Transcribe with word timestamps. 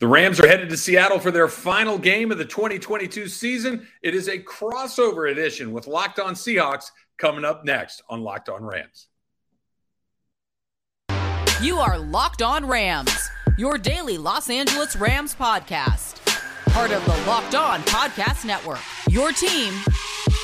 The 0.00 0.06
Rams 0.06 0.38
are 0.38 0.46
headed 0.46 0.70
to 0.70 0.76
Seattle 0.76 1.18
for 1.18 1.32
their 1.32 1.48
final 1.48 1.98
game 1.98 2.30
of 2.30 2.38
the 2.38 2.44
2022 2.44 3.26
season. 3.26 3.86
It 4.00 4.14
is 4.14 4.28
a 4.28 4.38
crossover 4.38 5.30
edition 5.30 5.72
with 5.72 5.88
Locked 5.88 6.20
On 6.20 6.34
Seahawks 6.34 6.92
coming 7.16 7.44
up 7.44 7.64
next 7.64 8.02
on 8.08 8.22
Locked 8.22 8.48
On 8.48 8.62
Rams. 8.62 9.08
You 11.60 11.78
are 11.78 11.98
Locked 11.98 12.42
On 12.42 12.64
Rams, 12.64 13.28
your 13.56 13.76
daily 13.76 14.18
Los 14.18 14.48
Angeles 14.48 14.94
Rams 14.94 15.34
podcast. 15.34 16.24
Part 16.72 16.92
of 16.92 17.04
the 17.04 17.16
Locked 17.28 17.56
On 17.56 17.80
Podcast 17.80 18.44
Network, 18.44 18.78
your 19.08 19.32
team 19.32 19.74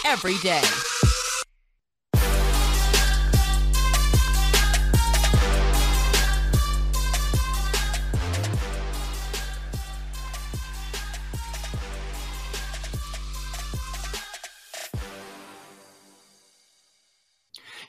every 0.04 0.36
day. 0.38 0.62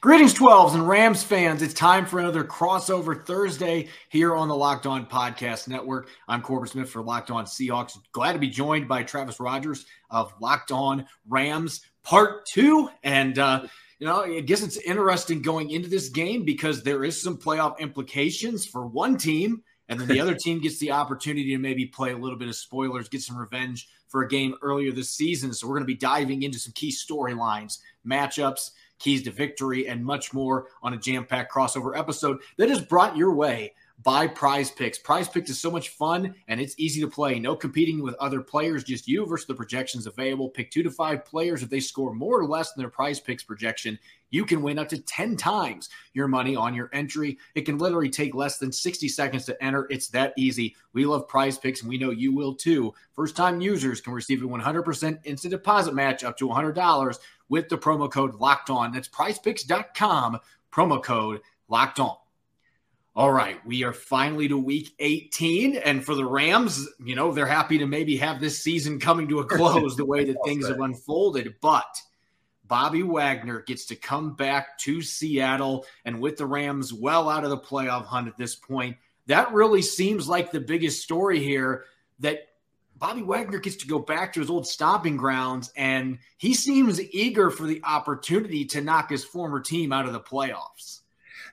Greetings, 0.05 0.35
12s 0.35 0.75
and 0.75 0.87
Rams 0.87 1.23
fans. 1.23 1.63
It's 1.63 1.73
time 1.73 2.05
for 2.05 2.19
another 2.19 2.43
crossover 2.43 3.25
Thursday 3.25 3.87
here 4.09 4.35
on 4.35 4.47
the 4.47 4.55
Locked 4.55 4.85
On 4.85 5.03
Podcast 5.03 5.67
Network. 5.67 6.09
I'm 6.27 6.43
Corbin 6.43 6.67
Smith 6.67 6.91
for 6.91 7.01
Locked 7.01 7.31
On 7.31 7.43
Seahawks. 7.43 7.97
Glad 8.11 8.33
to 8.33 8.39
be 8.39 8.47
joined 8.47 8.87
by 8.87 9.01
Travis 9.01 9.39
Rogers 9.39 9.87
of 10.11 10.31
Locked 10.39 10.71
On 10.71 11.07
Rams 11.27 11.81
Part 12.03 12.45
2. 12.45 12.87
And, 13.01 13.39
uh, 13.39 13.63
you 13.97 14.05
know, 14.05 14.21
I 14.21 14.41
guess 14.41 14.61
it's 14.61 14.77
interesting 14.77 15.41
going 15.41 15.71
into 15.71 15.89
this 15.89 16.09
game 16.09 16.45
because 16.45 16.83
there 16.83 17.03
is 17.03 17.19
some 17.19 17.35
playoff 17.35 17.79
implications 17.79 18.63
for 18.63 18.85
one 18.85 19.17
team, 19.17 19.63
and 19.89 19.99
then 19.99 20.07
the 20.07 20.19
other 20.19 20.35
team 20.39 20.61
gets 20.61 20.77
the 20.77 20.91
opportunity 20.91 21.49
to 21.49 21.57
maybe 21.57 21.87
play 21.87 22.11
a 22.11 22.17
little 22.17 22.37
bit 22.37 22.47
of 22.47 22.55
spoilers, 22.55 23.09
get 23.09 23.23
some 23.23 23.39
revenge 23.39 23.89
for 24.07 24.21
a 24.21 24.27
game 24.27 24.53
earlier 24.61 24.91
this 24.91 25.09
season. 25.09 25.51
So 25.51 25.65
we're 25.65 25.77
going 25.77 25.87
to 25.87 25.87
be 25.87 25.95
diving 25.95 26.43
into 26.43 26.59
some 26.59 26.73
key 26.73 26.91
storylines, 26.91 27.79
matchups 28.07 28.69
keys 28.99 29.23
to 29.23 29.31
victory, 29.31 29.87
and 29.87 30.03
much 30.03 30.33
more 30.33 30.67
on 30.81 30.93
a 30.93 30.97
jam 30.97 31.25
packed 31.25 31.53
crossover 31.53 31.97
episode 31.97 32.39
that 32.57 32.69
is 32.69 32.81
brought 32.81 33.17
your 33.17 33.33
way 33.33 33.73
by 34.03 34.27
Prize 34.27 34.69
Picks. 34.69 34.99
Prize 34.99 35.27
Picks 35.27 35.49
is 35.49 35.59
so 35.59 35.71
much 35.71 35.89
fun 35.89 36.35
and 36.47 36.59
it's 36.59 36.75
easy 36.77 37.01
to 37.01 37.07
play. 37.07 37.39
No 37.39 37.55
competing 37.55 38.03
with 38.03 38.15
other 38.15 38.41
players, 38.41 38.83
just 38.83 39.07
you 39.07 39.25
versus 39.25 39.47
the 39.47 39.55
projections 39.55 40.05
available. 40.05 40.49
Pick 40.49 40.69
two 40.69 40.83
to 40.83 40.91
five 40.91 41.25
players. 41.25 41.63
If 41.63 41.69
they 41.69 41.79
score 41.79 42.13
more 42.13 42.39
or 42.39 42.45
less 42.45 42.73
than 42.73 42.81
their 42.81 42.89
Prize 42.89 43.19
Picks 43.19 43.43
projection, 43.43 43.97
you 44.29 44.45
can 44.45 44.61
win 44.61 44.77
up 44.77 44.89
to 44.89 45.01
10 45.01 45.37
times 45.37 45.89
your 46.13 46.27
money 46.27 46.55
on 46.55 46.75
your 46.75 46.89
entry. 46.93 47.37
It 47.55 47.61
can 47.61 47.77
literally 47.77 48.09
take 48.09 48.35
less 48.35 48.57
than 48.57 48.71
60 48.71 49.07
seconds 49.07 49.45
to 49.45 49.63
enter. 49.63 49.87
It's 49.89 50.09
that 50.09 50.33
easy. 50.37 50.75
We 50.93 51.05
love 51.05 51.27
prize 51.27 51.57
picks 51.57 51.81
and 51.81 51.89
we 51.89 51.97
know 51.97 52.11
you 52.11 52.33
will 52.33 52.53
too. 52.53 52.93
First 53.13 53.37
time 53.37 53.61
users 53.61 54.01
can 54.01 54.13
receive 54.13 54.43
a 54.43 54.47
100% 54.47 55.19
instant 55.23 55.51
deposit 55.51 55.93
match 55.93 56.23
up 56.23 56.37
to 56.37 56.49
$100 56.49 57.19
with 57.47 57.69
the 57.69 57.77
promo 57.77 58.11
code 58.11 58.35
locked 58.35 58.69
on. 58.69 58.91
That's 58.91 59.07
prizepicks.com, 59.07 60.39
promo 60.71 61.01
code 61.01 61.41
locked 61.69 61.99
on. 61.99 62.17
All 63.17 63.31
right, 63.31 63.65
we 63.65 63.85
are 63.85 63.93
finally 63.93 64.49
to 64.49 64.57
week 64.57 64.93
18. 64.99 65.77
And 65.77 66.03
for 66.03 66.15
the 66.15 66.25
Rams, 66.25 66.85
you 66.99 67.15
know, 67.15 67.31
they're 67.31 67.45
happy 67.45 67.77
to 67.77 67.87
maybe 67.87 68.17
have 68.17 68.41
this 68.41 68.59
season 68.59 68.99
coming 68.99 69.29
to 69.29 69.39
a 69.39 69.45
close 69.45 69.95
the 69.95 70.05
way 70.05 70.25
that 70.25 70.35
things 70.43 70.67
have 70.67 70.81
unfolded. 70.81 71.55
But 71.61 72.01
Bobby 72.65 73.03
Wagner 73.03 73.61
gets 73.61 73.85
to 73.85 73.95
come 73.95 74.35
back 74.35 74.77
to 74.79 75.01
Seattle 75.01 75.85
and 76.03 76.19
with 76.19 76.35
the 76.35 76.45
Rams 76.45 76.93
well 76.93 77.29
out 77.29 77.45
of 77.45 77.51
the 77.51 77.57
playoff 77.57 78.03
hunt 78.03 78.27
at 78.27 78.37
this 78.37 78.55
point. 78.55 78.97
That 79.27 79.53
really 79.53 79.81
seems 79.81 80.27
like 80.27 80.51
the 80.51 80.59
biggest 80.59 81.01
story 81.01 81.39
here 81.39 81.85
that 82.19 82.49
Bobby 82.97 83.23
Wagner 83.23 83.59
gets 83.59 83.77
to 83.77 83.87
go 83.87 83.99
back 83.99 84.33
to 84.33 84.41
his 84.41 84.49
old 84.49 84.67
stomping 84.67 85.15
grounds 85.15 85.71
and 85.77 86.19
he 86.35 86.53
seems 86.53 87.01
eager 87.01 87.49
for 87.49 87.65
the 87.65 87.81
opportunity 87.85 88.65
to 88.65 88.81
knock 88.81 89.09
his 89.09 89.23
former 89.23 89.61
team 89.61 89.93
out 89.93 90.05
of 90.05 90.11
the 90.11 90.19
playoffs. 90.19 90.99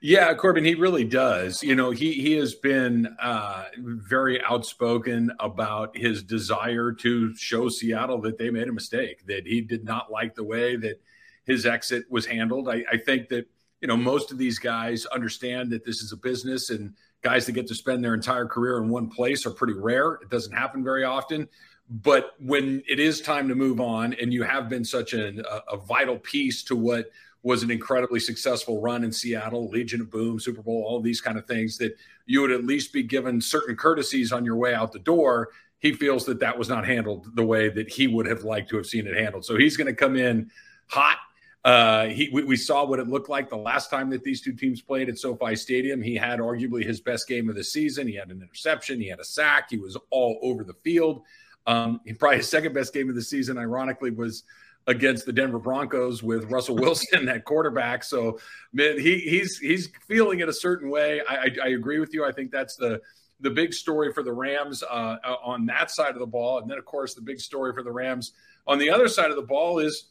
Yeah, 0.05 0.35
Corbin, 0.35 0.65
he 0.65 0.75
really 0.75 1.05
does. 1.05 1.63
You 1.63 1.77
know, 1.77 1.93
he 1.93 2.15
he 2.15 2.33
has 2.33 2.57
been 2.57 3.07
uh, 3.23 3.67
very 3.79 4.43
outspoken 4.43 5.31
about 5.39 5.97
his 5.97 6.25
desire 6.25 6.91
to 6.95 7.33
show 7.37 7.69
Seattle 7.69 8.21
that 8.23 8.37
they 8.37 8.51
made 8.51 8.67
a 8.67 8.73
mistake, 8.73 9.25
that 9.29 9.47
he 9.47 9.61
did 9.61 9.85
not 9.85 10.11
like 10.11 10.35
the 10.35 10.43
way 10.43 10.75
that 10.75 11.01
his 11.45 11.67
exit 11.67 12.03
was 12.11 12.27
handled. 12.27 12.69
I, 12.69 12.83
I 12.91 12.97
think 12.97 13.29
that 13.29 13.47
you 13.81 13.87
know 13.87 13.97
most 13.97 14.33
of 14.33 14.39
these 14.39 14.59
guys 14.59 15.07
understand 15.07 15.71
that 15.71 15.85
this 15.85 16.03
is 16.03 16.11
a 16.11 16.17
business, 16.17 16.71
and 16.71 16.95
guys 17.23 17.47
that 17.47 17.53
get 17.53 17.69
to 17.69 17.75
spend 17.77 18.03
their 18.03 18.15
entire 18.15 18.47
career 18.47 18.79
in 18.79 18.89
one 18.89 19.09
place 19.09 19.47
are 19.47 19.53
pretty 19.53 19.75
rare. 19.75 20.15
It 20.15 20.31
doesn't 20.31 20.53
happen 20.53 20.83
very 20.83 21.05
often. 21.05 21.49
But 21.89 22.33
when 22.41 22.83
it 22.89 22.99
is 22.99 23.21
time 23.21 23.47
to 23.49 23.55
move 23.55 23.81
on, 23.81 24.15
and 24.15 24.33
you 24.33 24.43
have 24.43 24.69
been 24.69 24.85
such 24.85 25.15
a, 25.15 25.45
a 25.71 25.77
vital 25.77 26.19
piece 26.19 26.65
to 26.65 26.75
what 26.75 27.11
was 27.43 27.63
an 27.63 27.71
incredibly 27.71 28.21
successful 28.21 28.81
run 28.81 29.05
in 29.05 29.13
Seattle, 29.13 29.69
Legion 29.69 30.01
of 30.01 30.11
Boom, 30.11 30.39
Super 30.39 30.63
Bowl, 30.63 30.85
all 30.87 31.01
these 31.01 31.21
kind 31.21 31.37
of 31.37 31.47
things 31.47 31.77
that 31.79 31.97
you 32.27 32.41
would 32.41 32.53
at 32.53 32.65
least 32.65 32.93
be 32.93 33.03
given 33.03 33.41
certain 33.41 33.77
courtesies 33.77 34.33
on 34.33 34.45
your 34.45 34.57
way 34.57 34.75
out 34.75 34.93
the 34.93 35.01
door. 35.01 35.49
He 35.81 35.93
feels 35.93 36.25
that 36.27 36.39
that 36.41 36.57
was 36.57 36.69
not 36.69 36.87
handled 36.87 37.35
the 37.35 37.45
way 37.45 37.69
that 37.69 37.91
he 37.91 38.07
would 38.07 38.27
have 38.27 38.45
liked 38.45 38.71
to 38.71 38.77
have 38.77 38.87
seen 38.87 39.07
it 39.07 39.17
handled. 39.17 39.45
So 39.45 39.57
he's 39.57 39.77
going 39.77 39.89
to 39.89 39.95
come 39.95 40.17
in 40.17 40.51
hot. 40.87 41.19
Uh, 41.65 42.07
he, 42.07 42.29
we, 42.33 42.43
we, 42.43 42.57
saw 42.57 42.85
what 42.85 42.99
it 42.99 43.07
looked 43.07 43.29
like 43.29 43.49
the 43.49 43.57
last 43.57 43.89
time 43.89 44.11
that 44.11 44.25
these 44.25 44.41
two 44.41 44.53
teams 44.53 44.83
played 44.83 45.09
at 45.09 45.17
SoFi 45.17 45.55
Stadium. 45.55 46.03
He 46.03 46.17
had 46.17 46.41
arguably 46.41 46.85
his 46.85 47.01
best 47.01 47.29
game 47.29 47.49
of 47.49 47.55
the 47.55 47.63
season. 47.63 48.09
He 48.09 48.17
had 48.17 48.31
an 48.31 48.43
interception. 48.43 49.01
He 49.01 49.07
had 49.07 49.21
a 49.21 49.25
sack. 49.25 49.71
He 49.71 49.79
was 49.79 49.97
all 50.11 50.41
over 50.43 50.65
the 50.65 50.75
field. 50.83 51.23
Um, 51.69 52.01
probably 52.19 52.39
his 52.39 52.49
second 52.49 52.75
best 52.75 52.93
game 52.93 53.09
of 53.09 53.15
the 53.15 53.23
season, 53.23 53.59
ironically, 53.59 54.11
was 54.11 54.43
against 54.87 55.27
the 55.27 55.33
Denver 55.33 55.59
Broncos 55.59 56.23
with 56.23 56.51
Russell 56.51 56.77
Wilson 56.77 57.29
at 57.29 57.45
quarterback. 57.45 58.05
So 58.05 58.39
man, 58.73 58.99
he 58.99 59.19
he's 59.19 59.59
he's 59.59 59.89
feeling 60.09 60.41
it 60.41 60.49
a 60.49 60.53
certain 60.53 60.91
way. 60.91 61.21
I, 61.29 61.35
I, 61.35 61.49
I, 61.65 61.69
agree 61.69 61.99
with 61.99 62.13
you. 62.13 62.25
I 62.25 62.33
think 62.33 62.51
that's 62.51 62.77
the 62.77 63.01
the 63.41 63.51
big 63.51 63.73
story 63.73 64.13
for 64.13 64.23
the 64.23 64.33
Rams 64.33 64.83
uh, 64.83 65.17
uh, 65.25 65.37
on 65.45 65.67
that 65.67 65.91
side 65.91 66.15
of 66.15 66.21
the 66.21 66.27
ball, 66.27 66.59
and 66.59 66.71
then 66.71 66.79
of 66.79 66.85
course 66.85 67.15
the 67.15 67.21
big 67.21 67.41
story 67.41 67.73
for 67.73 67.83
the 67.83 67.93
Rams 67.93 68.33
on 68.67 68.79
the 68.79 68.91
other 68.91 69.09
side 69.09 69.31
of 69.31 69.37
the 69.37 69.43
ball 69.43 69.79
is. 69.79 70.07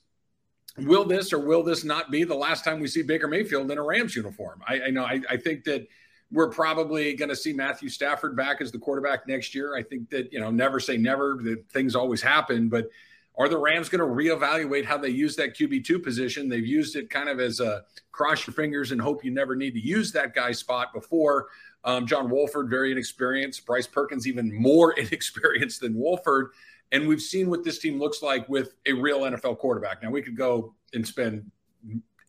Will 0.78 1.04
this 1.04 1.34
or 1.34 1.40
will 1.40 1.64
this 1.64 1.84
not 1.84 2.12
be 2.12 2.24
the 2.24 2.34
last 2.34 2.64
time 2.64 2.80
we 2.80 2.88
see 2.88 3.02
Baker 3.02 3.28
Mayfield 3.28 3.70
in 3.70 3.78
a 3.78 3.84
Rams 3.84 4.16
uniform? 4.16 4.64
I, 4.66 4.84
I 4.84 4.90
know. 4.90 5.04
I, 5.04 5.20
I 5.30 5.36
think 5.36 5.66
that 5.66 5.86
we're 6.32 6.50
probably 6.50 7.14
going 7.14 7.28
to 7.28 7.36
see 7.36 7.52
Matthew 7.52 7.90
Stafford 7.90 8.38
back 8.38 8.62
as 8.62 8.72
the 8.72 8.80
quarterback 8.80 9.28
next 9.28 9.54
year. 9.54 9.76
I 9.76 9.84
think 9.84 10.10
that 10.12 10.32
you 10.32 10.40
know, 10.40 10.50
never 10.50 10.80
say 10.80 10.96
never. 10.96 11.40
That 11.44 11.70
things 11.70 11.94
always 11.94 12.22
happen, 12.22 12.70
but 12.70 12.88
are 13.38 13.48
the 13.48 13.58
Rams 13.58 13.90
going 13.90 14.00
to 14.00 14.06
reevaluate 14.06 14.86
how 14.86 14.98
they 14.98 15.10
use 15.10 15.36
that 15.38 15.56
QB2 15.56 16.04
position? 16.04 16.50
They've 16.50 16.66
used 16.66 16.96
it 16.96 17.10
kind 17.10 17.30
of 17.30 17.40
as 17.40 17.60
a 17.60 17.84
cross 18.12 18.46
your 18.46 18.54
fingers 18.54 18.92
and 18.92 19.00
hope 19.00 19.24
you 19.24 19.32
never 19.32 19.56
need 19.56 19.72
to 19.72 19.80
use 19.80 20.12
that 20.12 20.36
guy's 20.36 20.60
spot 20.60 20.94
before. 20.94 21.48
Um, 21.84 22.06
John 22.06 22.30
Wolford, 22.30 22.70
very 22.70 22.92
inexperienced. 22.92 23.66
Bryce 23.66 23.88
Perkins, 23.88 24.28
even 24.28 24.54
more 24.54 24.92
inexperienced 25.00 25.82
than 25.82 25.96
Wolford. 25.96 26.52
And 26.92 27.08
we've 27.08 27.22
seen 27.22 27.50
what 27.50 27.64
this 27.64 27.80
team 27.80 28.00
looks 28.00 28.22
like 28.22 28.48
with 28.50 28.74
a 28.86 28.94
real 28.94 29.22
NFL 29.22 29.58
quarterback. 29.60 30.04
Now, 30.04 30.10
we 30.12 30.22
could 30.22 30.36
go 30.36 30.76
and 30.94 31.08
spend 31.08 31.50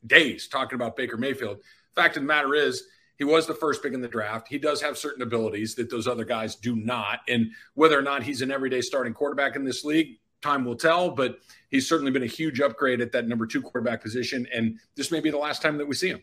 days 0.06 0.46
talking 0.46 0.76
about 0.76 0.96
Baker 0.96 1.16
Mayfield. 1.16 1.58
The 1.94 2.00
fact 2.00 2.16
of 2.16 2.22
the 2.22 2.26
matter 2.26 2.54
is, 2.54 2.84
he 3.18 3.24
was 3.24 3.46
the 3.46 3.54
first 3.54 3.82
pick 3.82 3.92
in 3.92 4.00
the 4.00 4.08
draft. 4.08 4.48
He 4.48 4.58
does 4.58 4.80
have 4.82 4.98
certain 4.98 5.22
abilities 5.22 5.74
that 5.76 5.90
those 5.90 6.08
other 6.08 6.24
guys 6.24 6.56
do 6.56 6.74
not. 6.74 7.20
And 7.28 7.50
whether 7.74 7.96
or 7.96 8.02
not 8.02 8.22
he's 8.22 8.42
an 8.42 8.50
everyday 8.50 8.80
starting 8.80 9.14
quarterback 9.14 9.54
in 9.54 9.64
this 9.64 9.84
league, 9.84 10.18
time 10.42 10.64
will 10.64 10.76
tell, 10.76 11.10
but 11.10 11.38
he's 11.70 11.88
certainly 11.88 12.12
been 12.12 12.22
a 12.22 12.26
huge 12.26 12.60
upgrade 12.60 13.00
at 13.00 13.12
that 13.12 13.26
number 13.26 13.46
two 13.46 13.62
quarterback 13.62 14.02
position. 14.02 14.46
And 14.54 14.78
this 14.96 15.10
may 15.10 15.20
be 15.20 15.30
the 15.30 15.38
last 15.38 15.62
time 15.62 15.78
that 15.78 15.86
we 15.86 15.94
see 15.94 16.08
him. 16.08 16.22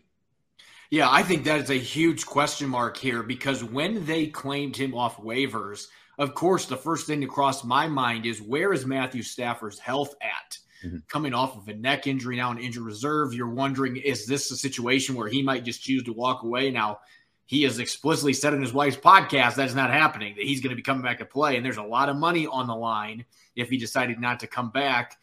Yeah, 0.91 1.07
I 1.09 1.21
think 1.21 1.43
that 1.43 1.59
is 1.59 1.69
a 1.69 1.75
huge 1.75 2.25
question 2.25 2.67
mark 2.67 2.97
here 2.97 3.21
because 3.21 3.63
when 3.63 4.05
they 4.05 4.27
claimed 4.27 4.75
him 4.75 4.95
off 4.95 5.17
waivers, 5.17 5.85
of 6.17 6.33
course, 6.33 6.65
the 6.65 6.75
first 6.75 7.05
thing 7.05 7.21
to 7.21 7.27
cross 7.27 7.63
my 7.63 7.87
mind 7.87 8.25
is 8.25 8.41
where 8.41 8.73
is 8.73 8.85
Matthew 8.85 9.21
Stafford's 9.21 9.79
health 9.79 10.15
at? 10.21 10.57
Mm-hmm. 10.83 10.97
Coming 11.07 11.33
off 11.33 11.57
of 11.57 11.67
a 11.67 11.73
neck 11.73 12.07
injury 12.07 12.37
now 12.37 12.51
in 12.51 12.57
injured 12.57 12.83
reserve, 12.83 13.33
you're 13.33 13.49
wondering 13.49 13.97
is 13.97 14.25
this 14.25 14.49
a 14.49 14.55
situation 14.55 15.15
where 15.15 15.27
he 15.27 15.43
might 15.43 15.63
just 15.63 15.83
choose 15.83 16.03
to 16.03 16.13
walk 16.13 16.43
away? 16.43 16.71
Now, 16.71 16.99
he 17.49 17.63
has 17.63 17.79
explicitly 17.79 18.31
said 18.31 18.53
in 18.53 18.61
his 18.61 18.73
wife's 18.73 18.95
podcast 18.95 19.55
that's 19.55 19.73
not 19.73 19.89
happening, 19.89 20.35
that 20.35 20.45
he's 20.45 20.61
going 20.61 20.69
to 20.69 20.75
be 20.75 20.83
coming 20.83 21.01
back 21.01 21.17
to 21.17 21.25
play. 21.25 21.57
And 21.57 21.65
there's 21.65 21.77
a 21.77 21.83
lot 21.83 22.07
of 22.07 22.15
money 22.15 22.45
on 22.45 22.67
the 22.67 22.75
line 22.75 23.25
if 23.55 23.71
he 23.71 23.77
decided 23.77 24.19
not 24.19 24.39
to 24.41 24.47
come 24.47 24.69
back. 24.69 25.17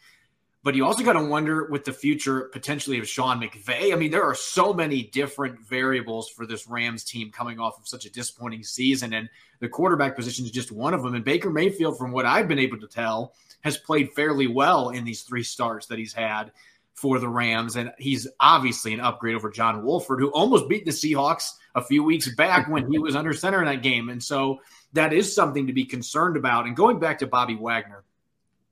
But 0.61 0.75
you 0.75 0.85
also 0.85 1.05
got 1.05 1.13
to 1.13 1.23
wonder 1.23 1.69
with 1.71 1.85
the 1.85 1.93
future 1.93 2.49
potentially 2.51 2.99
of 2.99 3.07
Sean 3.07 3.39
McVay. 3.39 3.93
I 3.93 3.95
mean, 3.95 4.11
there 4.11 4.25
are 4.25 4.35
so 4.35 4.73
many 4.73 5.03
different 5.03 5.61
variables 5.61 6.27
for 6.27 6.45
this 6.45 6.67
Rams 6.67 7.05
team 7.05 7.31
coming 7.31 7.61
off 7.61 7.79
of 7.79 7.87
such 7.87 8.05
a 8.05 8.11
disappointing 8.11 8.61
season. 8.61 9.13
And 9.13 9.29
the 9.61 9.69
quarterback 9.69 10.17
position 10.17 10.43
is 10.43 10.51
just 10.51 10.69
one 10.69 10.93
of 10.93 11.03
them. 11.03 11.15
And 11.15 11.23
Baker 11.23 11.49
Mayfield, 11.49 11.97
from 11.97 12.11
what 12.11 12.25
I've 12.25 12.49
been 12.49 12.59
able 12.59 12.81
to 12.81 12.87
tell, 12.87 13.35
has 13.61 13.77
played 13.77 14.11
fairly 14.11 14.47
well 14.47 14.89
in 14.89 15.05
these 15.05 15.21
three 15.21 15.43
starts 15.43 15.85
that 15.85 15.97
he's 15.97 16.11
had 16.11 16.51
for 16.97 17.19
the 17.19 17.29
Rams, 17.29 17.75
and 17.75 17.91
he's 17.99 18.27
obviously 18.39 18.91
an 18.91 18.99
upgrade 18.99 19.35
over 19.35 19.51
John 19.51 19.83
Wolford, 19.83 20.19
who 20.19 20.29
almost 20.29 20.67
beat 20.67 20.83
the 20.83 20.91
Seahawks 20.91 21.53
a 21.75 21.83
few 21.83 22.03
weeks 22.03 22.27
back 22.33 22.67
when 22.67 22.91
he 22.91 22.97
was 22.97 23.15
under 23.15 23.33
center 23.33 23.59
in 23.59 23.65
that 23.65 23.83
game. 23.83 24.09
And 24.09 24.21
so 24.21 24.61
that 24.93 25.13
is 25.13 25.33
something 25.33 25.67
to 25.67 25.73
be 25.73 25.85
concerned 25.85 26.37
about. 26.37 26.65
And 26.65 26.75
going 26.75 26.97
back 26.97 27.19
to 27.19 27.27
Bobby 27.27 27.55
Wagner, 27.55 28.03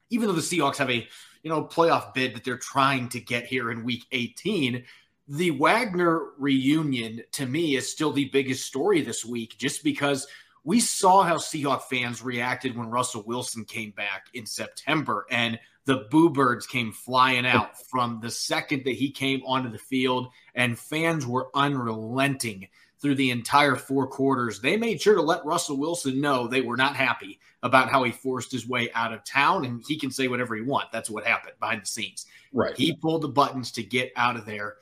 even 0.09 0.27
though 0.27 0.33
the 0.33 0.41
Seahawks 0.41 0.77
have 0.77 0.89
a 0.89 1.07
you 1.43 1.49
know 1.51 1.63
playoff 1.63 2.15
bid 2.15 2.35
that 2.35 2.43
they're 2.43 2.57
trying 2.57 3.09
to 3.09 3.19
get 3.19 3.45
here 3.45 3.69
in 3.69 3.83
Week 3.83 4.05
18, 4.11 4.83
the 5.27 5.51
Wagner 5.51 6.31
reunion 6.39 7.21
to 7.33 7.45
me 7.45 7.75
is 7.75 7.91
still 7.91 8.11
the 8.11 8.29
biggest 8.29 8.65
story 8.65 9.01
this 9.01 9.23
week, 9.23 9.55
just 9.59 9.83
because 9.83 10.25
we 10.65 10.79
saw 10.79 11.21
how 11.21 11.35
Seahawk 11.37 11.83
fans 11.83 12.21
reacted 12.21 12.75
when 12.75 12.89
Russell 12.89 13.23
Wilson 13.23 13.63
came 13.63 13.91
back 13.91 14.27
in 14.33 14.45
September 14.45 15.25
and 15.29 15.59
the 15.85 16.07
Boo 16.09 16.31
Birds 16.31 16.65
came 16.65 16.91
flying 16.91 17.45
out 17.45 17.79
from 17.87 18.19
the 18.19 18.31
second 18.31 18.83
that 18.85 18.95
he 18.95 19.11
came 19.11 19.43
onto 19.45 19.69
the 19.69 19.77
field, 19.77 20.29
and 20.55 20.77
fans 20.77 21.27
were 21.27 21.49
unrelenting 21.53 22.67
through 22.99 23.13
the 23.13 23.29
entire 23.29 23.75
four 23.75 24.07
quarters. 24.07 24.59
They 24.59 24.77
made 24.77 24.99
sure 24.99 25.13
to 25.13 25.21
let 25.21 25.45
Russell 25.45 25.77
Wilson 25.77 26.19
know 26.19 26.47
they 26.47 26.61
were 26.61 26.77
not 26.77 26.95
happy 26.95 27.39
about 27.61 27.89
how 27.89 28.03
he 28.03 28.11
forced 28.11 28.51
his 28.51 28.67
way 28.67 28.91
out 28.93 29.13
of 29.13 29.23
town, 29.23 29.63
and 29.65 29.83
he 29.87 29.99
can 29.99 30.09
say 30.09 30.27
whatever 30.27 30.55
he 30.55 30.63
wants. 30.63 30.89
That's 30.91 31.09
what 31.09 31.23
happened 31.23 31.53
behind 31.59 31.83
the 31.83 31.87
scenes. 31.87 32.25
Right. 32.51 32.75
He 32.75 32.95
pulled 32.95 33.21
the 33.21 33.27
buttons 33.27 33.71
to 33.73 33.83
get 33.83 34.11
out 34.15 34.37
of 34.37 34.47
there, 34.47 34.77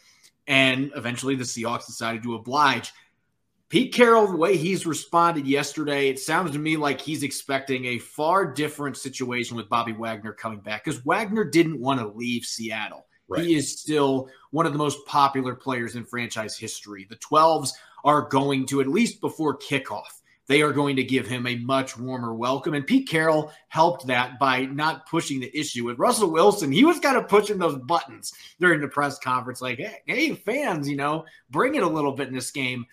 and 0.48 0.90
eventually 0.96 1.36
the 1.36 1.44
Seahawks 1.44 1.86
decided 1.86 2.24
to 2.24 2.36
oblige. 2.36 2.94
Pete 3.74 3.92
Carroll, 3.92 4.28
the 4.28 4.38
way 4.38 4.56
he's 4.56 4.86
responded 4.86 5.48
yesterday, 5.48 6.08
it 6.08 6.20
sounds 6.20 6.52
to 6.52 6.60
me 6.60 6.78
like 6.78 7.02
he's 7.02 7.24
expecting 7.24 7.86
a 7.86 7.98
far 7.98 8.46
different 8.46 8.96
situation 8.96 9.58
with 9.58 9.68
Bobby 9.68 9.94
Wagner 9.94 10.32
coming 10.32 10.60
back 10.60 10.86
because 10.86 11.04
Wagner 11.04 11.44
didn't 11.44 11.82
want 11.82 12.00
to 12.00 12.06
leave 12.06 12.46
Seattle. 12.46 13.08
Right. 13.28 13.44
He 13.44 13.56
is 13.56 13.80
still 13.80 14.30
one 14.52 14.68
of 14.68 14.74
the 14.74 14.78
most 14.78 15.04
popular 15.08 15.56
players 15.56 15.96
in 15.96 16.06
franchise 16.06 16.56
history. 16.56 17.08
The 17.10 17.16
12s 17.16 17.72
are 18.04 18.30
going 18.30 18.68
to, 18.68 18.80
at 18.80 18.90
least 18.90 19.22
before 19.22 19.58
kickoff, 19.58 20.22
they 20.46 20.62
are 20.62 20.72
going 20.72 20.96
to 20.98 21.04
give 21.04 21.26
him 21.26 21.48
a 21.48 21.56
much 21.56 21.98
warmer 21.98 22.36
welcome. 22.36 22.76
And 22.76 22.86
Pete 22.86 23.10
Carroll 23.10 23.52
helped 23.70 24.06
that 24.06 24.38
by 24.38 24.66
not 24.66 25.10
pushing 25.10 25.40
the 25.40 25.58
issue 25.60 25.86
with 25.86 25.98
Russell 25.98 26.30
Wilson. 26.30 26.72
He 26.72 26.86
was 26.86 27.00
kind 27.00 27.18
of 27.18 27.28
pushing 27.28 27.58
those 27.58 27.80
buttons 27.80 28.34
during 28.60 28.82
the 28.82 28.88
press 28.88 29.18
conference, 29.18 29.64
like, 29.64 29.80
hey, 29.80 29.98
hey, 30.06 30.36
fans, 30.36 30.88
you 30.88 30.96
know, 30.96 31.26
bring 31.50 31.74
it 31.74 31.82
a 31.82 31.88
little 31.88 32.12
bit 32.12 32.28
in 32.28 32.36
this 32.36 32.52
game. 32.52 32.86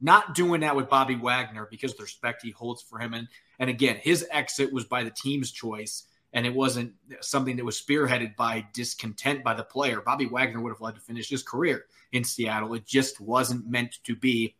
Not 0.00 0.34
doing 0.34 0.60
that 0.60 0.76
with 0.76 0.88
Bobby 0.90 1.14
Wagner 1.14 1.66
because 1.70 1.92
of 1.92 1.98
the 1.98 2.02
respect 2.02 2.42
he 2.42 2.50
holds 2.50 2.82
for 2.82 2.98
him. 2.98 3.14
And, 3.14 3.28
and 3.58 3.70
again, 3.70 3.96
his 3.96 4.26
exit 4.30 4.72
was 4.72 4.84
by 4.84 5.04
the 5.04 5.10
team's 5.10 5.50
choice, 5.50 6.04
and 6.32 6.44
it 6.44 6.54
wasn't 6.54 6.92
something 7.20 7.56
that 7.56 7.64
was 7.64 7.80
spearheaded 7.80 8.36
by 8.36 8.66
discontent 8.74 9.44
by 9.44 9.54
the 9.54 9.62
player. 9.62 10.02
Bobby 10.04 10.26
Wagner 10.26 10.60
would 10.60 10.72
have 10.72 10.80
loved 10.80 10.96
to 10.96 11.02
finish 11.02 11.28
his 11.28 11.42
career 11.42 11.86
in 12.12 12.24
Seattle. 12.24 12.74
It 12.74 12.86
just 12.86 13.20
wasn't 13.20 13.68
meant 13.68 13.98
to 14.04 14.16
be. 14.16 14.56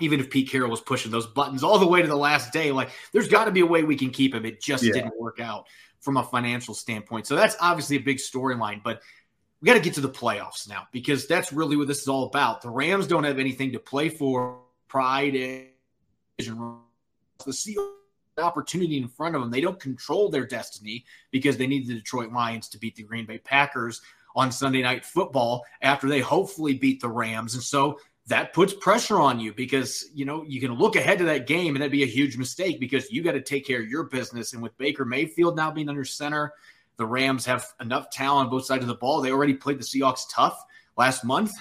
Even 0.00 0.18
if 0.18 0.30
Pete 0.30 0.50
Carroll 0.50 0.70
was 0.70 0.80
pushing 0.80 1.12
those 1.12 1.26
buttons 1.28 1.62
all 1.62 1.78
the 1.78 1.86
way 1.86 2.02
to 2.02 2.08
the 2.08 2.16
last 2.16 2.52
day, 2.52 2.72
like 2.72 2.90
there's 3.12 3.28
got 3.28 3.44
to 3.44 3.52
be 3.52 3.60
a 3.60 3.66
way 3.66 3.84
we 3.84 3.94
can 3.94 4.10
keep 4.10 4.34
him. 4.34 4.44
It 4.44 4.60
just 4.60 4.82
yeah. 4.82 4.94
didn't 4.94 5.20
work 5.20 5.38
out 5.38 5.66
from 6.00 6.16
a 6.16 6.24
financial 6.24 6.74
standpoint. 6.74 7.26
So 7.26 7.36
that's 7.36 7.56
obviously 7.60 7.96
a 7.96 8.00
big 8.00 8.16
storyline. 8.16 8.82
But 8.82 9.02
we 9.60 9.66
got 9.66 9.74
to 9.74 9.80
get 9.80 9.94
to 9.94 10.00
the 10.00 10.08
playoffs 10.08 10.68
now 10.68 10.88
because 10.90 11.28
that's 11.28 11.52
really 11.52 11.76
what 11.76 11.86
this 11.86 12.02
is 12.02 12.08
all 12.08 12.24
about. 12.24 12.62
The 12.62 12.70
Rams 12.70 13.06
don't 13.06 13.22
have 13.22 13.38
anything 13.38 13.72
to 13.72 13.78
play 13.78 14.08
for 14.08 14.61
pride 14.92 15.34
and 15.34 15.68
the 16.38 17.50
Seahawks 17.50 17.88
opportunity 18.36 18.98
in 18.98 19.08
front 19.08 19.34
of 19.34 19.40
them. 19.40 19.50
They 19.50 19.62
don't 19.62 19.80
control 19.80 20.28
their 20.28 20.46
destiny 20.46 21.06
because 21.30 21.56
they 21.56 21.66
need 21.66 21.86
the 21.86 21.94
Detroit 21.94 22.30
Lions 22.30 22.68
to 22.68 22.78
beat 22.78 22.96
the 22.96 23.02
Green 23.02 23.24
Bay 23.24 23.38
Packers 23.38 24.02
on 24.36 24.52
Sunday 24.52 24.82
night 24.82 25.06
football 25.06 25.64
after 25.80 26.10
they 26.10 26.20
hopefully 26.20 26.74
beat 26.74 27.00
the 27.00 27.08
Rams. 27.08 27.54
And 27.54 27.62
so 27.62 28.00
that 28.26 28.52
puts 28.52 28.74
pressure 28.74 29.18
on 29.18 29.40
you 29.40 29.54
because 29.54 30.10
you 30.14 30.26
know 30.26 30.44
you 30.46 30.60
can 30.60 30.74
look 30.74 30.94
ahead 30.94 31.18
to 31.18 31.24
that 31.24 31.46
game 31.46 31.74
and 31.74 31.80
that'd 31.80 31.90
be 31.90 32.02
a 32.02 32.06
huge 32.06 32.36
mistake 32.36 32.78
because 32.78 33.10
you 33.10 33.22
got 33.22 33.32
to 33.32 33.40
take 33.40 33.66
care 33.66 33.80
of 33.80 33.88
your 33.88 34.04
business. 34.04 34.52
And 34.52 34.62
with 34.62 34.76
Baker 34.76 35.06
Mayfield 35.06 35.56
now 35.56 35.70
being 35.70 35.88
under 35.88 36.04
center, 36.04 36.52
the 36.98 37.06
Rams 37.06 37.46
have 37.46 37.66
enough 37.80 38.10
talent 38.10 38.46
on 38.46 38.50
both 38.50 38.66
sides 38.66 38.82
of 38.82 38.88
the 38.88 38.94
ball. 38.94 39.22
They 39.22 39.32
already 39.32 39.54
played 39.54 39.78
the 39.78 39.84
Seahawks 39.84 40.24
tough 40.30 40.62
last 40.98 41.24
month, 41.24 41.52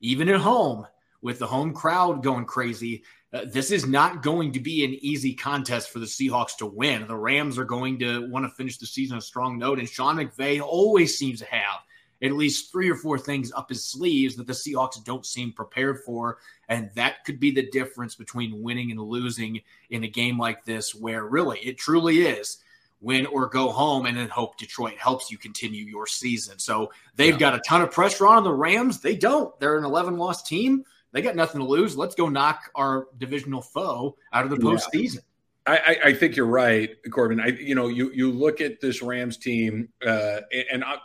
even 0.00 0.28
at 0.28 0.40
home 0.40 0.86
with 1.22 1.38
the 1.38 1.46
home 1.46 1.72
crowd 1.72 2.22
going 2.22 2.44
crazy. 2.44 3.02
Uh, 3.32 3.42
this 3.46 3.70
is 3.70 3.86
not 3.86 4.22
going 4.22 4.52
to 4.52 4.60
be 4.60 4.84
an 4.84 4.96
easy 5.00 5.34
contest 5.34 5.90
for 5.90 5.98
the 5.98 6.06
Seahawks 6.06 6.56
to 6.56 6.66
win. 6.66 7.06
The 7.06 7.16
Rams 7.16 7.58
are 7.58 7.64
going 7.64 7.98
to 7.98 8.28
want 8.30 8.44
to 8.46 8.50
finish 8.50 8.78
the 8.78 8.86
season 8.86 9.14
on 9.14 9.18
a 9.18 9.22
strong 9.22 9.58
note, 9.58 9.78
and 9.78 9.88
Sean 9.88 10.16
McVay 10.16 10.60
always 10.60 11.18
seems 11.18 11.40
to 11.40 11.46
have 11.46 11.80
at 12.22 12.32
least 12.32 12.72
three 12.72 12.90
or 12.90 12.96
four 12.96 13.18
things 13.18 13.52
up 13.52 13.68
his 13.68 13.84
sleeves 13.84 14.36
that 14.36 14.46
the 14.46 14.52
Seahawks 14.52 15.02
don't 15.04 15.24
seem 15.24 15.52
prepared 15.52 16.00
for. 16.04 16.38
And 16.68 16.90
that 16.94 17.24
could 17.24 17.38
be 17.38 17.50
the 17.50 17.70
difference 17.70 18.14
between 18.14 18.62
winning 18.62 18.90
and 18.90 19.00
losing 19.00 19.60
in 19.90 20.04
a 20.04 20.08
game 20.08 20.38
like 20.38 20.64
this, 20.64 20.94
where 20.94 21.24
really 21.24 21.60
it 21.60 21.78
truly 21.78 22.26
is 22.26 22.58
win 23.00 23.26
or 23.26 23.46
go 23.46 23.70
home 23.70 24.06
and 24.06 24.16
then 24.16 24.28
hope 24.28 24.56
Detroit 24.56 24.98
helps 24.98 25.30
you 25.30 25.38
continue 25.38 25.84
your 25.84 26.06
season. 26.06 26.58
So 26.58 26.90
they've 27.14 27.34
yeah. 27.34 27.38
got 27.38 27.54
a 27.54 27.60
ton 27.60 27.82
of 27.82 27.92
pressure 27.92 28.26
on 28.26 28.42
the 28.42 28.52
Rams. 28.52 29.00
They 29.00 29.14
don't. 29.14 29.58
They're 29.60 29.78
an 29.78 29.84
11 29.84 30.16
loss 30.16 30.42
team. 30.42 30.84
They 31.12 31.22
got 31.22 31.36
nothing 31.36 31.60
to 31.60 31.66
lose. 31.66 31.96
Let's 31.96 32.14
go 32.14 32.28
knock 32.28 32.70
our 32.74 33.08
divisional 33.18 33.62
foe 33.62 34.16
out 34.32 34.44
of 34.44 34.50
the 34.50 34.56
postseason. 34.56 35.16
Yeah. 35.16 35.20
I, 35.68 35.98
I, 36.04 36.12
think 36.14 36.34
you're 36.34 36.46
right, 36.46 36.96
Corbin. 37.10 37.40
I, 37.40 37.48
you 37.48 37.74
know, 37.74 37.88
you 37.88 38.10
you 38.12 38.32
look 38.32 38.62
at 38.62 38.80
this 38.80 39.02
Rams 39.02 39.36
team, 39.36 39.90
uh, 40.06 40.40
and 40.72 40.82
I, 40.82 40.96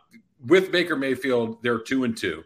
with 0.45 0.71
Baker 0.71 0.95
Mayfield, 0.95 1.61
they're 1.63 1.79
two 1.79 2.05
and 2.05 2.15
two. 2.15 2.43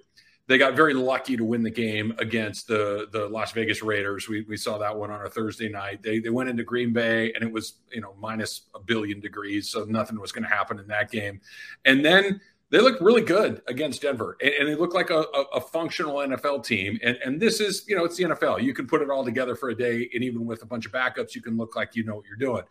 They 0.48 0.58
got 0.58 0.76
very 0.76 0.94
lucky 0.94 1.36
to 1.36 1.44
win 1.44 1.62
the 1.62 1.70
game 1.70 2.16
against 2.18 2.68
the 2.68 3.08
the 3.12 3.28
Las 3.28 3.52
Vegas 3.52 3.84
Raiders. 3.84 4.28
We, 4.28 4.42
we 4.44 4.58
saw 4.58 4.78
that 4.80 4.96
one 4.96 5.12
on 5.12 5.26
a 5.26 5.30
Thursday 5.30 5.70
night. 5.70 6.02
They 6.02 6.20
they 6.20 6.30
went 6.30 6.50
into 6.50 6.64
Green 6.64 6.92
Bay 6.92 7.34
and 7.34 7.44
it 7.44 7.52
was 7.52 7.74
you 7.92 8.02
know 8.02 8.16
minus 8.18 8.62
a 8.74 8.80
billion 8.80 9.20
degrees, 9.20 9.70
so 9.70 9.84
nothing 9.84 10.20
was 10.20 10.32
going 10.32 10.44
to 10.44 10.50
happen 10.50 10.80
in 10.80 10.88
that 10.88 11.12
game. 11.12 11.42
And 11.86 12.04
then 12.04 12.42
they 12.70 12.80
looked 12.80 13.02
really 13.02 13.22
good 13.22 13.62
against 13.68 14.02
Denver, 14.02 14.38
and, 14.42 14.52
and 14.60 14.70
they 14.70 14.76
looked 14.76 14.94
like 14.94 15.10
a, 15.10 15.20
a, 15.20 15.42
a, 15.56 15.62
functional 15.62 16.16
NFL 16.16 16.66
team. 16.66 17.00
And, 17.02 17.18
and 17.24 17.40
this 17.40 17.62
is, 17.62 17.86
you 17.88 17.96
know, 17.96 18.04
it's 18.04 18.18
the 18.18 18.26
NFL. 18.26 18.62
You 18.62 18.74
can 18.74 18.88
put 18.88 19.02
it 19.02 19.10
all 19.10 19.24
together 19.24 19.56
for 19.56 19.70
a 19.70 19.76
day, 19.76 20.10
and 20.14 20.24
even 20.24 20.46
with 20.46 20.64
a 20.64 20.66
bunch 20.66 20.86
of 20.86 20.92
backups, 20.92 21.34
you 21.34 21.42
can 21.42 21.56
look 21.56 21.76
like 21.76 21.96
you 21.96 22.04
know 22.04 22.16
what 22.16 22.26
you're 22.26 22.36
doing. 22.36 22.64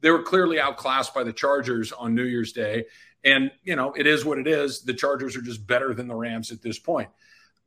They 0.00 0.10
were 0.10 0.22
clearly 0.22 0.58
outclassed 0.58 1.14
by 1.14 1.22
the 1.22 1.32
Chargers 1.32 1.92
on 1.92 2.14
New 2.14 2.24
Year's 2.24 2.52
Day, 2.52 2.86
and 3.24 3.50
you 3.62 3.76
know 3.76 3.92
it 3.92 4.06
is 4.06 4.24
what 4.24 4.38
it 4.38 4.46
is. 4.46 4.82
The 4.82 4.94
Chargers 4.94 5.36
are 5.36 5.42
just 5.42 5.66
better 5.66 5.94
than 5.94 6.08
the 6.08 6.14
Rams 6.16 6.50
at 6.50 6.62
this 6.62 6.78
point. 6.78 7.08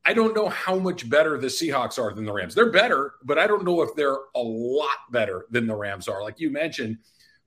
I 0.08 0.14
don't 0.14 0.36
know 0.36 0.50
how 0.50 0.78
much 0.78 1.10
better 1.10 1.38
the 1.38 1.48
Seahawks 1.48 1.98
are 1.98 2.14
than 2.14 2.26
the 2.26 2.34
Rams. 2.34 2.54
They're 2.54 2.72
better, 2.72 3.14
but 3.24 3.40
I 3.40 3.48
don't 3.48 3.64
know 3.64 3.82
if 3.82 3.96
they're 3.96 4.18
a 4.36 4.42
lot 4.42 5.12
better 5.12 5.46
than 5.50 5.66
the 5.66 5.76
Rams 5.76 6.08
are. 6.08 6.22
Like 6.22 6.40
you 6.40 6.52
mentioned 6.52 6.98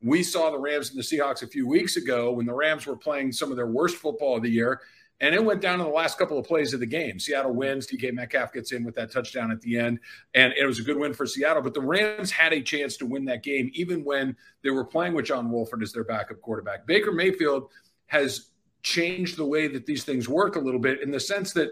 we 0.02 0.22
saw 0.22 0.50
the 0.50 0.58
Rams 0.58 0.90
and 0.90 0.98
the 0.98 1.02
Seahawks 1.02 1.42
a 1.42 1.46
few 1.46 1.66
weeks 1.66 1.96
ago 1.96 2.32
when 2.32 2.46
the 2.46 2.54
Rams 2.54 2.86
were 2.86 2.96
playing 2.96 3.32
some 3.32 3.50
of 3.50 3.56
their 3.56 3.66
worst 3.66 3.96
football 3.96 4.36
of 4.36 4.42
the 4.42 4.50
year. 4.50 4.80
And 5.20 5.34
it 5.34 5.44
went 5.44 5.60
down 5.60 5.80
in 5.80 5.86
the 5.86 5.92
last 5.92 6.16
couple 6.16 6.38
of 6.38 6.46
plays 6.46 6.72
of 6.72 6.78
the 6.78 6.86
game. 6.86 7.18
Seattle 7.18 7.52
wins. 7.52 7.88
DK 7.88 8.12
Metcalf 8.12 8.52
gets 8.52 8.70
in 8.70 8.84
with 8.84 8.94
that 8.94 9.10
touchdown 9.10 9.50
at 9.50 9.60
the 9.60 9.76
end. 9.76 9.98
And 10.34 10.52
it 10.56 10.64
was 10.64 10.78
a 10.78 10.82
good 10.82 10.96
win 10.96 11.12
for 11.12 11.26
Seattle. 11.26 11.60
But 11.60 11.74
the 11.74 11.80
Rams 11.80 12.30
had 12.30 12.52
a 12.52 12.62
chance 12.62 12.96
to 12.98 13.06
win 13.06 13.24
that 13.24 13.42
game, 13.42 13.70
even 13.74 14.04
when 14.04 14.36
they 14.62 14.70
were 14.70 14.84
playing 14.84 15.14
with 15.14 15.24
John 15.24 15.50
Wolford 15.50 15.82
as 15.82 15.92
their 15.92 16.04
backup 16.04 16.40
quarterback. 16.40 16.86
Baker 16.86 17.10
Mayfield 17.10 17.68
has 18.06 18.50
changed 18.82 19.36
the 19.36 19.44
way 19.44 19.66
that 19.66 19.86
these 19.86 20.04
things 20.04 20.28
work 20.28 20.54
a 20.54 20.60
little 20.60 20.78
bit 20.78 21.02
in 21.02 21.10
the 21.10 21.18
sense 21.18 21.52
that 21.54 21.70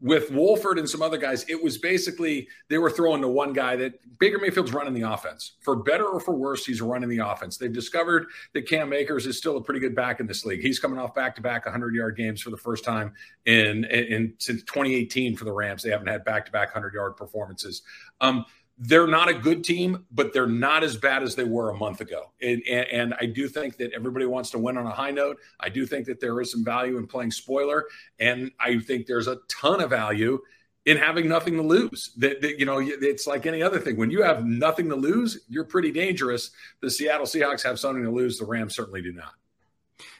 with 0.00 0.30
Wolford 0.30 0.78
and 0.78 0.88
some 0.88 1.02
other 1.02 1.18
guys, 1.18 1.44
it 1.48 1.62
was 1.62 1.76
basically 1.76 2.48
they 2.68 2.78
were 2.78 2.90
throwing 2.90 3.20
to 3.20 3.28
one 3.28 3.52
guy 3.52 3.76
that 3.76 3.94
Baker 4.18 4.38
Mayfield's 4.38 4.72
running 4.72 4.94
the 4.94 5.10
offense. 5.10 5.52
For 5.60 5.76
better 5.76 6.06
or 6.06 6.20
for 6.20 6.34
worse, 6.34 6.64
he's 6.64 6.80
running 6.80 7.08
the 7.08 7.18
offense. 7.18 7.58
They've 7.58 7.72
discovered 7.72 8.26
that 8.54 8.66
Cam 8.66 8.92
Akers 8.92 9.26
is 9.26 9.36
still 9.36 9.58
a 9.58 9.62
pretty 9.62 9.80
good 9.80 9.94
back 9.94 10.20
in 10.20 10.26
this 10.26 10.44
league. 10.44 10.62
He's 10.62 10.78
coming 10.78 10.98
off 10.98 11.14
back 11.14 11.36
to 11.36 11.42
back 11.42 11.66
100 11.66 11.94
yard 11.94 12.16
games 12.16 12.40
for 12.40 12.50
the 12.50 12.56
first 12.56 12.84
time 12.84 13.12
in, 13.44 13.84
in, 13.84 14.04
in 14.04 14.34
since 14.38 14.62
2018 14.62 15.36
for 15.36 15.44
the 15.44 15.52
Rams. 15.52 15.82
They 15.82 15.90
haven't 15.90 16.08
had 16.08 16.24
back 16.24 16.46
to 16.46 16.52
back 16.52 16.68
100 16.68 16.94
yard 16.94 17.16
performances. 17.16 17.82
Um, 18.20 18.46
they're 18.82 19.06
not 19.06 19.28
a 19.28 19.34
good 19.34 19.62
team, 19.62 20.06
but 20.10 20.32
they're 20.32 20.46
not 20.46 20.82
as 20.82 20.96
bad 20.96 21.22
as 21.22 21.36
they 21.36 21.44
were 21.44 21.68
a 21.70 21.76
month 21.76 22.00
ago. 22.00 22.32
And, 22.40 22.62
and, 22.68 22.86
and, 22.88 23.14
I 23.20 23.26
do 23.26 23.46
think 23.46 23.76
that 23.76 23.92
everybody 23.92 24.24
wants 24.24 24.50
to 24.52 24.58
win 24.58 24.78
on 24.78 24.86
a 24.86 24.90
high 24.90 25.10
note. 25.10 25.38
I 25.60 25.68
do 25.68 25.84
think 25.84 26.06
that 26.06 26.18
there 26.18 26.40
is 26.40 26.50
some 26.50 26.64
value 26.64 26.96
in 26.96 27.06
playing 27.06 27.32
spoiler, 27.32 27.84
and 28.18 28.50
I 28.58 28.78
think 28.78 29.06
there's 29.06 29.26
a 29.26 29.38
ton 29.48 29.82
of 29.82 29.90
value 29.90 30.40
in 30.86 30.96
having 30.96 31.28
nothing 31.28 31.56
to 31.56 31.62
lose. 31.62 32.12
That, 32.16 32.40
that, 32.40 32.58
you 32.58 32.64
know, 32.64 32.78
it's 32.80 33.26
like 33.26 33.44
any 33.44 33.62
other 33.62 33.78
thing. 33.78 33.98
When 33.98 34.10
you 34.10 34.22
have 34.22 34.46
nothing 34.46 34.88
to 34.88 34.96
lose, 34.96 35.44
you're 35.46 35.64
pretty 35.64 35.92
dangerous. 35.92 36.50
The 36.80 36.90
Seattle 36.90 37.26
Seahawks 37.26 37.62
have 37.64 37.78
something 37.78 38.02
to 38.02 38.10
lose. 38.10 38.38
The 38.38 38.46
Rams 38.46 38.74
certainly 38.74 39.02
do 39.02 39.12
not. 39.12 39.34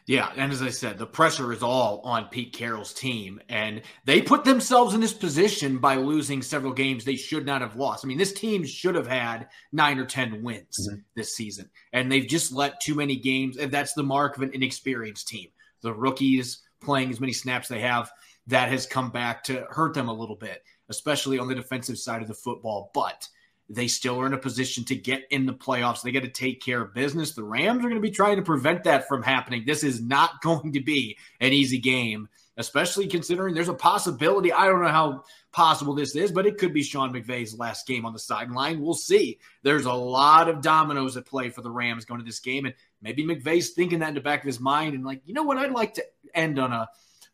Yeah, 0.07 0.33
and 0.37 0.53
as 0.53 0.63
I 0.63 0.71
said, 0.71 0.99
the 0.99 1.07
pressure 1.07 1.53
is 1.53 1.63
all 1.63 2.01
on 2.05 2.27
Pete 2.27 2.53
Carroll's 2.53 2.93
team, 2.93 3.41
and 3.49 3.83
they 4.05 4.21
put 4.21 4.45
themselves 4.45 4.95
in 4.95 5.01
this 5.01 5.13
position 5.13 5.79
by 5.79 5.97
losing 5.97 6.43
several 6.43 6.73
games 6.73 7.05
they 7.05 7.17
should 7.17 7.47
not 7.47 7.61
have 7.61 7.77
lost. 7.77 8.05
I 8.05 8.09
mean, 8.09 8.19
this 8.19 8.33
team 8.33 8.65
should 8.65 8.95
have 8.95 9.07
had 9.07 9.49
nine 9.73 9.99
or 9.99 10.07
ten 10.07 10.43
wins 10.43 10.89
mm-hmm. 10.89 11.01
this 11.15 11.37
season, 11.37 11.71
and 11.93 12.11
they've 12.11 12.27
just 12.27 12.53
let 12.53 12.81
too 12.81 12.95
many 12.95 13.17
games, 13.17 13.57
and 13.57 13.71
that's 13.71 13.93
the 13.93 14.03
mark 14.03 14.37
of 14.37 14.43
an 14.43 14.51
inexperienced 14.53 15.29
team. 15.29 15.49
The 15.83 15.95
rookies 15.95 16.63
playing 16.81 17.11
as 17.11 17.21
many 17.21 17.33
snaps 17.33 17.69
they 17.69 17.81
have, 17.81 18.11
that 18.47 18.71
has 18.71 18.87
come 18.87 19.11
back 19.11 19.45
to 19.45 19.67
hurt 19.71 19.95
them 19.95 20.09
a 20.09 20.13
little 20.13 20.37
bit, 20.37 20.65
especially 20.89 21.39
on 21.39 21.47
the 21.47 21.55
defensive 21.55 21.99
side 21.99 22.23
of 22.23 22.29
the 22.29 22.35
football. 22.35 22.91
But 22.95 23.29
they 23.71 23.87
still 23.87 24.21
are 24.21 24.27
in 24.27 24.35
a 24.35 24.39
position 24.39 24.85
to 24.85 24.97
get 24.97 25.23
in 25.31 25.47
the 25.47 25.55
playoffs. 25.55 26.03
They 26.03 26.11
got 26.11 26.25
to 26.25 26.29
take 26.29 26.61
care 26.61 26.83
of 26.83 26.93
business. 26.93 27.33
The 27.33 27.45
Rams 27.45 27.79
are 27.79 27.89
going 27.89 27.95
to 27.95 28.01
be 28.01 28.11
trying 28.11 28.37
to 28.37 28.43
prevent 28.43 28.83
that 28.85 29.07
from 29.07 29.23
happening. 29.23 29.63
This 29.65 29.85
is 29.85 30.03
not 30.03 30.41
going 30.43 30.73
to 30.73 30.81
be 30.81 31.17
an 31.41 31.53
easy 31.53 31.79
game, 31.79 32.29
especially 32.57 33.07
considering 33.07 33.55
there's 33.55 33.69
a 33.69 33.75
possibility. 33.75 34.53
I 34.53 34.67
don't 34.67 34.83
know 34.83 34.89
how 34.89 35.23
possible 35.53 35.95
this 35.95 36.17
is, 36.17 36.33
but 36.33 36.47
it 36.47 36.59
could 36.59 36.75
be 36.75 36.83
Sean 36.83 37.13
McVay's 37.13 37.57
last 37.57 37.87
game 37.87 38.05
on 38.05 38.13
the 38.13 38.19
sideline. 38.19 38.81
We'll 38.81 38.95
see. 38.95 39.39
There's 39.63 39.87
a 39.87 39.93
lot 39.93 40.49
of 40.49 40.63
dominoes 40.63 41.17
at 41.17 41.27
play 41.27 41.51
for 41.51 41.63
the 41.63 41.71
Rams 41.71 42.05
going 42.05 42.21
to 42.21 42.27
this 42.27 42.41
game. 42.41 42.67
And 42.67 42.75
maybe 43.01 43.25
McVay's 43.25 43.71
thinking 43.71 44.01
that 44.01 44.09
in 44.09 44.15
the 44.17 44.21
back 44.21 44.41
of 44.41 44.47
his 44.47 44.61
mind 44.61 44.95
and 44.95 45.05
like, 45.05 45.23
you 45.25 45.35
know 45.35 45.45
what? 45.45 45.59
I'd 45.59 45.71
like 45.71 45.95
to 45.95 46.05
end 46.35 46.59
on 46.59 46.73
a 46.73 46.89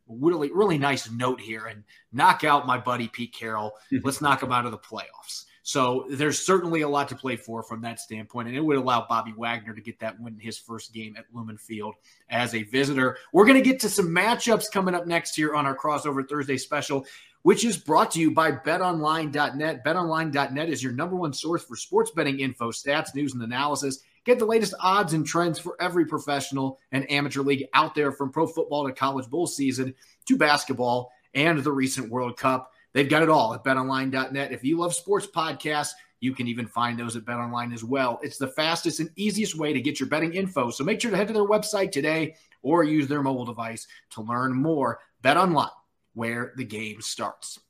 really, 0.07 0.53
really 0.53 0.77
nice 0.77 1.11
note 1.11 1.41
here 1.41 1.65
and 1.67 1.83
knock 2.13 2.45
out 2.45 2.67
my 2.67 2.77
buddy 2.77 3.09
Pete 3.09 3.35
Carroll. 3.35 3.73
Let's 4.05 4.21
knock 4.21 4.43
him 4.43 4.53
out 4.53 4.67
of 4.67 4.71
the 4.71 4.79
playoffs. 4.79 5.46
So 5.67 6.07
there's 6.09 6.39
certainly 6.39 6.83
a 6.83 6.89
lot 6.89 7.09
to 7.09 7.17
play 7.17 7.35
for 7.35 7.61
from 7.61 7.81
that 7.81 7.99
standpoint, 7.99 8.47
and 8.47 8.57
it 8.57 8.61
would 8.61 8.77
allow 8.77 9.05
Bobby 9.09 9.35
Wagner 9.37 9.75
to 9.75 9.81
get 9.81 9.99
that 9.99 10.21
win 10.21 10.35
in 10.35 10.39
his 10.39 10.57
first 10.57 10.93
game 10.93 11.17
at 11.19 11.25
Lumen 11.35 11.59
Field 11.59 11.97
as 12.31 12.55
a 12.55 12.63
visitor. 12.63 13.19
We're 13.33 13.47
going 13.47 13.61
to 13.61 13.69
get 13.69 13.81
to 13.81 13.89
some 13.89 14.07
matchups 14.07 14.71
coming 14.71 14.95
up 14.95 15.09
next 15.09 15.35
here 15.35 15.57
on 15.57 15.67
our 15.67 15.77
crossover 15.77 16.27
Thursday 16.27 16.57
special, 16.57 17.05
which 17.43 17.65
is 17.65 17.77
brought 17.77 18.13
to 18.13 18.21
you 18.21 18.31
by 18.31 18.53
BetOnline.net. 18.53 19.85
BetOnline.net 19.85 20.69
is 20.69 20.85
your 20.85 20.93
number 20.93 21.17
one 21.17 21.33
source 21.33 21.65
for 21.65 21.75
sports 21.75 22.13
betting 22.13 22.39
info, 22.39 22.71
stats, 22.71 23.13
news, 23.13 23.35
and 23.35 23.43
analysis. 23.43 24.05
Get 24.23 24.39
the 24.39 24.45
latest 24.45 24.75
odds 24.79 25.15
and 25.15 25.27
trends 25.27 25.59
for 25.59 25.75
every 25.81 26.07
professional 26.07 26.79
and 26.93 27.11
amateur 27.11 27.43
league 27.43 27.67
out 27.75 27.97
there, 27.97 28.13
from 28.13 28.31
pro 28.31 28.47
football 28.47 28.87
to 28.87 28.93
college 28.93 29.29
bowl 29.29 29.49
season 29.49 29.97
to 30.27 30.37
basketball 30.37 31.11
and 31.35 31.59
the 31.59 31.73
recent 31.73 32.09
World 32.09 32.37
Cup. 32.37 32.71
They've 32.97 33.07
got 33.07 33.23
it 33.23 33.29
all 33.29 33.53
at 33.53 33.63
betonline.net. 33.63 34.53
If 34.53 34.65
you 34.65 34.79
love 34.79 34.95
sports 34.95 35.27
podcasts, 35.27 35.91
you 36.21 36.35
can 36.35 36.47
even 36.47 36.67
find 36.67 36.99
those 36.99 37.15
at 37.15 37.27
BetOnline 37.27 37.75
as 37.75 37.85
well. 37.85 38.19
It's 38.23 38.39
the 38.39 38.47
fastest 38.47 39.01
and 39.01 39.11
easiest 39.17 39.55
way 39.55 39.75
to 39.75 39.83
get 39.83 40.01
your 40.01 40.09
betting 40.09 40.33
info. 40.33 40.71
So 40.71 40.83
make 40.83 41.03
sure 41.03 41.11
to 41.11 41.17
head 41.19 41.29
to 41.29 41.35
their 41.35 41.45
website 41.45 41.93
today 41.93 42.37
or 42.63 42.85
use 42.85 43.07
their 43.07 43.23
mobile 43.23 43.45
device 43.45 43.87
to 44.13 44.23
learn 44.23 44.55
more. 44.55 45.01
BetOnline, 45.23 45.69
where 46.15 46.55
the 46.57 46.65
game 46.65 47.03
starts. 47.03 47.61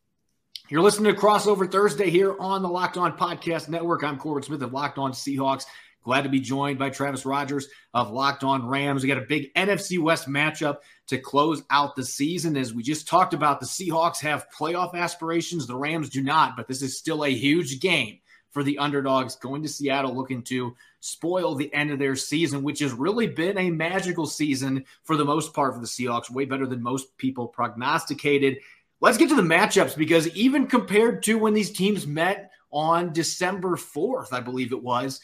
You're 0.69 0.83
listening 0.83 1.13
to 1.13 1.21
Crossover 1.21 1.69
Thursday 1.69 2.09
here 2.09 2.39
on 2.39 2.63
the 2.63 2.69
Locked 2.69 2.97
On 2.97 3.19
Podcast 3.19 3.69
Network. 3.69 4.05
I'm 4.05 4.19
Corbin 4.19 4.45
Smith 4.45 4.63
of 4.63 4.73
Locked 4.73 4.99
On 4.99 5.11
Seahawks. 5.11 5.65
Glad 6.07 6.23
to 6.23 6.29
be 6.29 6.39
joined 6.39 6.79
by 6.79 6.89
Travis 6.89 7.27
Rogers 7.27 7.67
of 7.93 8.13
Locked 8.13 8.45
On 8.45 8.65
Rams. 8.65 9.03
We 9.03 9.09
got 9.09 9.19
a 9.19 9.23
big 9.23 9.53
NFC 9.55 9.99
West 9.99 10.29
matchup 10.29 10.77
to 11.09 11.19
close 11.19 11.65
out 11.69 11.97
the 11.97 12.05
season. 12.05 12.57
As 12.57 12.73
we 12.73 12.85
just 12.85 13.09
talked 13.09 13.35
about, 13.35 13.59
the 13.59 13.67
Seahawks 13.67 14.21
have 14.21 14.47
playoff 14.57 14.95
aspirations, 14.95 15.67
the 15.67 15.75
Rams 15.75 16.09
do 16.09 16.23
not, 16.23 16.57
but 16.57 16.69
this 16.69 16.81
is 16.81 16.97
still 16.97 17.25
a 17.25 17.29
huge 17.29 17.81
game 17.81 18.21
for 18.51 18.63
the 18.63 18.79
underdogs 18.79 19.35
going 19.35 19.65
to 19.65 19.69
Seattle 19.69 20.15
looking 20.15 20.43
to 20.45 20.77
spoil 21.01 21.57
the 21.57 21.75
end 21.75 21.91
of 21.91 21.99
their 21.99 22.15
season, 22.15 22.63
which 22.63 22.79
has 22.79 22.93
really 22.93 23.27
been 23.27 23.59
a 23.59 23.71
magical 23.71 24.27
season 24.27 24.85
for 25.03 25.17
the 25.17 25.25
most 25.25 25.55
part 25.55 25.75
for 25.75 25.81
the 25.81 25.89
Seahawks, 25.89 26.31
way 26.31 26.45
better 26.45 26.69
than 26.69 26.85
most 26.85 27.19
people 27.19 27.49
prognosticated. 27.49 28.59
Let's 29.01 29.19
get 29.19 29.29
to 29.31 29.35
the 29.35 29.43
matchups 29.43 29.97
because 29.97 30.29
even 30.37 30.69
compared 30.69 31.25
to 31.25 31.37
when 31.37 31.53
these 31.53 31.73
teams 31.73 32.07
met 32.07 32.53
on 32.71 33.13
December 33.13 33.71
4th, 33.71 34.33
I 34.33 34.39
believe 34.39 34.71
it 34.71 34.83
was, 34.83 35.21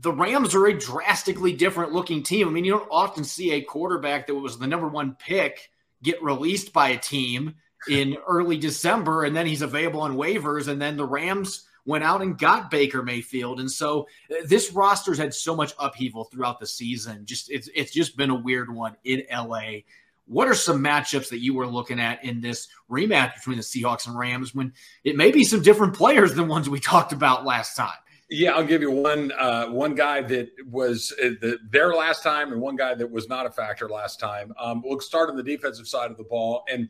the 0.00 0.12
Rams 0.12 0.54
are 0.54 0.66
a 0.66 0.78
drastically 0.78 1.52
different 1.52 1.92
looking 1.92 2.22
team. 2.22 2.48
I 2.48 2.50
mean, 2.50 2.64
you 2.64 2.72
don't 2.72 2.88
often 2.90 3.24
see 3.24 3.52
a 3.52 3.62
quarterback 3.62 4.26
that 4.26 4.34
was 4.34 4.58
the 4.58 4.66
number 4.66 4.88
one 4.88 5.16
pick 5.18 5.70
get 6.02 6.22
released 6.22 6.72
by 6.72 6.90
a 6.90 6.98
team 6.98 7.54
in 7.88 8.16
early 8.28 8.58
December 8.58 9.24
and 9.24 9.34
then 9.34 9.46
he's 9.46 9.62
available 9.62 10.00
on 10.00 10.16
waivers. 10.16 10.68
And 10.68 10.80
then 10.80 10.96
the 10.96 11.06
Rams 11.06 11.66
went 11.84 12.04
out 12.04 12.22
and 12.22 12.38
got 12.38 12.70
Baker 12.70 13.02
Mayfield. 13.02 13.60
And 13.60 13.70
so 13.70 14.06
uh, 14.30 14.36
this 14.44 14.72
roster's 14.72 15.18
had 15.18 15.34
so 15.34 15.56
much 15.56 15.72
upheaval 15.78 16.24
throughout 16.24 16.60
the 16.60 16.66
season. 16.66 17.24
Just 17.24 17.50
it's 17.50 17.68
it's 17.74 17.92
just 17.92 18.16
been 18.16 18.30
a 18.30 18.34
weird 18.34 18.74
one 18.74 18.96
in 19.04 19.22
LA. 19.32 19.80
What 20.26 20.46
are 20.46 20.54
some 20.54 20.82
matchups 20.82 21.30
that 21.30 21.40
you 21.40 21.54
were 21.54 21.66
looking 21.66 21.98
at 21.98 22.24
in 22.24 22.40
this 22.40 22.68
rematch 22.88 23.34
between 23.34 23.56
the 23.56 23.64
Seahawks 23.64 24.06
and 24.06 24.16
Rams 24.16 24.54
when 24.54 24.72
it 25.02 25.16
may 25.16 25.32
be 25.32 25.42
some 25.42 25.62
different 25.62 25.94
players 25.94 26.34
than 26.34 26.46
ones 26.46 26.68
we 26.68 26.78
talked 26.78 27.12
about 27.12 27.44
last 27.44 27.76
time? 27.76 27.98
Yeah, 28.32 28.52
I'll 28.52 28.64
give 28.64 28.80
you 28.80 28.92
one 28.92 29.32
uh, 29.32 29.66
one 29.66 29.96
guy 29.96 30.22
that 30.22 30.50
was 30.70 31.12
uh, 31.20 31.30
the, 31.40 31.58
there 31.68 31.92
last 31.92 32.22
time, 32.22 32.52
and 32.52 32.60
one 32.60 32.76
guy 32.76 32.94
that 32.94 33.10
was 33.10 33.28
not 33.28 33.44
a 33.44 33.50
factor 33.50 33.88
last 33.88 34.20
time. 34.20 34.54
Um, 34.58 34.82
we'll 34.84 35.00
start 35.00 35.30
on 35.30 35.36
the 35.36 35.42
defensive 35.42 35.88
side 35.88 36.12
of 36.12 36.16
the 36.16 36.24
ball, 36.24 36.62
and 36.70 36.88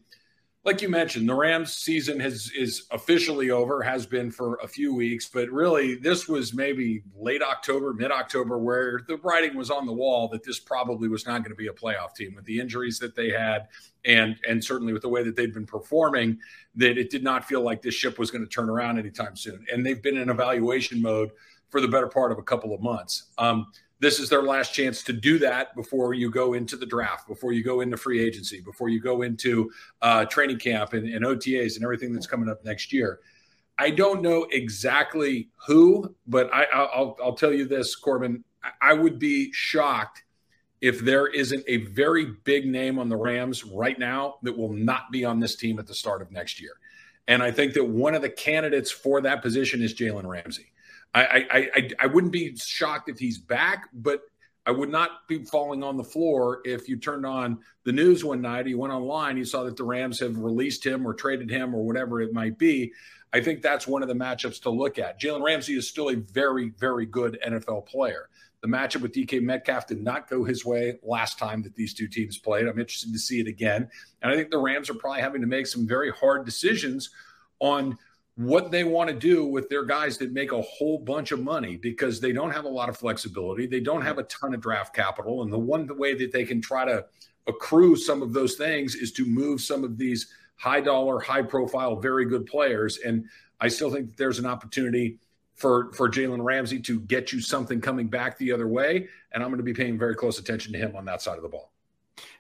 like 0.63 0.83
you 0.83 0.91
mentioned, 0.91 1.27
the 1.27 1.35
Rams 1.35 1.73
season 1.73 2.21
has 2.21 2.51
is 2.55 2.87
officially 2.91 3.51
over, 3.51 3.83
has 3.83 4.05
been 4.05 4.31
for 4.31 4.57
a 4.57 4.69
few 4.69 4.95
weeks, 4.95 5.27
but 5.27 5.49
really 5.49 5.95
this 5.95 6.29
was 6.29 6.53
maybe 6.53 7.03
late 7.17 7.43
October, 7.43 7.95
mid 7.95 8.11
October, 8.11 8.59
where 8.59 9.01
the 9.09 9.17
writing 9.19 9.57
was 9.57 9.71
on 9.71 9.87
the 9.87 9.93
wall 9.93 10.29
that 10.29 10.45
this 10.45 10.59
probably 10.59 11.09
was 11.09 11.27
not 11.27 11.39
going 11.39 11.51
to 11.51 11.57
be 11.57 11.69
a 11.69 11.73
playoff 11.73 12.15
team 12.15 12.35
with 12.35 12.45
the 12.45 12.61
injuries 12.61 12.99
that 12.99 13.17
they 13.17 13.31
had, 13.31 13.69
and 14.05 14.37
and 14.47 14.63
certainly 14.63 14.93
with 14.93 15.03
the 15.03 15.09
way 15.09 15.23
that 15.23 15.35
they'd 15.35 15.55
been 15.55 15.67
performing, 15.67 16.39
that 16.75 16.99
it 16.99 17.09
did 17.09 17.25
not 17.25 17.47
feel 17.47 17.63
like 17.63 17.81
this 17.81 17.95
ship 17.95 18.19
was 18.19 18.31
going 18.31 18.45
to 18.45 18.51
turn 18.51 18.69
around 18.69 18.99
anytime 18.99 19.37
soon. 19.37 19.65
And 19.73 19.85
they've 19.85 20.03
been 20.03 20.19
in 20.19 20.29
evaluation 20.29 21.01
mode 21.01 21.31
for 21.71 21.81
the 21.81 21.89
better 21.89 22.09
part 22.09 22.33
of 22.33 22.39
a 22.39 22.43
couple 22.43 22.75
of 22.75 22.83
months. 22.83 23.31
Um, 23.39 23.69
this 24.01 24.19
is 24.19 24.29
their 24.29 24.43
last 24.43 24.75
chance 24.75 25.03
to 25.05 25.13
do 25.13 25.39
that 25.39 25.75
before 25.77 26.15
you 26.15 26.31
go 26.31 26.55
into 26.55 26.77
the 26.77 26.87
draft, 26.87 27.29
before 27.29 27.53
you 27.53 27.63
go 27.63 27.83
into 27.83 27.97
free 27.97 28.25
agency, 28.25 28.61
before 28.61 28.89
you 28.89 29.01
go 29.01 29.23
into 29.23 29.71
uh, 30.01 30.25
training 30.25 30.59
camp 30.59 30.95
and, 30.95 31.07
and 31.07 31.25
OTAs 31.25 31.77
and 31.77 31.85
everything 31.85 32.13
that's 32.13 32.27
coming 32.27 32.49
up 32.49 32.65
next 32.65 32.93
year. 32.93 33.21
I 33.79 33.91
don't 33.91 34.23
know 34.23 34.47
exactly 34.51 35.51
who, 35.67 36.15
but 36.27 36.53
I, 36.53 36.67
will 36.99 37.17
I'll 37.23 37.35
tell 37.35 37.53
you 37.53 37.67
this, 37.67 37.95
Corbin. 37.95 38.43
I 38.81 38.93
would 38.93 39.19
be 39.19 39.53
shocked 39.53 40.25
if 40.81 41.01
there 41.01 41.27
isn't 41.27 41.65
a 41.67 41.79
very 41.79 42.27
big 42.45 42.67
name 42.67 42.99
on 42.99 43.09
the 43.09 43.17
Rams 43.17 43.65
right 43.65 43.99
now 43.99 44.37
that 44.43 44.57
will 44.57 44.73
not 44.73 45.11
be 45.11 45.25
on 45.25 45.41
this 45.41 45.57
team 45.57 45.79
at 45.79 45.87
the 45.87 45.95
start 45.95 46.23
of 46.23 46.31
next 46.31 46.61
year. 46.61 46.73
And 47.29 47.43
I 47.43 47.51
think 47.51 47.75
that 47.75 47.85
one 47.85 48.15
of 48.15 48.23
the 48.23 48.31
candidates 48.31 48.91
for 48.91 49.21
that 49.21 49.43
position 49.43 49.83
is 49.83 49.95
Jalen 49.95 50.27
Ramsey. 50.27 50.73
I, 51.15 51.47
I, 51.51 51.91
I, 52.01 52.07
wouldn't 52.07 52.33
be 52.33 52.57
shocked 52.57 53.09
if 53.09 53.19
he's 53.19 53.39
back, 53.39 53.89
but 53.93 54.23
I 54.65 54.71
would 54.71 54.91
not 54.91 55.27
be 55.27 55.45
falling 55.45 55.83
on 55.83 55.97
the 55.97 56.05
floor 56.05 56.61
if 56.65 56.89
you 56.89 56.97
turned 56.97 57.27
on 57.27 57.59
the 57.85 57.93
news 57.93 58.25
one 58.25 58.41
night, 58.41 58.69
you 58.69 58.79
went 58.79 58.93
online, 58.93 59.37
you 59.37 59.45
saw 59.45 59.65
that 59.65 59.77
the 59.77 59.85
Rams 59.85 60.21
have 60.21 60.39
released 60.39 60.87
him 60.87 61.07
or 61.07 61.15
traded 61.15 61.51
him 61.51 61.75
or 61.75 61.85
whatever 61.85 62.21
it 62.21 62.33
might 62.33 62.59
be. 62.59 62.93
I 63.33 63.41
think 63.41 63.63
that's 63.63 63.87
one 63.87 64.03
of 64.03 64.09
the 64.09 64.15
matchups 64.15 64.63
to 64.63 64.71
look 64.71 64.99
at. 64.99 65.21
Jalen 65.21 65.43
Ramsey 65.43 65.75
is 65.75 65.89
still 65.89 66.11
a 66.11 66.17
very, 66.17 66.71
very 66.79 67.07
good 67.07 67.39
NFL 67.45 67.87
player. 67.87 68.29
The 68.61 68.69
matchup 68.69 69.01
with 69.01 69.13
DK 69.13 69.41
Metcalf 69.43 69.87
did 69.87 70.03
not 70.03 70.29
go 70.29 70.45
his 70.45 70.65
way 70.65 70.99
last 71.03 71.39
time 71.39 71.63
that 71.63 71.75
these 71.75 71.95
two 71.95 72.07
teams 72.07 72.39
played. 72.39 72.67
I'm 72.67 72.79
interested 72.79 73.13
to 73.13 73.19
see 73.19 73.41
it 73.41 73.47
again. 73.47 73.89
And 74.21 74.31
I 74.31 74.37
think 74.37 74.51
the 74.51 74.59
Rams 74.59 74.91
are 74.91 74.95
probably 74.95 75.23
having 75.23 75.41
to 75.41 75.47
make 75.47 75.67
some 75.67 75.89
very 75.89 76.13
hard 76.13 76.45
decisions 76.45 77.11
on– 77.59 77.99
what 78.37 78.71
they 78.71 78.85
want 78.85 79.11
to 79.11 79.15
do 79.15 79.45
with 79.45 79.69
their 79.69 79.85
guys 79.85 80.17
that 80.19 80.33
make 80.33 80.53
a 80.53 80.63
whole 80.63 80.99
bunch 80.99 81.33
of 81.33 81.43
money 81.43 81.77
because 81.77 82.21
they 82.21 82.33
don't 82.33 82.53
have 82.53 82.65
a 82.65 82.69
lot 82.69 82.89
of 82.89 82.97
flexibility. 82.97 83.67
They 83.67 83.81
don't 83.81 84.03
have 84.03 84.19
a 84.19 84.23
ton 84.25 84.55
of 84.55 84.61
draft 84.61 84.95
capital. 84.95 85.43
And 85.43 85.53
the 85.53 85.59
one 85.59 85.89
way 85.99 86.15
that 86.15 86.33
they 86.33 86.45
can 86.45 86.61
try 86.61 86.85
to 86.85 87.05
accrue 87.47 87.97
some 87.97 88.23
of 88.23 88.33
those 88.33 88.55
things 88.55 88.95
is 88.95 89.13
to 89.13 89.27
move 89.27 89.61
some 89.61 89.85
of 89.85 89.99
these 89.99 90.33
high 90.57 90.81
dollar, 90.81 91.19
high 91.21 91.43
profile, 91.43 91.97
very 91.97 92.25
good 92.25 92.47
players. 92.47 92.99
And 92.99 93.27
I 93.61 93.69
still 93.69 93.91
think 93.91 94.17
there's 94.17 94.39
an 94.39 94.47
opportunity 94.47 95.19
for, 95.55 95.93
for 95.93 96.09
Jalen 96.09 96.43
Ramsey 96.43 96.81
to 96.81 97.01
get 97.01 97.33
you 97.33 97.41
something 97.41 97.81
coming 97.81 98.09
back 98.09 98.39
the 98.39 98.53
other 98.53 98.69
way. 98.69 99.09
And 99.33 99.43
I'm 99.43 99.51
going 99.51 99.59
to 99.59 99.65
be 99.65 99.75
paying 99.75 99.99
very 99.99 100.15
close 100.15 100.39
attention 100.39 100.73
to 100.73 100.79
him 100.79 100.97
on 100.97 101.05
that 101.05 101.21
side 101.21 101.37
of 101.37 101.43
the 101.43 101.49
ball. 101.49 101.70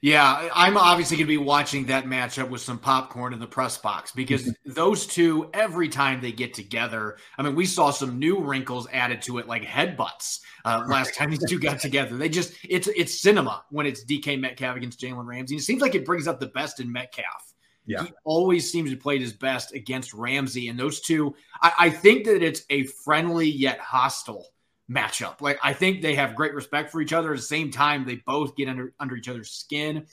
Yeah, 0.01 0.49
I'm 0.55 0.77
obviously 0.77 1.17
going 1.17 1.27
to 1.27 1.29
be 1.29 1.37
watching 1.37 1.87
that 1.87 2.07
matchup 2.07 2.49
with 2.49 2.63
some 2.63 2.79
popcorn 2.79 3.33
in 3.33 3.39
the 3.39 3.47
press 3.47 3.77
box 3.77 4.13
because 4.13 4.51
those 4.65 5.07
two, 5.07 5.51
every 5.53 5.89
time 5.89 6.21
they 6.21 6.33
get 6.33 6.55
together, 6.55 7.19
I 7.37 7.43
mean, 7.43 7.55
we 7.55 7.67
saw 7.67 7.91
some 7.91 8.19
new 8.19 8.41
wrinkles 8.41 8.89
added 8.93 9.21
to 9.23 9.39
it, 9.39 9.47
like 9.47 9.63
headbutts 9.63 10.41
uh, 10.65 10.85
last 10.89 11.15
time 11.15 11.31
these 11.31 11.45
two 11.47 11.59
got 11.59 11.81
together. 11.81 12.17
They 12.17 12.29
just, 12.29 12.55
it's 12.69 12.89
it's 12.89 13.21
cinema 13.21 13.65
when 13.71 13.87
it's 13.87 14.05
DK 14.05 14.41
Metcalf 14.41 14.77
against 14.77 15.01
Jalen 15.01 15.27
Ramsey. 15.27 15.57
It 15.57 15.63
seems 15.63 15.83
like 15.83 15.95
it 15.95 16.07
brings 16.07 16.27
up 16.27 16.41
the 16.41 16.49
best 16.49 16.81
in 16.81 16.91
Metcalf. 16.91 17.55
Yeah. 17.87 18.05
He 18.05 18.13
always 18.25 18.71
seems 18.71 18.91
to 18.91 18.97
play 18.97 19.19
his 19.19 19.33
best 19.33 19.75
against 19.75 20.15
Ramsey. 20.15 20.69
And 20.69 20.79
those 20.79 21.01
two, 21.01 21.35
I, 21.61 21.73
I 21.79 21.91
think 21.91 22.25
that 22.27 22.43
it's 22.43 22.63
a 22.71 22.85
friendly 22.85 23.51
yet 23.51 23.81
hostile 23.81 24.47
matchup. 24.91 25.41
Like 25.41 25.59
I 25.63 25.73
think 25.73 26.03
they 26.03 26.15
have 26.15 26.35
great 26.35 26.55
respect 26.55 26.91
for 26.91 27.01
each 27.01 27.13
other. 27.13 27.31
At 27.33 27.37
the 27.37 27.43
same 27.43 27.71
time, 27.71 28.05
they 28.05 28.17
both 28.17 28.57
get 28.57 28.69
under 28.69 28.93
under 28.99 29.17
each 29.17 29.29
other's 29.29 29.51
skin. 29.51 30.07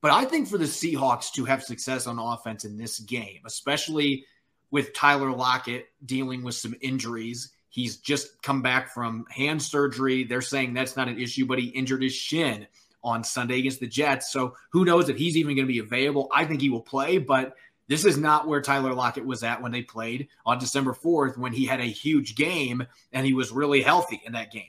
But 0.00 0.12
I 0.12 0.26
think 0.26 0.48
for 0.48 0.58
the 0.58 0.66
Seahawks 0.66 1.32
to 1.32 1.46
have 1.46 1.62
success 1.62 2.06
on 2.06 2.18
offense 2.18 2.64
in 2.64 2.76
this 2.76 3.00
game, 3.00 3.40
especially 3.46 4.26
with 4.70 4.92
Tyler 4.92 5.32
Lockett 5.32 5.86
dealing 6.04 6.42
with 6.42 6.54
some 6.54 6.74
injuries, 6.82 7.52
he's 7.70 7.96
just 7.96 8.42
come 8.42 8.60
back 8.60 8.92
from 8.92 9.24
hand 9.30 9.62
surgery. 9.62 10.24
They're 10.24 10.42
saying 10.42 10.74
that's 10.74 10.96
not 10.96 11.08
an 11.08 11.18
issue, 11.18 11.46
but 11.46 11.58
he 11.58 11.68
injured 11.68 12.02
his 12.02 12.14
shin 12.14 12.66
on 13.02 13.24
Sunday 13.24 13.58
against 13.60 13.80
the 13.80 13.86
Jets. 13.86 14.32
So 14.32 14.56
who 14.70 14.84
knows 14.84 15.08
if 15.08 15.16
he's 15.16 15.36
even 15.36 15.56
going 15.56 15.66
to 15.66 15.72
be 15.72 15.78
available? 15.78 16.28
I 16.34 16.44
think 16.44 16.60
he 16.60 16.70
will 16.70 16.80
play, 16.80 17.18
but 17.18 17.54
this 17.88 18.04
is 18.04 18.16
not 18.16 18.48
where 18.48 18.62
Tyler 18.62 18.94
Lockett 18.94 19.26
was 19.26 19.42
at 19.42 19.60
when 19.60 19.72
they 19.72 19.82
played 19.82 20.28
on 20.46 20.58
December 20.58 20.92
4th 20.92 21.36
when 21.36 21.52
he 21.52 21.66
had 21.66 21.80
a 21.80 21.84
huge 21.84 22.34
game 22.34 22.86
and 23.12 23.26
he 23.26 23.34
was 23.34 23.52
really 23.52 23.82
healthy 23.82 24.20
in 24.24 24.32
that 24.32 24.50
game. 24.50 24.68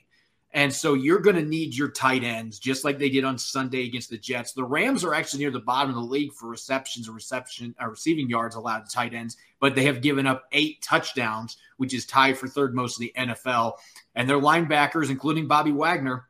And 0.52 0.72
so 0.72 0.94
you're 0.94 1.20
going 1.20 1.36
to 1.36 1.42
need 1.42 1.74
your 1.74 1.90
tight 1.90 2.24
ends 2.24 2.58
just 2.58 2.82
like 2.82 2.98
they 2.98 3.10
did 3.10 3.24
on 3.24 3.36
Sunday 3.36 3.84
against 3.84 4.08
the 4.08 4.16
Jets. 4.16 4.52
The 4.52 4.64
Rams 4.64 5.04
are 5.04 5.12
actually 5.12 5.40
near 5.40 5.50
the 5.50 5.60
bottom 5.60 5.90
of 5.90 5.96
the 5.96 6.00
league 6.00 6.32
for 6.32 6.48
receptions 6.48 7.08
or 7.08 7.12
reception 7.12 7.74
uh, 7.82 7.88
receiving 7.88 8.30
yards 8.30 8.56
allowed 8.56 8.86
to 8.86 8.90
tight 8.90 9.12
ends, 9.12 9.36
but 9.60 9.74
they 9.74 9.84
have 9.84 10.00
given 10.00 10.26
up 10.26 10.44
eight 10.52 10.80
touchdowns, 10.80 11.58
which 11.76 11.92
is 11.92 12.06
tied 12.06 12.38
for 12.38 12.48
third 12.48 12.74
most 12.74 12.98
in 12.98 13.06
the 13.06 13.12
NFL. 13.18 13.74
And 14.14 14.26
their 14.26 14.40
linebackers, 14.40 15.10
including 15.10 15.46
Bobby 15.46 15.72
Wagner, 15.72 16.26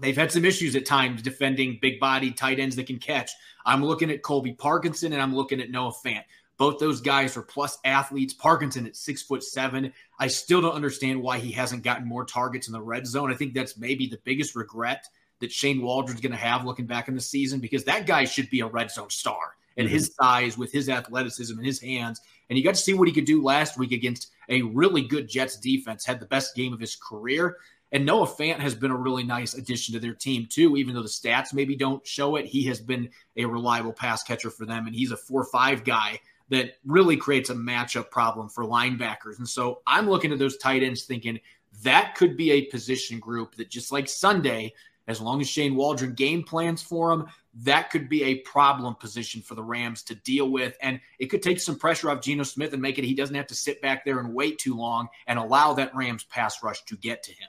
they've 0.00 0.16
had 0.16 0.32
some 0.32 0.44
issues 0.44 0.76
at 0.76 0.86
times 0.86 1.22
defending 1.22 1.78
big 1.80 2.00
body 2.00 2.30
tight 2.30 2.58
ends 2.58 2.76
that 2.76 2.86
can 2.86 2.98
catch. 2.98 3.30
I'm 3.64 3.84
looking 3.84 4.10
at 4.10 4.22
Colby 4.22 4.52
Parkinson 4.52 5.12
and 5.12 5.22
I'm 5.22 5.34
looking 5.34 5.60
at 5.60 5.70
Noah 5.70 5.92
Fant. 6.04 6.24
Both 6.58 6.78
those 6.78 7.00
guys 7.00 7.36
are 7.36 7.42
plus 7.42 7.78
athletes. 7.84 8.32
Parkinson 8.32 8.86
at 8.86 8.96
six 8.96 9.22
foot 9.22 9.42
seven. 9.42 9.92
I 10.18 10.28
still 10.28 10.62
don't 10.62 10.74
understand 10.74 11.20
why 11.22 11.38
he 11.38 11.52
hasn't 11.52 11.82
gotten 11.82 12.08
more 12.08 12.24
targets 12.24 12.66
in 12.66 12.72
the 12.72 12.80
red 12.80 13.06
zone. 13.06 13.30
I 13.30 13.36
think 13.36 13.52
that's 13.52 13.76
maybe 13.76 14.06
the 14.06 14.20
biggest 14.24 14.56
regret 14.56 15.06
that 15.40 15.52
Shane 15.52 15.82
Waldron's 15.82 16.20
going 16.20 16.32
to 16.32 16.38
have 16.38 16.64
looking 16.64 16.86
back 16.86 17.08
in 17.08 17.14
the 17.14 17.20
season 17.20 17.60
because 17.60 17.84
that 17.84 18.06
guy 18.06 18.24
should 18.24 18.48
be 18.48 18.60
a 18.60 18.66
red 18.66 18.90
zone 18.90 19.10
star 19.10 19.56
and 19.76 19.86
mm-hmm. 19.86 19.94
his 19.94 20.14
size 20.14 20.56
with 20.56 20.72
his 20.72 20.88
athleticism 20.88 21.56
and 21.56 21.66
his 21.66 21.80
hands. 21.80 22.20
And 22.48 22.56
you 22.56 22.64
got 22.64 22.74
to 22.74 22.80
see 22.80 22.94
what 22.94 23.08
he 23.08 23.14
could 23.14 23.26
do 23.26 23.42
last 23.42 23.78
week 23.78 23.92
against 23.92 24.30
a 24.48 24.62
really 24.62 25.02
good 25.02 25.28
Jets 25.28 25.58
defense, 25.58 26.06
had 26.06 26.20
the 26.20 26.26
best 26.26 26.54
game 26.54 26.72
of 26.72 26.80
his 26.80 26.96
career. 26.96 27.56
And 27.92 28.04
Noah 28.04 28.26
Fant 28.26 28.58
has 28.58 28.74
been 28.74 28.90
a 28.90 28.96
really 28.96 29.22
nice 29.22 29.54
addition 29.54 29.94
to 29.94 30.00
their 30.00 30.14
team, 30.14 30.46
too. 30.50 30.76
Even 30.76 30.94
though 30.94 31.02
the 31.02 31.08
stats 31.08 31.54
maybe 31.54 31.76
don't 31.76 32.06
show 32.06 32.36
it, 32.36 32.46
he 32.46 32.64
has 32.64 32.80
been 32.80 33.10
a 33.36 33.44
reliable 33.44 33.92
pass 33.92 34.22
catcher 34.22 34.50
for 34.50 34.66
them. 34.66 34.86
And 34.86 34.94
he's 34.94 35.12
a 35.12 35.16
4 35.16 35.44
5 35.44 35.84
guy 35.84 36.20
that 36.48 36.74
really 36.84 37.16
creates 37.16 37.50
a 37.50 37.54
matchup 37.54 38.10
problem 38.10 38.48
for 38.48 38.64
linebackers. 38.64 39.38
And 39.38 39.48
so 39.48 39.82
I'm 39.86 40.08
looking 40.08 40.32
at 40.32 40.38
those 40.38 40.56
tight 40.56 40.82
ends 40.82 41.04
thinking 41.04 41.40
that 41.82 42.14
could 42.14 42.36
be 42.36 42.52
a 42.52 42.66
position 42.66 43.18
group 43.18 43.56
that 43.56 43.70
just 43.70 43.92
like 43.92 44.08
Sunday, 44.08 44.72
as 45.08 45.20
long 45.20 45.40
as 45.40 45.48
Shane 45.48 45.74
Waldron 45.74 46.14
game 46.14 46.42
plans 46.42 46.82
for 46.82 47.10
them, 47.10 47.26
that 47.62 47.90
could 47.90 48.08
be 48.08 48.22
a 48.24 48.38
problem 48.40 48.94
position 48.94 49.40
for 49.42 49.54
the 49.54 49.62
Rams 49.62 50.02
to 50.04 50.14
deal 50.14 50.50
with. 50.50 50.76
And 50.82 51.00
it 51.18 51.26
could 51.26 51.42
take 51.42 51.60
some 51.60 51.78
pressure 51.78 52.10
off 52.10 52.20
Geno 52.20 52.44
Smith 52.44 52.72
and 52.72 52.82
make 52.82 52.98
it 52.98 53.04
he 53.04 53.14
doesn't 53.14 53.34
have 53.34 53.46
to 53.48 53.54
sit 53.54 53.80
back 53.82 54.04
there 54.04 54.20
and 54.20 54.34
wait 54.34 54.58
too 54.58 54.76
long 54.76 55.08
and 55.26 55.38
allow 55.38 55.72
that 55.74 55.94
Rams 55.94 56.24
pass 56.24 56.62
rush 56.62 56.82
to 56.84 56.96
get 56.96 57.22
to 57.24 57.32
him. 57.32 57.48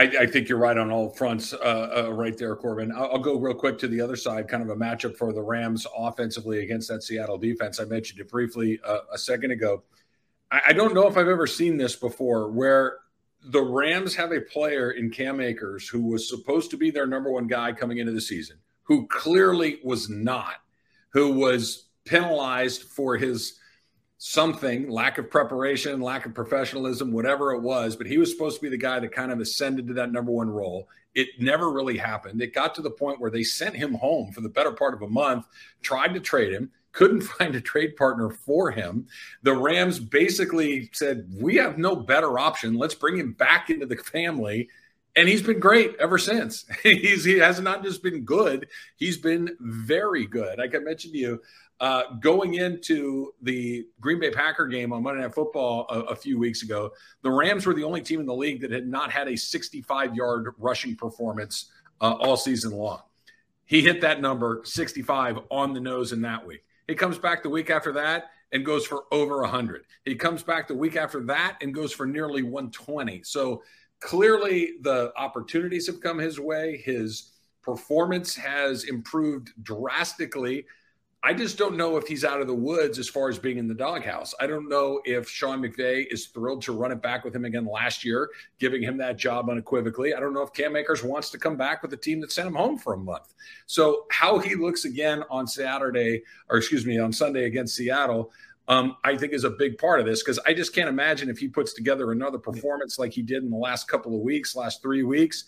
I, 0.00 0.04
I, 0.20 0.26
think 0.26 0.48
you're 0.48 0.56
right 0.56 0.78
on 0.78 0.90
all 0.90 1.10
fronts, 1.10 1.52
uh, 1.52 2.06
uh, 2.06 2.12
right 2.12 2.34
there, 2.38 2.56
Corbin. 2.56 2.90
I'll, 2.90 3.12
I'll, 3.12 3.18
go 3.18 3.38
real 3.38 3.52
quick 3.52 3.76
to 3.80 3.88
the 3.88 4.00
other 4.00 4.16
side, 4.16 4.48
kind 4.48 4.62
of 4.62 4.70
a 4.70 4.74
matchup 4.74 5.14
for 5.14 5.30
the 5.34 5.42
Rams 5.42 5.86
offensively 5.94 6.62
against 6.62 6.88
that 6.88 7.02
Seattle 7.02 7.36
defense. 7.36 7.78
I 7.78 7.84
mentioned 7.84 8.18
it 8.18 8.30
briefly 8.30 8.80
uh, 8.82 9.00
a 9.12 9.18
second 9.18 9.50
ago. 9.50 9.82
I, 10.50 10.62
I, 10.68 10.72
don't 10.72 10.94
know 10.94 11.06
if 11.06 11.18
I've 11.18 11.28
ever 11.28 11.46
seen 11.46 11.76
this 11.76 11.96
before, 11.96 12.50
where 12.50 12.96
the 13.44 13.60
Rams 13.60 14.14
have 14.14 14.32
a 14.32 14.40
player 14.40 14.92
in 14.92 15.10
Cam 15.10 15.38
Akers 15.38 15.86
who 15.86 16.00
was 16.06 16.30
supposed 16.30 16.70
to 16.70 16.78
be 16.78 16.90
their 16.90 17.06
number 17.06 17.30
one 17.30 17.46
guy 17.46 17.70
coming 17.70 17.98
into 17.98 18.12
the 18.12 18.22
season, 18.22 18.56
who 18.84 19.06
clearly 19.08 19.80
was 19.84 20.08
not, 20.08 20.54
who 21.10 21.32
was 21.32 21.90
penalized 22.06 22.84
for 22.84 23.18
his 23.18 23.59
something 24.22 24.90
lack 24.90 25.16
of 25.16 25.30
preparation, 25.30 25.98
lack 25.98 26.26
of 26.26 26.34
professionalism, 26.34 27.10
whatever 27.10 27.54
it 27.54 27.62
was. 27.62 27.96
But 27.96 28.06
he 28.06 28.18
was 28.18 28.30
supposed 28.30 28.56
to 28.56 28.62
be 28.62 28.68
the 28.68 28.76
guy 28.76 29.00
that 29.00 29.12
kind 29.12 29.32
of 29.32 29.40
ascended 29.40 29.86
to 29.88 29.94
that 29.94 30.12
number 30.12 30.30
one 30.30 30.50
role. 30.50 30.88
It 31.14 31.28
never 31.38 31.70
really 31.70 31.96
happened. 31.96 32.42
It 32.42 32.52
got 32.52 32.74
to 32.74 32.82
the 32.82 32.90
point 32.90 33.18
where 33.18 33.30
they 33.30 33.42
sent 33.42 33.74
him 33.74 33.94
home 33.94 34.30
for 34.30 34.42
the 34.42 34.50
better 34.50 34.72
part 34.72 34.92
of 34.92 35.00
a 35.00 35.08
month, 35.08 35.46
tried 35.80 36.12
to 36.12 36.20
trade 36.20 36.52
him, 36.52 36.70
couldn't 36.92 37.22
find 37.38 37.54
a 37.54 37.62
trade 37.62 37.96
partner 37.96 38.28
for 38.28 38.70
him. 38.70 39.06
The 39.42 39.54
Rams 39.54 39.98
basically 39.98 40.90
said, 40.92 41.26
We 41.34 41.56
have 41.56 41.78
no 41.78 41.96
better 41.96 42.38
option. 42.38 42.74
Let's 42.74 42.94
bring 42.94 43.16
him 43.16 43.32
back 43.32 43.70
into 43.70 43.86
the 43.86 43.96
family. 43.96 44.68
And 45.16 45.28
he's 45.28 45.42
been 45.42 45.60
great 45.60 45.96
ever 45.98 46.18
since. 46.18 46.66
he's, 46.82 47.24
he 47.24 47.38
has 47.38 47.60
not 47.60 47.82
just 47.82 48.02
been 48.02 48.24
good, 48.24 48.68
he's 48.96 49.18
been 49.18 49.56
very 49.60 50.26
good. 50.26 50.58
Like 50.58 50.74
I 50.74 50.78
mentioned 50.78 51.14
to 51.14 51.18
you, 51.18 51.42
uh, 51.80 52.02
going 52.20 52.54
into 52.54 53.32
the 53.40 53.86
Green 54.00 54.20
Bay 54.20 54.30
Packer 54.30 54.66
game 54.66 54.92
on 54.92 55.02
Monday 55.02 55.22
Night 55.22 55.34
Football 55.34 55.86
a, 55.88 56.00
a, 56.00 56.16
few 56.16 56.38
weeks 56.38 56.62
ago, 56.62 56.90
the 57.22 57.30
Rams 57.30 57.64
were 57.64 57.72
the 57.72 57.84
only 57.84 58.02
team 58.02 58.20
in 58.20 58.26
the 58.26 58.34
league 58.34 58.60
that 58.60 58.70
had 58.70 58.86
not 58.86 59.10
had 59.10 59.28
a 59.28 59.36
65 59.36 60.14
yard 60.14 60.54
rushing 60.58 60.94
performance 60.94 61.70
uh, 62.02 62.12
all 62.20 62.36
season 62.36 62.72
long. 62.72 63.00
He 63.64 63.80
hit 63.80 64.02
that 64.02 64.20
number 64.20 64.60
65 64.64 65.38
on 65.50 65.72
the 65.72 65.80
nose 65.80 66.12
in 66.12 66.20
that 66.22 66.46
week. 66.46 66.64
He 66.86 66.94
comes 66.94 67.18
back 67.18 67.42
the 67.42 67.48
week 67.48 67.70
after 67.70 67.92
that 67.92 68.30
and 68.52 68.64
goes 68.64 68.86
for 68.86 69.04
over 69.10 69.40
100. 69.40 69.84
He 70.04 70.16
comes 70.16 70.42
back 70.42 70.68
the 70.68 70.74
week 70.74 70.96
after 70.96 71.20
that 71.24 71.56
and 71.62 71.72
goes 71.72 71.92
for 71.92 72.06
nearly 72.06 72.42
120. 72.42 73.22
So 73.22 73.62
clearly 74.00 74.72
the 74.82 75.12
opportunities 75.16 75.86
have 75.86 76.00
come 76.00 76.18
his 76.18 76.40
way. 76.40 76.82
His 76.84 77.32
performance 77.62 78.34
has 78.34 78.84
improved 78.84 79.52
drastically 79.62 80.64
I 81.22 81.34
just 81.34 81.58
don't 81.58 81.76
know 81.76 81.98
if 81.98 82.06
he's 82.06 82.24
out 82.24 82.40
of 82.40 82.46
the 82.46 82.54
woods 82.54 82.98
as 82.98 83.06
far 83.06 83.28
as 83.28 83.38
being 83.38 83.58
in 83.58 83.68
the 83.68 83.74
doghouse. 83.74 84.34
I 84.40 84.46
don't 84.46 84.70
know 84.70 85.02
if 85.04 85.28
Sean 85.28 85.60
McVay 85.60 86.06
is 86.10 86.28
thrilled 86.28 86.62
to 86.62 86.72
run 86.72 86.92
it 86.92 87.02
back 87.02 87.24
with 87.26 87.36
him 87.36 87.44
again 87.44 87.66
last 87.66 88.06
year, 88.06 88.30
giving 88.58 88.82
him 88.82 88.96
that 88.98 89.18
job 89.18 89.50
unequivocally. 89.50 90.14
I 90.14 90.20
don't 90.20 90.32
know 90.32 90.40
if 90.40 90.54
Cam 90.54 90.76
Akers 90.76 91.04
wants 91.04 91.28
to 91.30 91.38
come 91.38 91.58
back 91.58 91.82
with 91.82 91.92
a 91.92 91.96
team 91.98 92.22
that 92.22 92.32
sent 92.32 92.48
him 92.48 92.54
home 92.54 92.78
for 92.78 92.94
a 92.94 92.96
month. 92.96 93.34
So 93.66 94.06
how 94.10 94.38
he 94.38 94.54
looks 94.54 94.86
again 94.86 95.22
on 95.28 95.46
Saturday, 95.46 96.22
or 96.48 96.56
excuse 96.56 96.86
me, 96.86 96.98
on 96.98 97.12
Sunday 97.12 97.44
against 97.44 97.76
Seattle, 97.76 98.32
um, 98.70 98.96
I 99.02 99.16
think 99.16 99.32
is 99.32 99.42
a 99.42 99.50
big 99.50 99.78
part 99.78 99.98
of 99.98 100.06
this 100.06 100.22
because 100.22 100.38
I 100.46 100.54
just 100.54 100.72
can't 100.72 100.88
imagine 100.88 101.28
if 101.28 101.38
he 101.38 101.48
puts 101.48 101.72
together 101.72 102.12
another 102.12 102.38
performance 102.38 103.00
like 103.00 103.12
he 103.12 103.20
did 103.20 103.42
in 103.42 103.50
the 103.50 103.56
last 103.56 103.88
couple 103.88 104.14
of 104.14 104.20
weeks, 104.20 104.54
last 104.54 104.80
three 104.80 105.02
weeks 105.02 105.44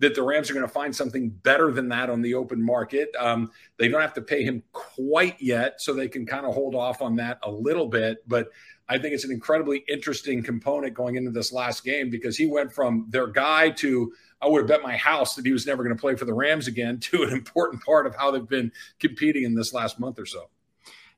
that 0.00 0.14
the 0.14 0.22
Rams 0.22 0.50
are 0.50 0.54
going 0.54 0.66
to 0.66 0.72
find 0.72 0.94
something 0.94 1.30
better 1.30 1.72
than 1.72 1.88
that 1.88 2.10
on 2.10 2.20
the 2.20 2.34
open 2.34 2.62
market. 2.62 3.10
Um, 3.18 3.50
they 3.78 3.88
don't 3.88 4.02
have 4.02 4.12
to 4.14 4.20
pay 4.20 4.44
him 4.44 4.62
quite 4.72 5.40
yet, 5.40 5.80
so 5.80 5.94
they 5.94 6.08
can 6.08 6.26
kind 6.26 6.44
of 6.44 6.52
hold 6.54 6.74
off 6.74 7.00
on 7.00 7.16
that 7.16 7.38
a 7.42 7.50
little 7.50 7.86
bit. 7.86 8.18
But 8.28 8.48
I 8.86 8.98
think 8.98 9.14
it's 9.14 9.24
an 9.24 9.32
incredibly 9.32 9.82
interesting 9.88 10.42
component 10.42 10.92
going 10.92 11.16
into 11.16 11.30
this 11.30 11.52
last 11.52 11.84
game 11.84 12.10
because 12.10 12.36
he 12.36 12.46
went 12.46 12.72
from 12.72 13.06
their 13.08 13.26
guy 13.26 13.70
to 13.70 14.12
I 14.40 14.46
would 14.46 14.60
have 14.60 14.68
bet 14.68 14.82
my 14.82 14.96
house 14.96 15.34
that 15.34 15.44
he 15.44 15.52
was 15.52 15.66
never 15.66 15.82
going 15.82 15.96
to 15.96 16.00
play 16.00 16.14
for 16.14 16.26
the 16.26 16.34
Rams 16.34 16.68
again 16.68 17.00
to 17.00 17.22
an 17.22 17.30
important 17.30 17.82
part 17.82 18.06
of 18.06 18.14
how 18.14 18.30
they've 18.30 18.46
been 18.46 18.70
competing 19.00 19.44
in 19.44 19.54
this 19.54 19.72
last 19.72 19.98
month 19.98 20.18
or 20.18 20.26
so. 20.26 20.50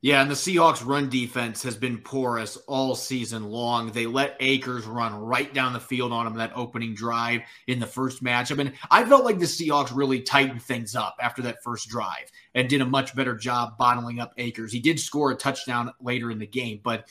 Yeah, 0.02 0.22
and 0.22 0.30
the 0.30 0.34
Seahawks 0.34 0.84
run 0.84 1.10
defense 1.10 1.62
has 1.62 1.76
been 1.76 1.98
porous 1.98 2.56
all 2.66 2.94
season 2.94 3.50
long. 3.50 3.92
They 3.92 4.06
let 4.06 4.36
Akers 4.40 4.86
run 4.86 5.14
right 5.14 5.52
down 5.52 5.74
the 5.74 5.80
field 5.80 6.10
on 6.10 6.26
him 6.26 6.36
that 6.36 6.52
opening 6.54 6.94
drive 6.94 7.42
in 7.66 7.80
the 7.80 7.86
first 7.86 8.24
matchup. 8.24 8.60
And 8.60 8.72
I 8.90 9.04
felt 9.04 9.26
like 9.26 9.38
the 9.38 9.44
Seahawks 9.44 9.94
really 9.94 10.22
tightened 10.22 10.62
things 10.62 10.96
up 10.96 11.16
after 11.20 11.42
that 11.42 11.62
first 11.62 11.90
drive 11.90 12.30
and 12.54 12.66
did 12.66 12.80
a 12.80 12.86
much 12.86 13.14
better 13.14 13.34
job 13.34 13.76
bottling 13.76 14.20
up 14.20 14.32
Akers. 14.38 14.72
He 14.72 14.80
did 14.80 14.98
score 14.98 15.32
a 15.32 15.36
touchdown 15.36 15.92
later 16.00 16.30
in 16.30 16.38
the 16.38 16.46
game, 16.46 16.80
but 16.82 17.06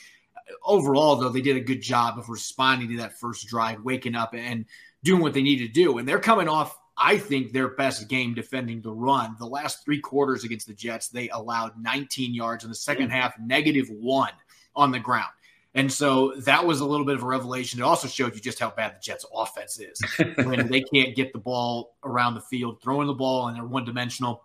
overall, 0.64 1.14
though, 1.14 1.28
they 1.28 1.42
did 1.42 1.56
a 1.56 1.60
good 1.60 1.82
job 1.82 2.18
of 2.18 2.28
responding 2.28 2.88
to 2.88 2.96
that 2.96 3.20
first 3.20 3.46
drive, 3.46 3.82
waking 3.84 4.16
up 4.16 4.34
and 4.34 4.64
doing 5.04 5.22
what 5.22 5.32
they 5.32 5.42
needed 5.42 5.68
to 5.68 5.72
do. 5.72 5.98
And 5.98 6.08
they're 6.08 6.18
coming 6.18 6.48
off 6.48 6.76
I 7.00 7.16
think 7.16 7.52
their 7.52 7.68
best 7.68 8.08
game 8.08 8.34
defending 8.34 8.82
the 8.82 8.92
run. 8.92 9.34
The 9.38 9.46
last 9.46 9.84
three 9.84 10.00
quarters 10.00 10.44
against 10.44 10.66
the 10.66 10.74
Jets, 10.74 11.08
they 11.08 11.30
allowed 11.30 11.80
19 11.80 12.34
yards. 12.34 12.62
In 12.62 12.70
the 12.70 12.76
second 12.76 13.08
half, 13.10 13.38
negative 13.38 13.88
one 13.88 14.32
on 14.76 14.90
the 14.92 15.00
ground. 15.00 15.30
And 15.74 15.90
so 15.90 16.34
that 16.38 16.66
was 16.66 16.80
a 16.80 16.84
little 16.84 17.06
bit 17.06 17.14
of 17.14 17.22
a 17.22 17.26
revelation. 17.26 17.80
It 17.80 17.84
also 17.84 18.06
showed 18.06 18.34
you 18.34 18.40
just 18.40 18.58
how 18.58 18.70
bad 18.70 18.96
the 18.96 19.00
Jets' 19.00 19.24
offense 19.34 19.80
is 19.80 20.00
when 20.44 20.68
they 20.68 20.82
can't 20.82 21.16
get 21.16 21.32
the 21.32 21.38
ball 21.38 21.94
around 22.04 22.34
the 22.34 22.40
field, 22.40 22.82
throwing 22.82 23.06
the 23.06 23.14
ball, 23.14 23.48
and 23.48 23.56
they're 23.56 23.64
one 23.64 23.84
dimensional. 23.84 24.44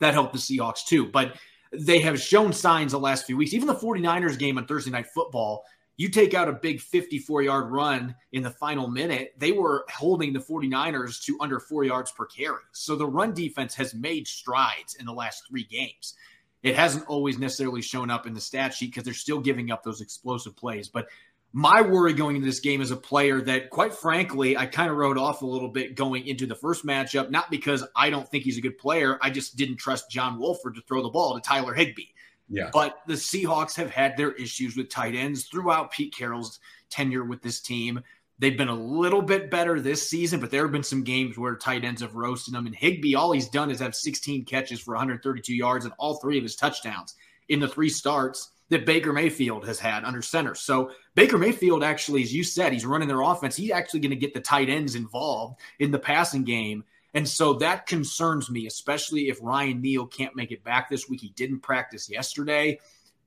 That 0.00 0.14
helped 0.14 0.32
the 0.32 0.38
Seahawks 0.38 0.84
too. 0.84 1.06
But 1.06 1.36
they 1.72 2.00
have 2.00 2.20
shown 2.20 2.52
signs 2.52 2.92
the 2.92 2.98
last 2.98 3.24
few 3.24 3.36
weeks. 3.36 3.54
Even 3.54 3.66
the 3.66 3.74
49ers 3.74 4.38
game 4.38 4.58
on 4.58 4.66
Thursday 4.66 4.90
Night 4.90 5.06
Football, 5.06 5.64
you 5.98 6.08
take 6.08 6.32
out 6.32 6.48
a 6.48 6.52
big 6.52 6.80
54 6.80 7.42
yard 7.42 7.70
run 7.70 8.14
in 8.32 8.42
the 8.42 8.50
final 8.50 8.88
minute, 8.88 9.34
they 9.36 9.52
were 9.52 9.84
holding 9.90 10.32
the 10.32 10.38
49ers 10.38 11.22
to 11.24 11.36
under 11.40 11.58
four 11.58 11.84
yards 11.84 12.12
per 12.12 12.24
carry. 12.24 12.62
So 12.72 12.96
the 12.96 13.06
run 13.06 13.34
defense 13.34 13.74
has 13.74 13.94
made 13.94 14.26
strides 14.26 14.94
in 14.94 15.04
the 15.04 15.12
last 15.12 15.46
three 15.48 15.64
games. 15.64 16.14
It 16.62 16.76
hasn't 16.76 17.06
always 17.06 17.38
necessarily 17.38 17.82
shown 17.82 18.10
up 18.10 18.26
in 18.26 18.32
the 18.32 18.40
stat 18.40 18.74
sheet 18.74 18.86
because 18.86 19.02
they're 19.04 19.12
still 19.12 19.40
giving 19.40 19.70
up 19.70 19.82
those 19.82 20.00
explosive 20.00 20.56
plays. 20.56 20.88
But 20.88 21.08
my 21.52 21.80
worry 21.80 22.12
going 22.12 22.36
into 22.36 22.46
this 22.46 22.60
game 22.60 22.80
is 22.80 22.90
a 22.90 22.96
player 22.96 23.40
that, 23.42 23.70
quite 23.70 23.94
frankly, 23.94 24.56
I 24.56 24.66
kind 24.66 24.90
of 24.90 24.96
wrote 24.96 25.18
off 25.18 25.42
a 25.42 25.46
little 25.46 25.68
bit 25.68 25.96
going 25.96 26.26
into 26.26 26.46
the 26.46 26.54
first 26.54 26.86
matchup, 26.86 27.30
not 27.30 27.50
because 27.50 27.84
I 27.96 28.10
don't 28.10 28.28
think 28.28 28.44
he's 28.44 28.58
a 28.58 28.60
good 28.60 28.78
player. 28.78 29.18
I 29.22 29.30
just 29.30 29.56
didn't 29.56 29.76
trust 29.76 30.10
John 30.10 30.38
Wolford 30.38 30.74
to 30.76 30.82
throw 30.82 31.02
the 31.02 31.08
ball 31.08 31.34
to 31.34 31.40
Tyler 31.40 31.74
Higbee. 31.74 32.08
Yeah. 32.48 32.70
But 32.72 33.00
the 33.06 33.14
Seahawks 33.14 33.74
have 33.76 33.90
had 33.90 34.16
their 34.16 34.32
issues 34.32 34.76
with 34.76 34.88
tight 34.88 35.14
ends 35.14 35.44
throughout 35.44 35.92
Pete 35.92 36.14
Carroll's 36.14 36.60
tenure 36.90 37.24
with 37.24 37.42
this 37.42 37.60
team. 37.60 38.02
They've 38.38 38.56
been 38.56 38.68
a 38.68 38.74
little 38.74 39.20
bit 39.20 39.50
better 39.50 39.80
this 39.80 40.08
season, 40.08 40.40
but 40.40 40.50
there 40.50 40.62
have 40.62 40.72
been 40.72 40.84
some 40.84 41.02
games 41.02 41.36
where 41.36 41.56
tight 41.56 41.84
ends 41.84 42.00
have 42.02 42.14
roasted 42.14 42.54
them. 42.54 42.66
And 42.66 42.74
Higbee, 42.74 43.16
all 43.16 43.32
he's 43.32 43.48
done 43.48 43.70
is 43.70 43.80
have 43.80 43.94
16 43.94 44.44
catches 44.44 44.80
for 44.80 44.94
132 44.94 45.54
yards 45.54 45.84
and 45.84 45.94
all 45.98 46.16
three 46.16 46.38
of 46.38 46.44
his 46.44 46.54
touchdowns 46.54 47.14
in 47.48 47.58
the 47.58 47.68
three 47.68 47.88
starts 47.88 48.52
that 48.68 48.86
Baker 48.86 49.12
Mayfield 49.12 49.66
has 49.66 49.80
had 49.80 50.04
under 50.04 50.22
center. 50.22 50.54
So 50.54 50.90
Baker 51.14 51.38
Mayfield 51.38 51.82
actually, 51.82 52.22
as 52.22 52.32
you 52.32 52.44
said, 52.44 52.72
he's 52.72 52.86
running 52.86 53.08
their 53.08 53.22
offense. 53.22 53.56
He's 53.56 53.70
actually 53.70 54.00
going 54.00 54.10
to 54.10 54.16
get 54.16 54.34
the 54.34 54.40
tight 54.40 54.68
ends 54.68 54.94
involved 54.94 55.60
in 55.78 55.90
the 55.90 55.98
passing 55.98 56.44
game. 56.44 56.84
And 57.14 57.26
so 57.26 57.54
that 57.54 57.86
concerns 57.86 58.50
me, 58.50 58.66
especially 58.66 59.28
if 59.28 59.38
Ryan 59.42 59.80
Neal 59.80 60.06
can't 60.06 60.36
make 60.36 60.52
it 60.52 60.62
back 60.62 60.88
this 60.88 61.08
week. 61.08 61.20
He 61.20 61.30
didn't 61.30 61.60
practice 61.60 62.10
yesterday 62.10 62.78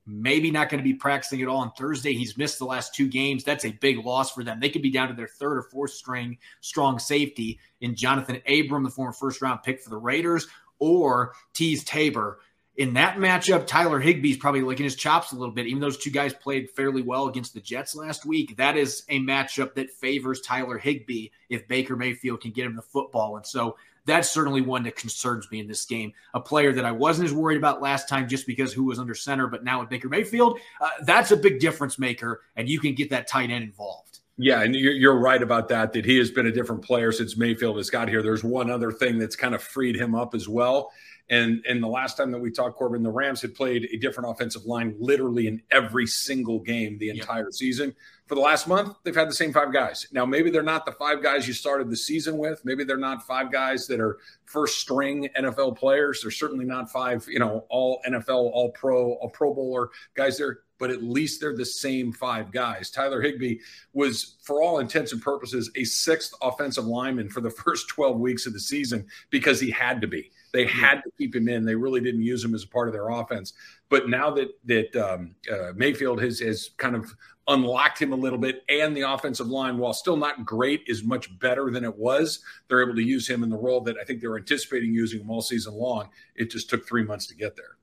maybe 0.06 0.50
not 0.50 0.68
going 0.68 0.78
to 0.78 0.84
be 0.84 0.94
practicing 0.94 1.42
at 1.42 1.48
all 1.48 1.58
on 1.58 1.72
Thursday. 1.72 2.14
He's 2.14 2.36
missed 2.36 2.58
the 2.58 2.64
last 2.64 2.94
two 2.94 3.08
games. 3.08 3.44
That's 3.44 3.64
a 3.64 3.72
big 3.72 4.04
loss 4.04 4.32
for 4.32 4.42
them. 4.42 4.58
They 4.58 4.68
could 4.68 4.82
be 4.82 4.90
down 4.90 5.08
to 5.08 5.14
their 5.14 5.28
third 5.28 5.58
or 5.58 5.62
fourth 5.62 5.92
string 5.92 6.38
strong 6.60 6.98
safety 6.98 7.58
in 7.80 7.94
Johnathan 7.94 8.42
Abram, 8.46 8.82
the 8.82 8.90
former 8.90 9.12
first 9.12 9.40
round 9.42 9.62
pick 9.62 9.80
for 9.80 9.90
the 9.90 9.96
Raiders, 9.96 10.46
or 10.78 11.34
Teez 11.54 11.84
Tabor. 11.84 12.40
In 12.76 12.94
that 12.94 13.16
matchup, 13.18 13.66
Tyler 13.66 14.00
Higbee's 14.00 14.38
probably 14.38 14.62
licking 14.62 14.84
his 14.84 14.96
chops 14.96 15.32
a 15.32 15.36
little 15.36 15.54
bit. 15.54 15.66
Even 15.66 15.80
those 15.80 15.98
two 15.98 16.10
guys 16.10 16.32
played 16.32 16.70
fairly 16.70 17.02
well 17.02 17.28
against 17.28 17.52
the 17.52 17.60
Jets 17.60 17.94
last 17.94 18.24
week, 18.24 18.56
that 18.56 18.78
is 18.78 19.04
a 19.10 19.20
matchup 19.20 19.74
that 19.74 19.90
favors 19.90 20.40
Tyler 20.40 20.78
Higbee 20.78 21.28
if 21.50 21.68
Baker 21.68 21.96
Mayfield 21.96 22.40
can 22.40 22.50
get 22.50 22.64
him 22.64 22.74
the 22.74 22.82
football. 22.82 23.36
And 23.36 23.44
so 23.44 23.76
that's 24.06 24.30
certainly 24.30 24.62
one 24.62 24.84
that 24.84 24.96
concerns 24.96 25.50
me 25.50 25.60
in 25.60 25.68
this 25.68 25.84
game. 25.84 26.12
A 26.32 26.40
player 26.40 26.72
that 26.72 26.84
I 26.84 26.92
wasn't 26.92 27.28
as 27.28 27.34
worried 27.34 27.58
about 27.58 27.82
last 27.82 28.08
time 28.08 28.26
just 28.26 28.46
because 28.46 28.72
who 28.72 28.84
was 28.84 28.98
under 28.98 29.14
center, 29.14 29.46
but 29.46 29.64
now 29.64 29.80
with 29.80 29.90
Baker 29.90 30.08
Mayfield, 30.08 30.58
uh, 30.80 30.88
that's 31.02 31.30
a 31.30 31.36
big 31.36 31.60
difference 31.60 31.98
maker, 31.98 32.40
and 32.56 32.68
you 32.68 32.80
can 32.80 32.94
get 32.94 33.10
that 33.10 33.28
tight 33.28 33.50
end 33.50 33.64
involved. 33.64 34.20
Yeah, 34.38 34.62
and 34.62 34.74
you're 34.74 35.18
right 35.18 35.42
about 35.42 35.68
that, 35.68 35.92
that 35.92 36.06
he 36.06 36.16
has 36.16 36.30
been 36.30 36.46
a 36.46 36.52
different 36.52 36.82
player 36.82 37.12
since 37.12 37.36
Mayfield 37.36 37.76
has 37.76 37.90
got 37.90 38.08
here. 38.08 38.22
There's 38.22 38.42
one 38.42 38.70
other 38.70 38.90
thing 38.90 39.18
that's 39.18 39.36
kind 39.36 39.54
of 39.54 39.62
freed 39.62 39.94
him 39.94 40.14
up 40.14 40.34
as 40.34 40.48
well. 40.48 40.90
And 41.30 41.64
and 41.68 41.82
the 41.82 41.88
last 41.88 42.16
time 42.16 42.30
that 42.32 42.38
we 42.40 42.50
talked, 42.50 42.76
Corbin, 42.76 43.02
the 43.02 43.10
Rams 43.10 43.40
had 43.40 43.54
played 43.54 43.88
a 43.92 43.96
different 43.96 44.30
offensive 44.30 44.64
line 44.66 44.94
literally 44.98 45.46
in 45.46 45.62
every 45.70 46.06
single 46.06 46.58
game 46.58 46.98
the 46.98 47.10
entire 47.10 47.50
season. 47.50 47.94
For 48.26 48.34
the 48.34 48.40
last 48.40 48.66
month, 48.66 48.96
they've 49.02 49.14
had 49.14 49.28
the 49.28 49.34
same 49.34 49.52
five 49.52 49.72
guys. 49.72 50.06
Now, 50.12 50.24
maybe 50.24 50.50
they're 50.50 50.62
not 50.62 50.86
the 50.86 50.92
five 50.92 51.22
guys 51.22 51.46
you 51.46 51.54
started 51.54 51.90
the 51.90 51.96
season 51.96 52.38
with. 52.38 52.62
Maybe 52.64 52.84
they're 52.84 52.96
not 52.96 53.26
five 53.26 53.52
guys 53.52 53.86
that 53.88 54.00
are 54.00 54.18
first 54.46 54.80
string 54.80 55.28
NFL 55.36 55.76
players. 55.76 56.22
They're 56.22 56.30
certainly 56.30 56.64
not 56.64 56.90
five, 56.90 57.26
you 57.28 57.38
know, 57.38 57.66
all 57.68 58.00
NFL, 58.06 58.28
all 58.28 58.70
pro, 58.72 59.14
all 59.14 59.30
Pro 59.30 59.52
Bowler 59.52 59.90
guys 60.14 60.38
there 60.38 60.60
but 60.82 60.90
at 60.90 61.00
least 61.00 61.40
they're 61.40 61.56
the 61.56 61.64
same 61.64 62.12
five 62.12 62.50
guys. 62.50 62.90
Tyler 62.90 63.22
Higbee 63.22 63.60
was, 63.92 64.34
for 64.42 64.60
all 64.60 64.80
intents 64.80 65.12
and 65.12 65.22
purposes, 65.22 65.70
a 65.76 65.84
sixth 65.84 66.34
offensive 66.42 66.86
lineman 66.86 67.28
for 67.28 67.40
the 67.40 67.50
first 67.64 67.86
12 67.86 68.18
weeks 68.18 68.46
of 68.46 68.52
the 68.52 68.58
season 68.58 69.06
because 69.30 69.60
he 69.60 69.70
had 69.70 70.00
to 70.00 70.08
be. 70.08 70.32
They 70.52 70.66
had 70.66 71.02
to 71.02 71.10
keep 71.18 71.34
him 71.34 71.48
in. 71.48 71.64
They 71.64 71.74
really 71.74 72.00
didn't 72.00 72.22
use 72.22 72.44
him 72.44 72.54
as 72.54 72.64
a 72.64 72.68
part 72.68 72.88
of 72.88 72.92
their 72.92 73.08
offense. 73.08 73.54
But 73.88 74.08
now 74.08 74.30
that 74.32 74.48
that 74.64 74.94
um, 74.96 75.34
uh, 75.50 75.72
Mayfield 75.74 76.20
has 76.22 76.38
has 76.40 76.70
kind 76.76 76.94
of 76.94 77.12
unlocked 77.48 78.00
him 78.00 78.12
a 78.12 78.16
little 78.16 78.38
bit, 78.38 78.62
and 78.68 78.96
the 78.96 79.02
offensive 79.02 79.48
line, 79.48 79.78
while 79.78 79.92
still 79.92 80.16
not 80.16 80.44
great, 80.44 80.82
is 80.86 81.02
much 81.02 81.36
better 81.38 81.70
than 81.70 81.84
it 81.84 81.96
was. 81.96 82.40
They're 82.68 82.82
able 82.82 82.94
to 82.94 83.02
use 83.02 83.28
him 83.28 83.42
in 83.42 83.50
the 83.50 83.56
role 83.56 83.80
that 83.82 83.96
I 83.98 84.04
think 84.04 84.20
they 84.20 84.28
were 84.28 84.38
anticipating 84.38 84.94
using 84.94 85.20
him 85.20 85.30
all 85.30 85.42
season 85.42 85.74
long. 85.74 86.10
It 86.36 86.50
just 86.50 86.68
took 86.70 86.86
three 86.86 87.04
months 87.04 87.26
to 87.28 87.34
get 87.34 87.56
there. 87.56 87.78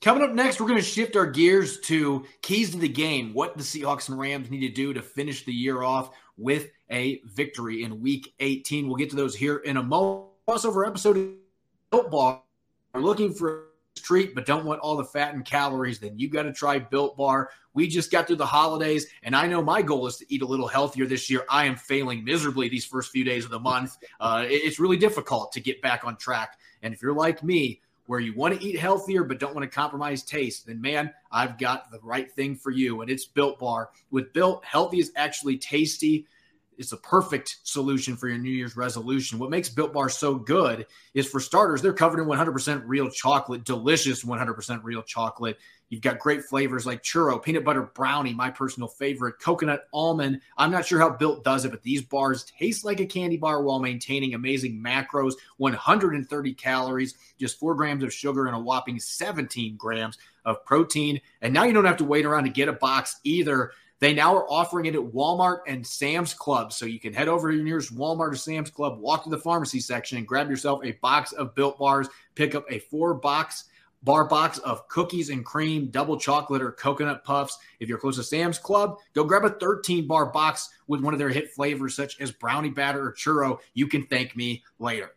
Coming 0.00 0.22
up 0.22 0.32
next, 0.32 0.58
we're 0.58 0.66
going 0.66 0.80
to 0.80 0.84
shift 0.84 1.14
our 1.14 1.26
gears 1.26 1.78
to 1.80 2.24
keys 2.40 2.70
to 2.70 2.78
the 2.78 2.88
game. 2.88 3.34
What 3.34 3.58
the 3.58 3.62
Seahawks 3.62 4.08
and 4.08 4.18
Rams 4.18 4.50
need 4.50 4.60
to 4.60 4.70
do 4.70 4.94
to 4.94 5.02
finish 5.02 5.44
the 5.44 5.52
year 5.52 5.82
off 5.82 6.10
with 6.38 6.70
a 6.90 7.20
victory 7.26 7.82
in 7.82 8.00
Week 8.00 8.32
18. 8.40 8.88
We'll 8.88 8.96
get 8.96 9.10
to 9.10 9.16
those 9.16 9.36
here 9.36 9.58
in 9.58 9.76
a 9.76 9.82
moment. 9.82 10.28
Crossover 10.48 10.86
episode 10.86 11.36
Built 11.90 12.10
Bar 12.10 12.42
are 12.94 13.00
looking 13.00 13.34
for 13.34 13.64
a 13.96 14.00
treat 14.00 14.34
but 14.34 14.46
don't 14.46 14.64
want 14.64 14.80
all 14.80 14.96
the 14.96 15.04
fat 15.04 15.34
and 15.34 15.44
calories, 15.44 15.98
then 15.98 16.16
you 16.18 16.28
got 16.28 16.44
to 16.44 16.52
try 16.52 16.78
Built 16.78 17.16
Bar. 17.16 17.50
We 17.74 17.88
just 17.88 18.12
got 18.12 18.28
through 18.28 18.36
the 18.36 18.46
holidays, 18.46 19.08
and 19.24 19.34
I 19.34 19.46
know 19.48 19.60
my 19.60 19.82
goal 19.82 20.06
is 20.06 20.16
to 20.18 20.32
eat 20.32 20.42
a 20.42 20.46
little 20.46 20.68
healthier 20.68 21.06
this 21.06 21.28
year. 21.28 21.44
I 21.50 21.64
am 21.64 21.74
failing 21.74 22.24
miserably 22.24 22.68
these 22.68 22.84
first 22.84 23.10
few 23.10 23.24
days 23.24 23.44
of 23.44 23.50
the 23.50 23.58
month. 23.58 23.96
Uh, 24.20 24.44
it's 24.46 24.78
really 24.78 24.96
difficult 24.96 25.50
to 25.52 25.60
get 25.60 25.82
back 25.82 26.04
on 26.04 26.16
track. 26.16 26.58
And 26.82 26.94
if 26.94 27.02
you're 27.02 27.14
like 27.14 27.42
me, 27.42 27.80
where 28.06 28.18
you 28.18 28.34
want 28.34 28.58
to 28.58 28.66
eat 28.66 28.76
healthier 28.76 29.22
but 29.22 29.38
don't 29.38 29.54
want 29.54 29.62
to 29.62 29.72
compromise 29.72 30.24
taste, 30.24 30.66
then 30.66 30.80
man, 30.80 31.12
I've 31.30 31.58
got 31.58 31.92
the 31.92 32.00
right 32.02 32.30
thing 32.30 32.56
for 32.56 32.72
you. 32.72 33.02
And 33.02 33.10
it's 33.10 33.24
Built 33.24 33.60
Bar. 33.60 33.90
With 34.10 34.32
Built, 34.32 34.64
healthy 34.64 34.98
is 34.98 35.12
actually 35.14 35.58
tasty. 35.58 36.26
It's 36.80 36.92
a 36.92 36.96
perfect 36.96 37.58
solution 37.62 38.16
for 38.16 38.26
your 38.26 38.38
New 38.38 38.50
Year's 38.50 38.74
resolution. 38.74 39.38
What 39.38 39.50
makes 39.50 39.68
Built 39.68 39.92
Bar 39.92 40.08
so 40.08 40.34
good 40.34 40.86
is 41.12 41.28
for 41.28 41.38
starters, 41.38 41.82
they're 41.82 41.92
covered 41.92 42.20
in 42.20 42.26
100% 42.26 42.82
real 42.86 43.10
chocolate, 43.10 43.64
delicious 43.64 44.24
100% 44.24 44.80
real 44.82 45.02
chocolate. 45.02 45.58
You've 45.90 46.00
got 46.00 46.18
great 46.18 46.42
flavors 46.42 46.86
like 46.86 47.02
churro, 47.02 47.42
peanut 47.42 47.66
butter 47.66 47.90
brownie, 47.94 48.32
my 48.32 48.48
personal 48.48 48.88
favorite, 48.88 49.40
coconut 49.40 49.88
almond. 49.92 50.40
I'm 50.56 50.70
not 50.70 50.86
sure 50.86 50.98
how 50.98 51.10
Built 51.10 51.44
does 51.44 51.66
it, 51.66 51.70
but 51.70 51.82
these 51.82 52.00
bars 52.00 52.44
taste 52.44 52.82
like 52.82 53.00
a 53.00 53.06
candy 53.06 53.36
bar 53.36 53.62
while 53.62 53.78
maintaining 53.78 54.32
amazing 54.32 54.82
macros 54.82 55.34
130 55.58 56.54
calories, 56.54 57.14
just 57.38 57.60
four 57.60 57.74
grams 57.74 58.02
of 58.02 58.14
sugar, 58.14 58.46
and 58.46 58.56
a 58.56 58.58
whopping 58.58 58.98
17 58.98 59.76
grams 59.76 60.16
of 60.46 60.64
protein. 60.64 61.20
And 61.42 61.52
now 61.52 61.64
you 61.64 61.74
don't 61.74 61.84
have 61.84 61.98
to 61.98 62.04
wait 62.04 62.24
around 62.24 62.44
to 62.44 62.50
get 62.50 62.68
a 62.68 62.72
box 62.72 63.20
either. 63.22 63.72
They 64.00 64.14
now 64.14 64.34
are 64.34 64.50
offering 64.50 64.86
it 64.86 64.94
at 64.94 65.00
Walmart 65.00 65.60
and 65.66 65.86
Sam's 65.86 66.32
Club. 66.32 66.72
So 66.72 66.86
you 66.86 66.98
can 66.98 67.12
head 67.12 67.28
over 67.28 67.50
to 67.50 67.56
your 67.56 67.64
nearest 67.64 67.94
Walmart 67.94 68.32
or 68.32 68.36
Sam's 68.36 68.70
Club, 68.70 68.98
walk 68.98 69.24
to 69.24 69.30
the 69.30 69.38
pharmacy 69.38 69.78
section, 69.78 70.16
and 70.16 70.26
grab 70.26 70.48
yourself 70.48 70.80
a 70.82 70.92
box 70.92 71.32
of 71.32 71.54
built 71.54 71.78
bars. 71.78 72.08
Pick 72.34 72.54
up 72.54 72.64
a 72.70 72.78
four 72.78 73.14
box 73.14 73.64
bar 74.02 74.24
box 74.24 74.56
of 74.58 74.88
cookies 74.88 75.28
and 75.28 75.44
cream, 75.44 75.88
double 75.88 76.18
chocolate, 76.18 76.62
or 76.62 76.72
coconut 76.72 77.22
puffs. 77.24 77.58
If 77.80 77.88
you're 77.88 77.98
close 77.98 78.16
to 78.16 78.22
Sam's 78.22 78.58
Club, 78.58 78.96
go 79.14 79.24
grab 79.24 79.44
a 79.44 79.50
13 79.50 80.06
bar 80.06 80.26
box 80.26 80.70
with 80.86 81.02
one 81.02 81.12
of 81.12 81.18
their 81.18 81.28
hit 81.28 81.52
flavors, 81.52 81.94
such 81.94 82.18
as 82.20 82.32
brownie 82.32 82.70
batter 82.70 83.06
or 83.06 83.12
churro. 83.12 83.58
You 83.74 83.86
can 83.86 84.06
thank 84.06 84.34
me 84.34 84.64
later. 84.78 85.10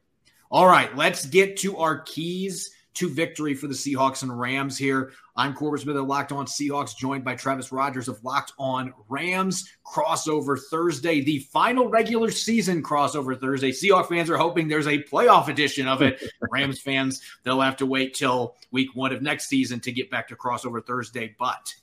All 0.52 0.68
right, 0.68 0.96
let's 0.98 1.26
get 1.26 1.58
to 1.58 1.78
our 1.78 2.00
keys 2.02 2.72
to 2.96 3.10
victory 3.10 3.54
for 3.54 3.68
the 3.68 3.74
Seahawks 3.74 4.24
and 4.24 4.40
Rams 4.40 4.78
here. 4.78 5.12
I'm 5.36 5.54
Corbin 5.54 5.80
Smith 5.80 5.96
of 5.96 6.06
Locked 6.06 6.32
On 6.32 6.46
Seahawks, 6.46 6.96
joined 6.96 7.24
by 7.24 7.36
Travis 7.36 7.72
Rogers 7.72 8.08
of 8.08 8.24
Locked 8.24 8.54
On 8.60 8.94
Rams. 9.10 9.70
Crossover 9.86 10.60
Thursday, 10.70 11.22
the 11.22 11.40
final 11.40 11.88
regular 11.88 12.30
season 12.30 12.84
crossover 12.84 13.40
Thursday. 13.40 13.72
Seahawks 13.72 14.10
fans 14.10 14.30
are 14.30 14.38
hoping 14.38 14.68
there's 14.68 14.88
a 14.88 15.04
playoff 15.04 15.48
edition 15.48 15.88
of 15.88 16.02
it. 16.02 16.24
Rams 16.52 16.80
fans, 16.80 17.22
they'll 17.44 17.62
have 17.62 17.78
to 17.78 17.86
wait 17.86 18.14
till 18.14 18.56
week 18.72 18.90
one 18.94 19.12
of 19.12 19.22
next 19.22 19.48
season 19.48 19.80
to 19.82 19.92
get 19.92 20.12
back 20.12 20.28
to 20.28 20.36
crossover 20.36 20.86
Thursday. 20.86 21.36
But 21.40 21.74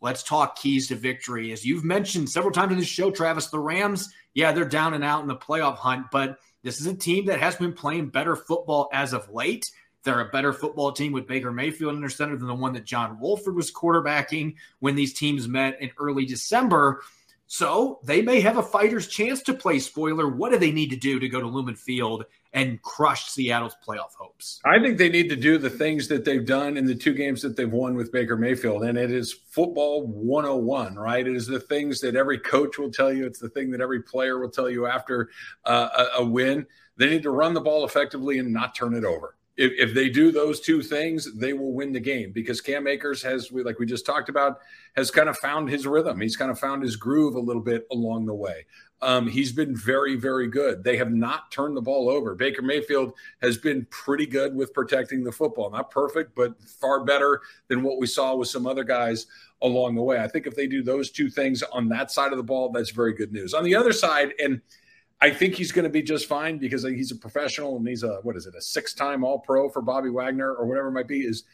let's 0.00 0.22
talk 0.22 0.56
keys 0.56 0.88
to 0.88 0.94
victory. 0.94 1.52
As 1.52 1.64
you've 1.64 1.84
mentioned 1.84 2.30
several 2.30 2.52
times 2.52 2.72
in 2.72 2.78
this 2.78 2.88
show, 2.88 3.10
Travis, 3.10 3.48
the 3.48 3.58
Rams, 3.58 4.12
yeah, 4.34 4.52
they're 4.52 4.64
down 4.64 4.94
and 4.94 5.04
out 5.04 5.22
in 5.22 5.28
the 5.28 5.36
playoff 5.36 5.76
hunt, 5.76 6.06
but 6.10 6.38
this 6.62 6.80
is 6.80 6.86
a 6.86 6.94
team 6.94 7.26
that 7.26 7.40
has 7.40 7.56
been 7.56 7.72
playing 7.72 8.08
better 8.08 8.34
football 8.34 8.88
as 8.92 9.12
of 9.12 9.30
late. 9.30 9.70
They're 10.06 10.20
a 10.20 10.30
better 10.30 10.52
football 10.52 10.92
team 10.92 11.10
with 11.10 11.26
Baker 11.26 11.50
Mayfield 11.50 11.96
under 11.96 12.08
center 12.08 12.36
than 12.36 12.46
the 12.46 12.54
one 12.54 12.72
that 12.74 12.84
John 12.84 13.18
Wolford 13.18 13.56
was 13.56 13.72
quarterbacking 13.72 14.54
when 14.78 14.94
these 14.94 15.12
teams 15.12 15.48
met 15.48 15.82
in 15.82 15.90
early 15.98 16.24
December. 16.24 17.02
So 17.48 17.98
they 18.04 18.22
may 18.22 18.40
have 18.40 18.56
a 18.56 18.62
fighter's 18.62 19.08
chance 19.08 19.42
to 19.42 19.54
play 19.54 19.80
spoiler. 19.80 20.28
What 20.28 20.52
do 20.52 20.58
they 20.58 20.70
need 20.70 20.90
to 20.90 20.96
do 20.96 21.18
to 21.18 21.28
go 21.28 21.40
to 21.40 21.46
Lumen 21.48 21.74
Field 21.74 22.24
and 22.52 22.80
crush 22.82 23.30
Seattle's 23.30 23.74
playoff 23.84 24.14
hopes? 24.16 24.60
I 24.64 24.80
think 24.80 24.96
they 24.96 25.08
need 25.08 25.28
to 25.30 25.36
do 25.36 25.58
the 25.58 25.70
things 25.70 26.06
that 26.06 26.24
they've 26.24 26.46
done 26.46 26.76
in 26.76 26.86
the 26.86 26.94
two 26.94 27.12
games 27.12 27.42
that 27.42 27.56
they've 27.56 27.70
won 27.70 27.96
with 27.96 28.12
Baker 28.12 28.36
Mayfield. 28.36 28.84
And 28.84 28.96
it 28.96 29.10
is 29.10 29.32
football 29.32 30.06
101, 30.06 30.94
right? 30.94 31.26
It 31.26 31.34
is 31.34 31.48
the 31.48 31.60
things 31.60 32.00
that 32.00 32.14
every 32.14 32.38
coach 32.38 32.78
will 32.78 32.92
tell 32.92 33.12
you, 33.12 33.26
it's 33.26 33.40
the 33.40 33.48
thing 33.48 33.72
that 33.72 33.80
every 33.80 34.02
player 34.02 34.38
will 34.38 34.50
tell 34.50 34.70
you 34.70 34.86
after 34.86 35.30
uh, 35.64 35.88
a, 36.16 36.22
a 36.22 36.24
win. 36.24 36.64
They 36.96 37.08
need 37.08 37.24
to 37.24 37.30
run 37.30 37.54
the 37.54 37.60
ball 37.60 37.84
effectively 37.84 38.38
and 38.38 38.52
not 38.52 38.74
turn 38.76 38.94
it 38.94 39.04
over 39.04 39.35
if, 39.56 39.72
if 39.88 39.94
they 39.94 40.08
do 40.08 40.30
those 40.30 40.60
two 40.60 40.82
things, 40.82 41.32
they 41.34 41.52
will 41.52 41.72
win 41.72 41.92
the 41.92 42.00
game 42.00 42.32
because 42.32 42.60
Cam 42.60 42.86
Akers 42.86 43.22
has, 43.22 43.50
like 43.50 43.78
we 43.78 43.86
just 43.86 44.04
talked 44.04 44.28
about, 44.28 44.58
has 44.96 45.10
kind 45.10 45.28
of 45.28 45.36
found 45.38 45.70
his 45.70 45.86
rhythm. 45.86 46.20
He's 46.20 46.36
kind 46.36 46.50
of 46.50 46.58
found 46.58 46.82
his 46.82 46.96
groove 46.96 47.36
a 47.36 47.40
little 47.40 47.62
bit 47.62 47.86
along 47.90 48.26
the 48.26 48.34
way. 48.34 48.66
Um, 49.02 49.28
he's 49.28 49.52
been 49.52 49.76
very, 49.76 50.16
very 50.16 50.48
good. 50.48 50.82
They 50.82 50.96
have 50.96 51.12
not 51.12 51.50
turned 51.50 51.76
the 51.76 51.82
ball 51.82 52.08
over. 52.08 52.34
Baker 52.34 52.62
Mayfield 52.62 53.12
has 53.42 53.58
been 53.58 53.86
pretty 53.90 54.26
good 54.26 54.54
with 54.54 54.72
protecting 54.72 55.22
the 55.22 55.32
football. 55.32 55.70
Not 55.70 55.90
perfect, 55.90 56.34
but 56.34 56.60
far 56.62 57.04
better 57.04 57.42
than 57.68 57.82
what 57.82 57.98
we 57.98 58.06
saw 58.06 58.34
with 58.34 58.48
some 58.48 58.66
other 58.66 58.84
guys 58.84 59.26
along 59.62 59.94
the 59.94 60.02
way. 60.02 60.18
I 60.18 60.28
think 60.28 60.46
if 60.46 60.54
they 60.54 60.66
do 60.66 60.82
those 60.82 61.10
two 61.10 61.28
things 61.28 61.62
on 61.62 61.88
that 61.90 62.10
side 62.10 62.32
of 62.32 62.38
the 62.38 62.44
ball, 62.44 62.70
that's 62.70 62.90
very 62.90 63.14
good 63.14 63.32
news. 63.32 63.54
On 63.54 63.64
the 63.64 63.74
other 63.74 63.92
side, 63.92 64.32
and– 64.38 64.60
I 65.20 65.30
think 65.30 65.54
he's 65.54 65.72
going 65.72 65.84
to 65.84 65.90
be 65.90 66.02
just 66.02 66.26
fine 66.26 66.58
because 66.58 66.84
he's 66.84 67.10
a 67.10 67.16
professional 67.16 67.76
and 67.76 67.88
he's 67.88 68.02
a 68.02 68.18
what 68.22 68.36
is 68.36 68.46
it 68.46 68.54
a 68.54 68.60
six-time 68.60 69.24
All-Pro 69.24 69.70
for 69.70 69.80
Bobby 69.82 70.10
Wagner 70.10 70.54
or 70.54 70.66
whatever 70.66 70.88
it 70.88 70.92
might 70.92 71.08
be. 71.08 71.20
Is 71.20 71.44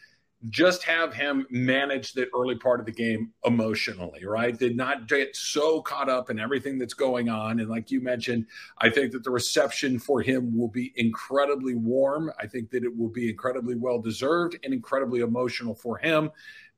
just 0.49 0.83
have 0.83 1.13
him 1.13 1.47
manage 1.49 2.11
the 2.11 2.27
early 2.35 2.55
part 2.55 2.81
of 2.81 2.85
the 2.85 2.91
game 2.91 3.31
emotionally, 3.45 4.25
right? 4.25 4.57
Did 4.57 4.75
not 4.75 5.07
get 5.07 5.33
so 5.35 5.81
caught 5.81 6.09
up 6.09 6.29
in 6.29 6.37
everything 6.37 6.77
that's 6.77 6.93
going 6.93 7.29
on. 7.29 7.61
And 7.61 7.69
like 7.69 7.89
you 7.89 8.01
mentioned, 8.01 8.47
I 8.79 8.89
think 8.89 9.13
that 9.13 9.23
the 9.23 9.31
reception 9.31 9.97
for 9.99 10.21
him 10.21 10.57
will 10.57 10.67
be 10.67 10.91
incredibly 10.97 11.75
warm. 11.75 12.29
I 12.37 12.47
think 12.47 12.71
that 12.71 12.83
it 12.83 12.93
will 12.95 13.09
be 13.09 13.29
incredibly 13.29 13.75
well 13.75 13.99
deserved 13.99 14.57
and 14.65 14.73
incredibly 14.73 15.21
emotional 15.21 15.73
for 15.73 15.97
him. 15.97 16.29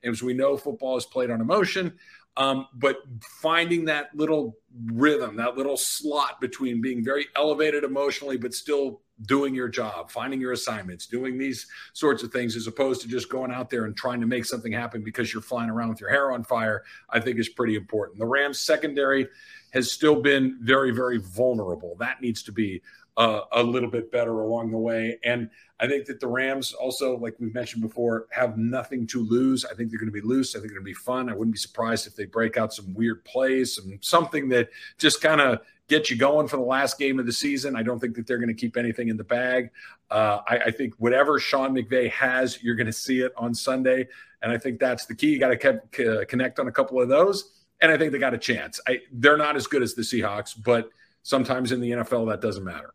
As 0.04 0.22
we 0.22 0.36
know, 0.36 0.56
football 0.56 0.98
is 0.98 1.06
played 1.06 1.32
on 1.32 1.42
emotion. 1.42 1.98
Um, 2.38 2.68
but 2.74 2.98
finding 3.42 3.86
that 3.86 4.14
little 4.14 4.58
rhythm, 4.92 5.38
that 5.38 5.56
little 5.56 5.78
slot 5.78 6.42
between 6.42 6.82
being 6.82 7.04
very 7.04 7.28
elevated 7.36 7.84
emotionally, 7.84 8.38
but 8.38 8.54
still 8.54 9.02
doing 9.22 9.56
your 9.56 9.70
job, 9.70 10.12
finding 10.12 10.42
your 10.42 10.52
assignments, 10.52 11.08
doing 11.08 11.38
these 11.38 11.68
sorts 11.94 12.24
of 12.24 12.32
things, 12.34 12.58
as 12.58 12.68
opposed 12.68 13.02
to 13.02 13.08
just 13.08 13.30
going 13.30 13.52
out 13.52 13.70
there 13.70 13.86
and 13.86 13.96
trying 13.96 14.20
to 14.20 14.28
make 14.28 14.44
something 14.44 14.74
happen 14.74 15.02
because 15.02 15.34
you're 15.34 15.42
flying 15.42 15.70
around 15.70 15.90
with 15.90 16.02
your 16.02 16.10
hair 16.10 16.34
on 16.34 16.44
fire, 16.44 16.84
I 17.10 17.22
think 17.22 17.40
is 17.40 17.48
pretty 17.48 17.76
important. 17.76 18.20
The 18.20 18.26
Rams 18.26 18.60
secondary 18.60 19.30
has 19.72 19.92
still 19.92 20.22
been 20.22 20.58
very, 20.62 20.92
very 20.92 21.20
vulnerable. 21.20 21.96
That 22.00 22.22
needs 22.22 22.44
to 22.44 22.52
be 22.52 22.82
uh, 23.18 23.42
a 23.54 23.64
little 23.64 23.90
bit 23.90 24.12
better 24.12 24.42
along 24.42 24.72
the 24.72 24.78
way. 24.78 25.18
And 25.24 25.50
I 25.80 25.88
think 25.88 26.06
that 26.06 26.20
the 26.20 26.28
Rams 26.28 26.74
also, 26.74 27.18
like 27.18 27.36
we've 27.40 27.54
mentioned 27.54 27.82
before, 27.82 28.28
have 28.32 28.58
nothing 28.58 29.08
to 29.08 29.24
lose. 29.24 29.66
I 29.66 29.74
think 29.74 29.90
they're 29.90 30.00
going 30.00 30.12
to 30.12 30.22
be 30.22 30.22
loose. 30.22 30.56
I 30.56 30.60
think 30.60 30.72
they're 30.72 30.80
going 30.80 30.86
to 30.86 30.92
be 30.92 30.94
fun. 30.94 31.30
I 31.30 31.34
wouldn't 31.34 31.54
be 31.54 31.60
surprised 31.60 32.08
if 32.08 32.16
they 32.16 32.26
break 32.26 32.58
out 32.58 32.74
some 32.74 32.94
weird 32.94 33.24
plays, 33.26 33.76
some 33.76 33.98
something 34.02 34.50
that 34.50 34.70
just 34.98 35.22
kind 35.22 35.42
of 35.42 35.60
get 35.88 36.10
you 36.10 36.18
going 36.18 36.48
for 36.48 36.58
the 36.58 36.64
last 36.64 36.98
game 36.98 37.20
of 37.20 37.26
the 37.26 37.32
season. 37.32 37.76
I 37.76 37.84
don't 37.84 38.00
think 38.00 38.16
that 38.16 38.26
they're 38.26 38.38
going 38.38 38.50
to 38.50 38.54
keep 38.54 38.76
anything 38.76 39.10
in 39.10 39.18
the 39.18 39.24
bag. 39.24 39.70
Uh, 40.10 40.40
I, 40.48 40.58
I, 40.58 40.72
think 40.72 40.96
whatever 40.98 41.40
Sean 41.40 41.76
McVay 41.76 42.10
has, 42.12 42.62
you're 42.64 42.76
going 42.76 42.88
to 42.88 42.94
see 42.94 43.22
it 43.22 43.34
on 43.38 43.54
Sunday, 43.54 44.08
and 44.42 44.52
I 44.52 44.58
think 44.58 44.80
that's 44.80 45.06
the 45.06 45.16
key. 45.16 45.32
You 45.32 45.40
got 45.40 45.60
to 45.60 46.26
connect 46.28 46.60
on 46.60 46.68
a 46.68 46.72
couple 46.72 47.02
of 47.02 47.10
those, 47.10 47.64
and 47.82 47.92
I 47.92 47.98
think 47.98 48.12
they 48.12 48.20
got 48.20 48.34
a 48.34 48.38
chance. 48.38 48.80
I, 48.88 49.00
they're 49.12 49.38
not 49.38 49.56
as 49.56 49.68
good 49.68 49.82
as 49.82 49.94
the 49.94 50.04
Seahawks, 50.04 50.56
but 50.64 50.90
sometimes 51.24 51.72
in 51.72 51.82
the 51.82 51.92
NFL 51.92 52.30
that 52.30 52.42
doesn't 52.42 52.64
matter. 52.64 52.94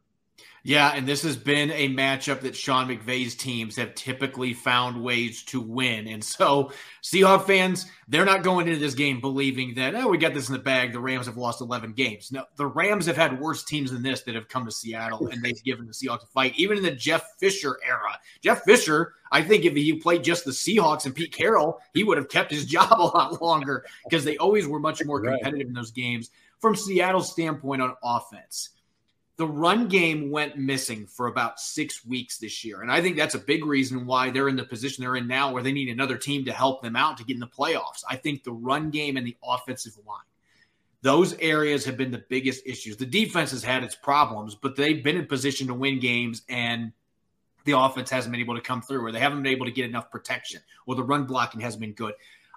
Yeah, 0.63 0.93
and 0.95 1.07
this 1.07 1.23
has 1.23 1.37
been 1.37 1.71
a 1.71 1.89
matchup 1.89 2.41
that 2.43 2.55
Sean 2.55 2.87
McVay's 2.87 3.35
teams 3.35 3.77
have 3.77 3.95
typically 3.95 4.53
found 4.53 5.03
ways 5.03 5.43
to 5.45 5.61
win. 5.61 6.07
And 6.07 6.23
so, 6.23 6.73
Seahawks 7.03 7.47
fans, 7.47 7.87
they're 8.09 8.27
not 8.27 8.43
going 8.43 8.69
into 8.69 8.79
this 8.79 8.95
game 8.95 9.21
believing 9.21 9.75
that, 9.75 9.95
oh, 9.95 10.09
we 10.09 10.19
got 10.19 10.35
this 10.35 10.49
in 10.49 10.53
the 10.53 10.59
bag. 10.59 10.93
The 10.93 11.01
Rams 11.01 11.27
have 11.27 11.39
lost 11.39 11.63
11 11.63 11.93
games. 11.93 12.31
No, 12.31 12.45
the 12.57 12.67
Rams 12.67 13.07
have 13.07 13.17
had 13.17 13.41
worse 13.41 13.65
teams 13.65 13.91
than 13.91 14.03
this 14.03 14.23
that 14.23 14.35
have 14.35 14.49
come 14.49 14.67
to 14.67 14.73
Seattle, 14.73 15.29
and 15.29 15.43
they've 15.43 15.63
given 15.65 15.87
the 15.87 15.93
Seahawks 15.93 16.25
a 16.25 16.27
fight, 16.27 16.53
even 16.57 16.77
in 16.77 16.83
the 16.83 16.91
Jeff 16.91 17.39
Fisher 17.39 17.79
era. 17.87 18.19
Jeff 18.43 18.63
Fisher, 18.65 19.15
I 19.33 19.43
think 19.43 19.65
if 19.65 19.75
he 19.75 19.95
played 19.95 20.25
just 20.25 20.45
the 20.45 20.51
Seahawks 20.51 21.07
and 21.07 21.15
Pete 21.15 21.33
Carroll, 21.33 21.81
he 21.95 22.05
would 22.05 22.19
have 22.19 22.29
kept 22.29 22.51
his 22.51 22.67
job 22.71 22.93
a 22.93 23.03
lot 23.03 23.41
longer 23.41 23.87
because 24.05 24.25
they 24.25 24.37
always 24.37 24.67
were 24.67 24.81
much 24.81 25.03
more 25.05 25.21
competitive 25.21 25.53
right. 25.55 25.67
in 25.67 25.73
those 25.73 25.91
games. 25.91 26.31
From 26.59 26.77
Seattle's 26.77 27.33
standpoint 27.33 27.81
on 27.81 27.95
offense, 28.03 28.71
the 29.41 29.47
run 29.47 29.89
game 29.89 30.31
went 30.31 30.59
missing 30.59 31.07
for 31.07 31.27
about 31.27 31.59
six 31.59 32.05
weeks 32.05 32.37
this 32.37 32.63
year. 32.63 32.83
And 32.83 32.93
I 32.93 33.01
think 33.01 33.17
that's 33.17 33.35
a 33.35 33.39
big 33.39 33.65
reason 33.65 34.05
why 34.05 34.29
they're 34.29 34.51
in 34.51 34.57
the 34.57 34.65
position 34.65 35.03
they're 35.03 35.17
in 35.17 35.27
now 35.27 35.51
where 35.51 35.63
they 35.63 35.73
need 35.73 35.89
another 35.89 36.19
team 36.19 36.45
to 36.45 36.53
help 36.53 36.83
them 36.83 36.95
out 36.95 37.17
to 37.17 37.25
get 37.25 37.37
in 37.37 37.41
the 37.41 37.47
playoffs. 37.47 38.05
I 38.07 38.17
think 38.17 38.45
the 38.45 38.53
run 38.53 38.91
game 38.91 39.17
and 39.17 39.27
the 39.27 39.39
offensive 39.43 39.95
line, 40.07 40.19
those 41.01 41.33
areas 41.39 41.87
have 41.87 41.97
been 41.97 42.11
the 42.11 42.23
biggest 42.29 42.67
issues. 42.67 42.99
The 42.99 43.07
defense 43.07 43.51
has 43.53 43.65
had 43.65 43.83
its 43.83 43.95
problems, 43.95 44.57
but 44.57 44.77
they've 44.77 45.03
been 45.03 45.17
in 45.17 45.25
position 45.25 45.69
to 45.69 45.75
win 45.75 46.01
games 46.01 46.43
and 46.51 46.93
the 47.65 47.79
offense 47.79 48.11
hasn't 48.11 48.33
been 48.33 48.43
able 48.43 48.57
to 48.57 48.61
come 48.61 48.83
through 48.83 49.03
or 49.03 49.11
they 49.11 49.21
haven't 49.21 49.43
been 49.43 49.53
able 49.53 49.65
to 49.65 49.73
get 49.73 49.87
enough 49.87 50.11
protection 50.11 50.61
or 50.85 50.97
the 50.97 51.03
run 51.03 51.25
blocking 51.25 51.63
hasn't 51.63 51.81
been 51.81 51.95
good. 51.95 52.13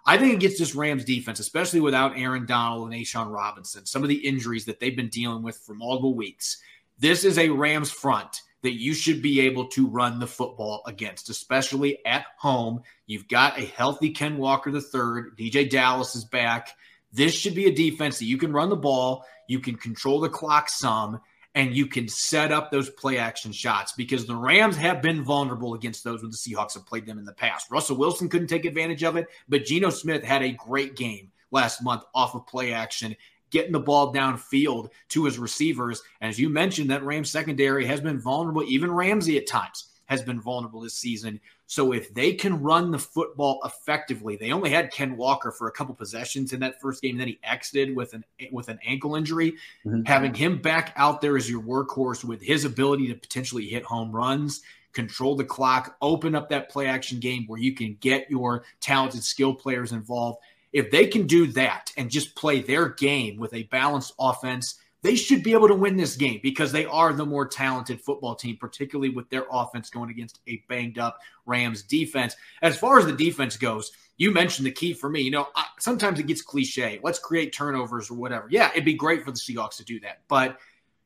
I 0.06 0.18
think 0.18 0.34
it 0.34 0.42
gets 0.42 0.60
this 0.60 0.76
Rams 0.76 1.06
defense, 1.06 1.40
especially 1.40 1.80
without 1.80 2.20
Aaron 2.20 2.46
Donald 2.46 2.92
and 2.92 3.02
A'Shawn 3.02 3.32
Robinson, 3.32 3.86
some 3.86 4.04
of 4.04 4.10
the 4.10 4.28
injuries 4.28 4.66
that 4.66 4.82
they've 4.82 4.98
been 4.98 5.08
dealing 5.08 5.44
with 5.44 5.56
for 5.60 5.76
multiple 5.76 6.14
weeks– 6.14 6.62
this 7.04 7.26
is 7.26 7.38
a 7.38 7.50
Rams 7.50 7.92
front 7.92 8.44
that 8.62 8.80
you 8.80 8.94
should 8.94 9.22
be 9.22 9.42
able 9.42 9.68
to 9.68 9.88
run 9.88 10.20
the 10.20 10.26
football 10.26 10.82
against, 10.88 11.30
especially 11.30 11.98
at 12.06 12.26
home. 12.38 12.82
You've 13.08 13.28
got 13.28 13.60
a 13.60 13.66
healthy 13.66 14.12
Ken 14.12 14.38
Walker 14.38 14.70
III. 14.70 15.34
DeeJay 15.38 15.70
Dallas 15.70 16.16
is 16.16 16.24
back. 16.24 16.70
This 17.12 17.34
should 17.34 17.56
be 17.56 17.66
a 17.66 17.76
defense 17.76 18.20
that 18.20 18.26
you 18.26 18.38
can 18.38 18.54
run 18.54 18.70
the 18.70 18.78
ball, 18.78 19.26
you 19.50 19.60
can 19.60 19.76
control 19.76 20.22
the 20.22 20.30
clock 20.30 20.70
some, 20.70 21.20
and 21.54 21.76
you 21.76 21.88
can 21.88 22.08
set 22.08 22.54
up 22.54 22.72
those 22.72 22.90
play 22.90 23.18
action 23.18 23.52
shots 23.52 23.92
because 23.92 24.26
the 24.26 24.38
Rams 24.38 24.78
have 24.78 25.02
been 25.02 25.26
vulnerable 25.26 25.74
against 25.74 26.06
those 26.06 26.22
when 26.22 26.32
the 26.32 26.38
Seahawks 26.38 26.76
have 26.76 26.86
played 26.86 27.06
them 27.06 27.20
in 27.20 27.26
the 27.26 27.34
past. 27.34 27.70
Russell 27.70 27.98
Wilson 27.98 28.30
couldn't 28.30 28.48
take 28.48 28.64
advantage 28.64 29.04
of 29.04 29.18
it, 29.18 29.28
but 29.50 29.66
Geno 29.66 29.90
Smith 29.90 30.24
had 30.24 30.42
a 30.42 30.54
great 30.54 30.96
game 30.96 31.34
last 31.52 31.84
month 31.84 32.04
off 32.16 32.34
of 32.34 32.48
play 32.48 32.72
action 32.72 33.14
getting 33.54 33.72
the 33.72 33.80
ball 33.80 34.14
downfield 34.14 34.90
to 35.10 35.24
his 35.24 35.38
receivers. 35.38 36.02
And 36.20 36.30
as 36.30 36.40
you 36.40 36.50
mentioned, 36.50 36.90
that 36.90 37.04
Rams 37.04 37.30
secondary 37.30 37.86
has 37.86 38.02
been 38.02 38.20
vulnerable. 38.20 38.64
Even 38.64 38.92
Ramsey 38.92 39.38
at 39.38 39.48
times 39.48 39.92
has 40.08 40.22
been 40.22 40.42
vulnerable 40.42 40.82
this 40.82 40.96
season. 40.96 41.40
So 41.68 41.94
if 41.94 42.14
they 42.14 42.34
can 42.34 42.62
run 42.62 42.92
the 42.92 43.00
football 43.00 43.62
effectively, 43.64 44.36
they 44.36 44.52
only 44.52 44.70
had 44.70 44.92
Ken 44.92 45.16
Walker 45.16 45.52
for 45.52 45.68
a 45.68 45.72
couple 45.72 45.96
possessions 45.96 46.52
in 46.52 46.60
that 46.60 46.82
first 46.82 47.02
game. 47.02 47.18
Then 47.18 47.28
he 47.30 47.40
exited 47.44 47.96
with 47.96 48.14
an 48.14 48.26
with 48.52 48.68
an 48.68 48.80
ankle 48.86 49.16
injury. 49.16 49.54
Mm-hmm. 49.86 50.04
Having 50.06 50.34
him 50.34 50.62
back 50.62 50.94
out 50.98 51.22
there 51.22 51.38
as 51.38 51.50
your 51.50 51.62
workhorse 51.62 52.24
with 52.24 52.42
his 52.42 52.66
ability 52.66 53.08
to 53.08 53.16
potentially 53.16 53.68
hit 53.68 53.84
home 53.84 54.12
runs, 54.12 54.62
control 54.92 55.36
the 55.36 55.46
clock, 55.46 55.96
open 56.02 56.36
up 56.36 56.50
that 56.50 56.70
play 56.70 56.88
action 56.88 57.20
game 57.20 57.46
where 57.48 57.60
you 57.60 57.74
can 57.74 57.98
get 58.02 58.30
your 58.30 58.64
talented 58.82 59.24
skill 59.24 59.54
players 59.54 59.92
involved 59.92 60.40
if 60.74 60.90
they 60.92 61.08
can 61.08 61.28
do 61.28 61.48
that 61.48 61.92
and 61.96 62.10
just 62.10 62.36
play 62.36 62.62
their 62.62 62.90
game 62.90 63.38
with 63.38 63.54
a 63.54 63.64
balanced 63.64 64.14
offense, 64.20 64.80
they 65.04 65.16
should 65.16 65.44
be 65.44 65.52
able 65.52 65.68
to 65.68 65.76
win 65.76 65.98
this 65.98 66.16
game 66.16 66.40
because 66.42 66.72
they 66.72 66.86
are 66.86 67.14
the 67.14 67.26
more 67.26 67.46
talented 67.46 68.02
football 68.02 68.36
team, 68.36 68.58
particularly 68.58 69.10
with 69.10 69.30
their 69.30 69.46
offense 69.52 69.90
going 69.90 70.10
against 70.10 70.40
a 70.48 70.64
banged 70.68 70.98
up 70.98 71.20
Rams 71.46 71.84
defense. 71.84 72.36
As 72.62 72.78
far 72.78 72.98
as 72.98 73.06
the 73.06 73.14
defense 73.14 73.58
goes, 73.58 73.92
you 74.18 74.32
mentioned 74.32 74.66
the 74.66 74.72
key 74.72 74.94
for 74.94 75.10
me. 75.10 75.22
You 75.22 75.32
know, 75.32 75.48
I, 75.56 75.66
sometimes 75.80 76.20
it 76.20 76.28
gets 76.28 76.42
cliche. 76.42 77.00
Let's 77.04 77.20
create 77.20 77.54
turnovers 77.54 78.10
or 78.10 78.16
whatever. 78.16 78.48
Yeah, 78.50 78.72
it'd 78.72 78.86
be 78.86 78.94
great 78.94 79.24
for 79.24 79.32
the 79.32 79.40
Seahawks 79.40 79.78
to 79.78 79.86
do 79.86 80.00
that, 80.00 80.22
but 80.28 80.58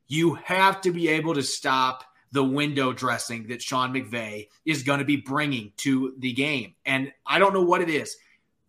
you 0.08 0.36
have 0.36 0.80
to 0.82 0.91
be 0.91 1.10
able 1.10 1.34
to 1.34 1.43
stop 1.43 2.03
the 2.32 2.43
window 2.43 2.93
dressing 2.93 3.47
that 3.47 3.62
Sean 3.62 3.93
McVay 3.93 4.49
is 4.65 4.84
going 4.84 4.99
to 4.99 5.06
be 5.06 5.17
bringing 5.17 5.71
to 5.77 6.13
the 6.19 6.34
game. 6.34 6.75
And 6.86 7.12
I 7.25 7.39
don't 7.39 7.53
know 7.53 7.63
what 7.63 7.82
it 7.82 7.89
is 7.89 8.15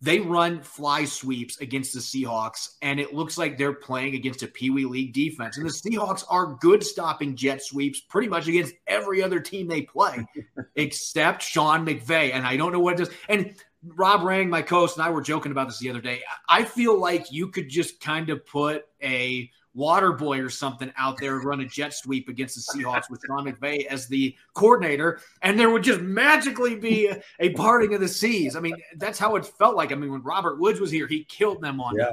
they 0.01 0.19
run 0.19 0.61
fly 0.61 1.03
sweeps 1.05 1.59
against 1.59 1.93
the 1.93 1.99
Seahawks, 1.99 2.75
and 2.81 2.99
it 2.99 3.13
looks 3.13 3.37
like 3.37 3.57
they're 3.57 3.73
playing 3.73 4.15
against 4.15 4.43
a 4.43 4.47
Pee 4.47 4.69
Wee 4.69 4.85
League 4.85 5.13
defense. 5.13 5.57
And 5.57 5.65
the 5.65 5.71
Seahawks 5.71 6.23
are 6.29 6.57
good 6.61 6.83
stopping 6.83 7.35
jet 7.35 7.61
sweeps 7.61 7.99
pretty 7.99 8.29
much 8.29 8.47
against 8.47 8.75
every 8.87 9.21
other 9.21 9.39
team 9.39 9.67
they 9.67 9.81
play, 9.81 10.25
except 10.75 11.43
Sean 11.43 11.85
McVay. 11.85 12.33
And 12.33 12.47
I 12.47 12.55
don't 12.55 12.71
know 12.71 12.79
what 12.79 12.93
it 12.93 13.05
does. 13.05 13.09
And 13.27 13.55
Rob 13.83 14.23
Rang, 14.23 14.49
my 14.49 14.61
co 14.61 14.81
host, 14.81 14.97
and 14.97 15.05
I 15.05 15.09
were 15.09 15.21
joking 15.21 15.51
about 15.51 15.67
this 15.67 15.79
the 15.79 15.89
other 15.89 16.01
day. 16.01 16.21
I 16.47 16.63
feel 16.63 16.99
like 16.99 17.31
you 17.31 17.49
could 17.49 17.69
just 17.69 17.99
kind 17.99 18.29
of 18.29 18.45
put 18.45 18.85
a 19.01 19.49
water 19.79 20.11
boy 20.11 20.39
or 20.41 20.49
something 20.49 20.91
out 20.97 21.17
there 21.17 21.39
run 21.39 21.61
a 21.61 21.65
jet 21.65 21.93
sweep 21.93 22.27
against 22.27 22.55
the 22.55 22.77
Seahawks 22.77 23.09
with 23.09 23.21
Sean 23.25 23.45
McVay 23.45 23.85
as 23.85 24.07
the 24.07 24.35
coordinator, 24.53 25.21
and 25.41 25.57
there 25.57 25.69
would 25.69 25.83
just 25.83 26.01
magically 26.01 26.75
be 26.75 27.07
a, 27.07 27.21
a, 27.39 27.53
parting 27.53 27.93
of 27.93 28.01
the 28.01 28.07
seas. 28.07 28.57
I 28.57 28.59
mean, 28.59 28.75
that's 28.97 29.17
how 29.17 29.37
it 29.37 29.45
felt 29.45 29.77
like. 29.77 29.93
I 29.93 29.95
mean, 29.95 30.11
when 30.11 30.21
Robert 30.21 30.59
Woods 30.59 30.81
was 30.81 30.91
here, 30.91 31.07
he 31.07 31.23
killed 31.23 31.61
them 31.61 31.79
on 31.79 31.95
yeah. 31.95 32.11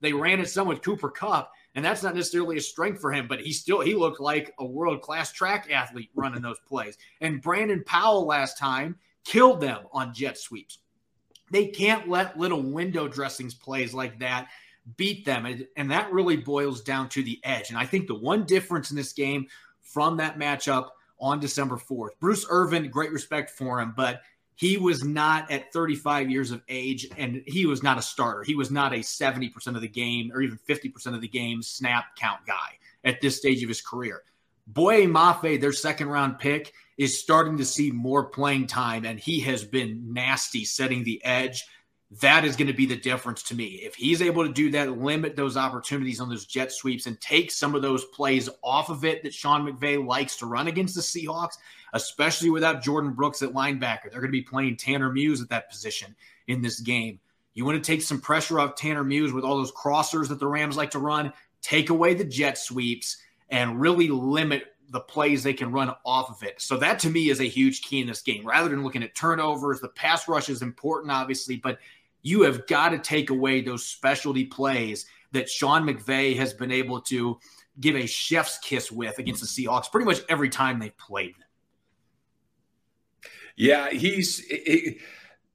They 0.00 0.12
ran 0.12 0.40
it 0.40 0.50
some 0.50 0.68
with 0.68 0.82
Cooper 0.82 1.08
Kupp, 1.08 1.50
and 1.74 1.82
that's 1.82 2.02
not 2.02 2.14
necessarily 2.14 2.58
a 2.58 2.60
strength 2.60 3.00
for 3.00 3.10
him, 3.10 3.26
but 3.26 3.40
he 3.40 3.52
still 3.52 3.80
he 3.80 3.94
looked 3.94 4.20
like 4.20 4.52
a 4.58 4.64
world 4.64 5.00
class 5.00 5.32
track 5.32 5.70
athlete 5.72 6.10
running 6.14 6.42
those 6.42 6.58
plays. 6.66 6.98
And 7.22 7.40
Brandon 7.40 7.82
Powell 7.86 8.26
last 8.26 8.58
time 8.58 8.96
killed 9.24 9.60
them 9.60 9.84
on 9.92 10.12
jet 10.12 10.36
sweeps. 10.36 10.80
They 11.50 11.68
can't 11.68 12.08
let 12.08 12.38
little 12.38 12.62
window 12.62 13.08
dressings 13.08 13.54
plays 13.54 13.94
like 13.94 14.18
that 14.18 14.48
beat 14.96 15.24
them. 15.24 15.46
And, 15.46 15.66
and 15.76 15.90
that 15.90 16.12
really 16.12 16.36
boils 16.36 16.82
down 16.82 17.08
to 17.10 17.22
the 17.22 17.40
edge. 17.42 17.70
And 17.70 17.78
I 17.78 17.86
think 17.86 18.06
the 18.06 18.14
one 18.14 18.44
difference 18.44 18.90
in 18.90 18.96
this 18.96 19.12
game 19.12 19.46
from 19.80 20.18
that 20.18 20.38
matchup 20.38 20.88
on 21.18 21.40
December 21.40 21.76
4th, 21.76 22.10
Bruce 22.20 22.46
Irvin, 22.48 22.90
great 22.90 23.12
respect 23.12 23.50
for 23.50 23.80
him, 23.80 23.94
but 23.96 24.22
he 24.56 24.76
was 24.76 25.02
not 25.02 25.50
at 25.50 25.72
35 25.72 26.30
years 26.30 26.50
of 26.50 26.62
age 26.68 27.08
and 27.16 27.42
he 27.46 27.66
was 27.66 27.82
not 27.82 27.98
a 27.98 28.02
starter. 28.02 28.42
He 28.42 28.54
was 28.54 28.70
not 28.70 28.92
a 28.92 28.98
70% 28.98 29.52
of 29.74 29.80
the 29.80 29.88
game 29.88 30.30
or 30.32 30.42
even 30.42 30.58
50% 30.68 31.14
of 31.14 31.20
the 31.20 31.28
game 31.28 31.62
snap 31.62 32.16
count 32.16 32.40
guy 32.46 32.78
at 33.04 33.20
this 33.20 33.36
stage 33.36 33.62
of 33.62 33.68
his 33.68 33.80
career. 33.80 34.22
Boye 34.66 35.06
Mafe, 35.06 35.60
their 35.60 35.72
second 35.72 36.08
round 36.08 36.38
pick, 36.38 36.72
is 36.96 37.18
starting 37.18 37.58
to 37.58 37.64
see 37.64 37.90
more 37.90 38.26
playing 38.26 38.66
time 38.66 39.04
and 39.04 39.18
he 39.18 39.40
has 39.40 39.64
been 39.64 40.12
nasty 40.12 40.64
setting 40.64 41.02
the 41.02 41.22
edge 41.24 41.66
that 42.20 42.44
is 42.44 42.56
going 42.56 42.68
to 42.68 42.74
be 42.74 42.86
the 42.86 42.96
difference 42.96 43.42
to 43.44 43.54
me. 43.54 43.80
If 43.82 43.94
he's 43.94 44.20
able 44.20 44.46
to 44.46 44.52
do 44.52 44.70
that, 44.72 44.98
limit 44.98 45.36
those 45.36 45.56
opportunities 45.56 46.20
on 46.20 46.28
those 46.28 46.44
jet 46.44 46.70
sweeps 46.70 47.06
and 47.06 47.20
take 47.20 47.50
some 47.50 47.74
of 47.74 47.82
those 47.82 48.04
plays 48.06 48.48
off 48.62 48.90
of 48.90 49.04
it 49.04 49.22
that 49.22 49.32
Sean 49.32 49.66
McVay 49.66 50.04
likes 50.04 50.36
to 50.36 50.46
run 50.46 50.68
against 50.68 50.94
the 50.94 51.00
Seahawks, 51.00 51.56
especially 51.92 52.50
without 52.50 52.82
Jordyn 52.82 53.14
Brooks 53.14 53.42
at 53.42 53.52
linebacker. 53.52 54.10
They're 54.10 54.20
going 54.20 54.26
to 54.26 54.32
be 54.32 54.42
playing 54.42 54.76
Tanner 54.76 55.10
Muse 55.10 55.40
at 55.40 55.48
that 55.48 55.70
position 55.70 56.14
in 56.46 56.60
this 56.60 56.80
game. 56.80 57.18
You 57.54 57.64
want 57.64 57.82
to 57.82 57.92
take 57.92 58.02
some 58.02 58.20
pressure 58.20 58.60
off 58.60 58.74
Tanner 58.74 59.04
Muse 59.04 59.32
with 59.32 59.44
all 59.44 59.56
those 59.56 59.72
crossers 59.72 60.28
that 60.28 60.40
the 60.40 60.46
Rams 60.46 60.76
like 60.76 60.90
to 60.90 60.98
run, 60.98 61.32
take 61.62 61.90
away 61.90 62.14
the 62.14 62.24
jet 62.24 62.58
sweeps, 62.58 63.18
and 63.48 63.80
really 63.80 64.08
limit 64.08 64.74
the 64.90 65.00
plays 65.00 65.42
they 65.42 65.54
can 65.54 65.72
run 65.72 65.92
off 66.04 66.30
of 66.30 66.42
it. 66.42 66.60
So 66.60 66.76
that 66.78 66.98
to 67.00 67.10
me 67.10 67.30
is 67.30 67.40
a 67.40 67.44
huge 67.44 67.82
key 67.82 68.00
in 68.00 68.06
this 68.06 68.22
game. 68.22 68.46
Rather 68.46 68.68
than 68.68 68.84
looking 68.84 69.02
at 69.02 69.14
turnovers, 69.14 69.80
the 69.80 69.88
pass 69.88 70.28
rush 70.28 70.48
is 70.48 70.62
important, 70.62 71.10
obviously, 71.10 71.56
but 71.56 71.78
you 72.24 72.42
have 72.42 72.66
got 72.66 72.88
to 72.88 72.98
take 72.98 73.30
away 73.30 73.60
those 73.60 73.86
specialty 73.86 74.46
plays 74.46 75.06
that 75.32 75.48
Sean 75.48 75.84
McVay 75.84 76.34
has 76.36 76.54
been 76.54 76.72
able 76.72 77.02
to 77.02 77.38
give 77.78 77.94
a 77.94 78.06
chef's 78.06 78.58
kiss 78.58 78.90
with 78.90 79.18
against 79.18 79.42
the 79.42 79.46
Seahawks 79.46 79.92
pretty 79.92 80.06
much 80.06 80.20
every 80.28 80.48
time 80.48 80.80
they've 80.80 80.96
played 80.96 81.34
them. 81.34 81.42
Yeah, 83.56 83.90
he's 83.90 84.42
it, 84.48 84.98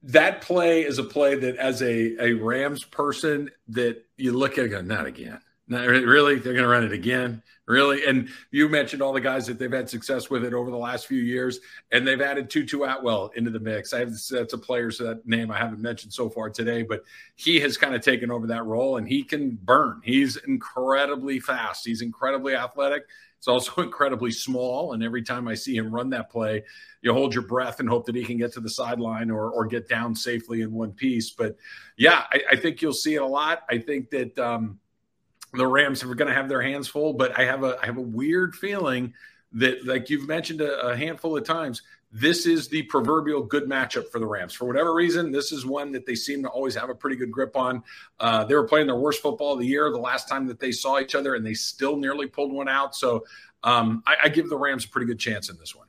that 0.04 0.40
play 0.40 0.82
is 0.82 0.98
a 0.98 1.04
play 1.04 1.34
that 1.34 1.56
as 1.56 1.82
a, 1.82 2.24
a 2.24 2.32
Rams 2.34 2.84
person 2.84 3.50
that 3.68 4.06
you 4.16 4.32
look 4.32 4.56
at 4.56 4.70
go, 4.70 4.80
not 4.80 5.06
again. 5.06 5.40
Really, 5.70 6.34
they're 6.36 6.52
going 6.52 6.64
to 6.64 6.68
run 6.68 6.84
it 6.84 6.92
again. 6.92 7.42
Really, 7.66 8.04
and 8.04 8.28
you 8.50 8.68
mentioned 8.68 9.00
all 9.00 9.12
the 9.12 9.20
guys 9.20 9.46
that 9.46 9.56
they've 9.56 9.70
had 9.70 9.88
success 9.88 10.28
with 10.28 10.44
it 10.44 10.52
over 10.52 10.72
the 10.72 10.76
last 10.76 11.06
few 11.06 11.20
years, 11.20 11.60
and 11.92 12.04
they've 12.04 12.20
added 12.20 12.50
Tutu 12.50 12.82
Atwell 12.82 13.30
into 13.36 13.50
the 13.50 13.60
mix. 13.60 13.92
I 13.92 14.00
have 14.00 14.12
that's 14.28 14.52
a 14.54 14.58
player's 14.58 14.98
that 14.98 15.24
name 15.24 15.52
I 15.52 15.58
haven't 15.58 15.80
mentioned 15.80 16.12
so 16.12 16.28
far 16.28 16.50
today, 16.50 16.82
but 16.82 17.04
he 17.36 17.60
has 17.60 17.76
kind 17.76 17.94
of 17.94 18.02
taken 18.02 18.32
over 18.32 18.48
that 18.48 18.64
role, 18.64 18.96
and 18.96 19.06
he 19.06 19.22
can 19.22 19.56
burn. 19.62 20.00
He's 20.02 20.36
incredibly 20.36 21.38
fast. 21.38 21.86
He's 21.86 22.02
incredibly 22.02 22.56
athletic. 22.56 23.04
It's 23.38 23.46
also 23.46 23.72
incredibly 23.82 24.32
small, 24.32 24.94
and 24.94 25.04
every 25.04 25.22
time 25.22 25.46
I 25.46 25.54
see 25.54 25.76
him 25.76 25.94
run 25.94 26.10
that 26.10 26.28
play, 26.28 26.64
you 27.02 27.12
hold 27.12 27.32
your 27.32 27.44
breath 27.44 27.78
and 27.78 27.88
hope 27.88 28.04
that 28.06 28.16
he 28.16 28.24
can 28.24 28.38
get 28.38 28.52
to 28.54 28.60
the 28.60 28.68
sideline 28.68 29.30
or 29.30 29.48
or 29.48 29.64
get 29.66 29.88
down 29.88 30.16
safely 30.16 30.62
in 30.62 30.72
one 30.72 30.90
piece. 30.90 31.30
But 31.30 31.56
yeah, 31.96 32.24
I, 32.32 32.42
I 32.50 32.56
think 32.56 32.82
you'll 32.82 32.92
see 32.92 33.14
it 33.14 33.22
a 33.22 33.26
lot. 33.26 33.62
I 33.70 33.78
think 33.78 34.10
that. 34.10 34.36
Um, 34.36 34.80
the 35.52 35.66
Rams 35.66 36.02
are 36.02 36.14
going 36.14 36.28
to 36.28 36.34
have 36.34 36.48
their 36.48 36.62
hands 36.62 36.88
full, 36.88 37.12
but 37.12 37.38
I 37.38 37.44
have 37.44 37.64
a 37.64 37.78
I 37.82 37.86
have 37.86 37.96
a 37.96 38.02
weird 38.02 38.54
feeling 38.54 39.14
that, 39.52 39.84
like 39.84 40.10
you've 40.10 40.28
mentioned 40.28 40.60
a, 40.60 40.88
a, 40.88 40.96
handful 40.96 41.36
of 41.36 41.44
times, 41.44 41.82
this 42.12 42.46
is 42.46 42.68
the 42.68 42.82
proverbial 42.84 43.42
good 43.42 43.64
matchup 43.64 44.08
for 44.08 44.18
the 44.18 44.26
Rams. 44.26 44.54
For 44.54 44.64
whatever 44.64 44.94
reason, 44.94 45.32
this 45.32 45.50
is 45.50 45.66
one 45.66 45.92
that 45.92 46.06
they 46.06 46.14
seem 46.14 46.42
to 46.42 46.48
always 46.48 46.74
have 46.76 46.88
a 46.88 46.94
pretty 46.94 47.16
good 47.16 47.32
grip 47.32 47.56
on. 47.56 47.82
Uh, 48.18 48.44
they 48.44 48.54
were 48.54 48.66
playing 48.66 48.86
their 48.86 48.96
worst 48.96 49.22
football 49.22 49.54
of 49.54 49.60
the 49.60 49.66
year 49.66 49.90
the 49.90 49.98
last 49.98 50.28
time 50.28 50.46
that 50.46 50.60
they 50.60 50.72
saw 50.72 51.00
each 51.00 51.14
other, 51.14 51.34
and 51.34 51.44
they 51.44 51.54
still 51.54 51.96
nearly 51.96 52.26
pulled 52.26 52.52
one 52.52 52.68
out. 52.68 52.94
So 52.94 53.24
um, 53.64 54.02
I, 54.06 54.16
I 54.24 54.28
give 54.28 54.48
the 54.48 54.56
Rams 54.56 54.84
a 54.84 54.88
pretty 54.88 55.06
good 55.06 55.18
chance 55.18 55.50
in 55.50 55.58
this 55.58 55.74
one. 55.74 55.86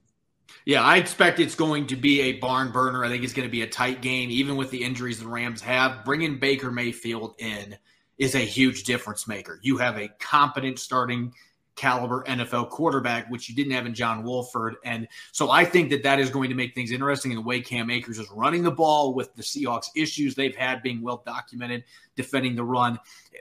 Yeah, 0.65 0.83
I 0.83 0.97
expect 0.97 1.39
it's 1.39 1.55
going 1.55 1.87
to 1.87 1.95
be 1.95 2.21
a 2.21 2.33
barn 2.33 2.71
burner. 2.71 3.03
I 3.03 3.09
think 3.09 3.23
it's 3.23 3.33
going 3.33 3.47
to 3.47 3.51
be 3.51 3.63
a 3.63 3.67
tight 3.67 4.01
game, 4.01 4.29
even 4.29 4.57
with 4.57 4.69
the 4.69 4.83
injuries 4.83 5.19
the 5.19 5.27
Rams 5.27 5.61
have. 5.61 6.05
Bringing 6.05 6.37
Baker 6.37 6.71
Mayfield 6.71 7.35
in 7.39 7.77
is 8.21 8.35
a 8.35 8.39
huge 8.39 8.83
difference 8.83 9.27
maker. 9.27 9.59
You 9.63 9.77
have 9.77 9.97
a 9.97 10.07
competent 10.19 10.77
starting 10.77 11.33
caliber 11.75 12.23
NFL 12.27 12.69
quarterback, 12.69 13.27
which 13.31 13.49
you 13.49 13.55
didn't 13.55 13.71
have 13.71 13.87
in 13.87 13.95
John 13.95 14.23
Wolford. 14.23 14.75
And 14.85 15.07
so 15.31 15.49
I 15.49 15.65
think 15.65 15.89
that 15.89 16.03
that 16.03 16.19
is 16.19 16.29
going 16.29 16.49
to 16.49 16.55
make 16.55 16.75
things 16.75 16.91
interesting 16.91 17.31
in 17.31 17.37
the 17.37 17.41
way 17.41 17.61
Cam 17.61 17.89
Akers 17.89 18.19
is 18.19 18.29
running 18.29 18.61
the 18.61 18.69
ball 18.69 19.15
with 19.15 19.33
the 19.33 19.41
Seahawks 19.41 19.87
issues 19.95 20.35
they've 20.35 20.55
had 20.55 20.83
being 20.83 21.01
well 21.01 21.23
documented, 21.25 21.83
defending 22.15 22.55
the 22.55 22.63
run. 22.63 22.99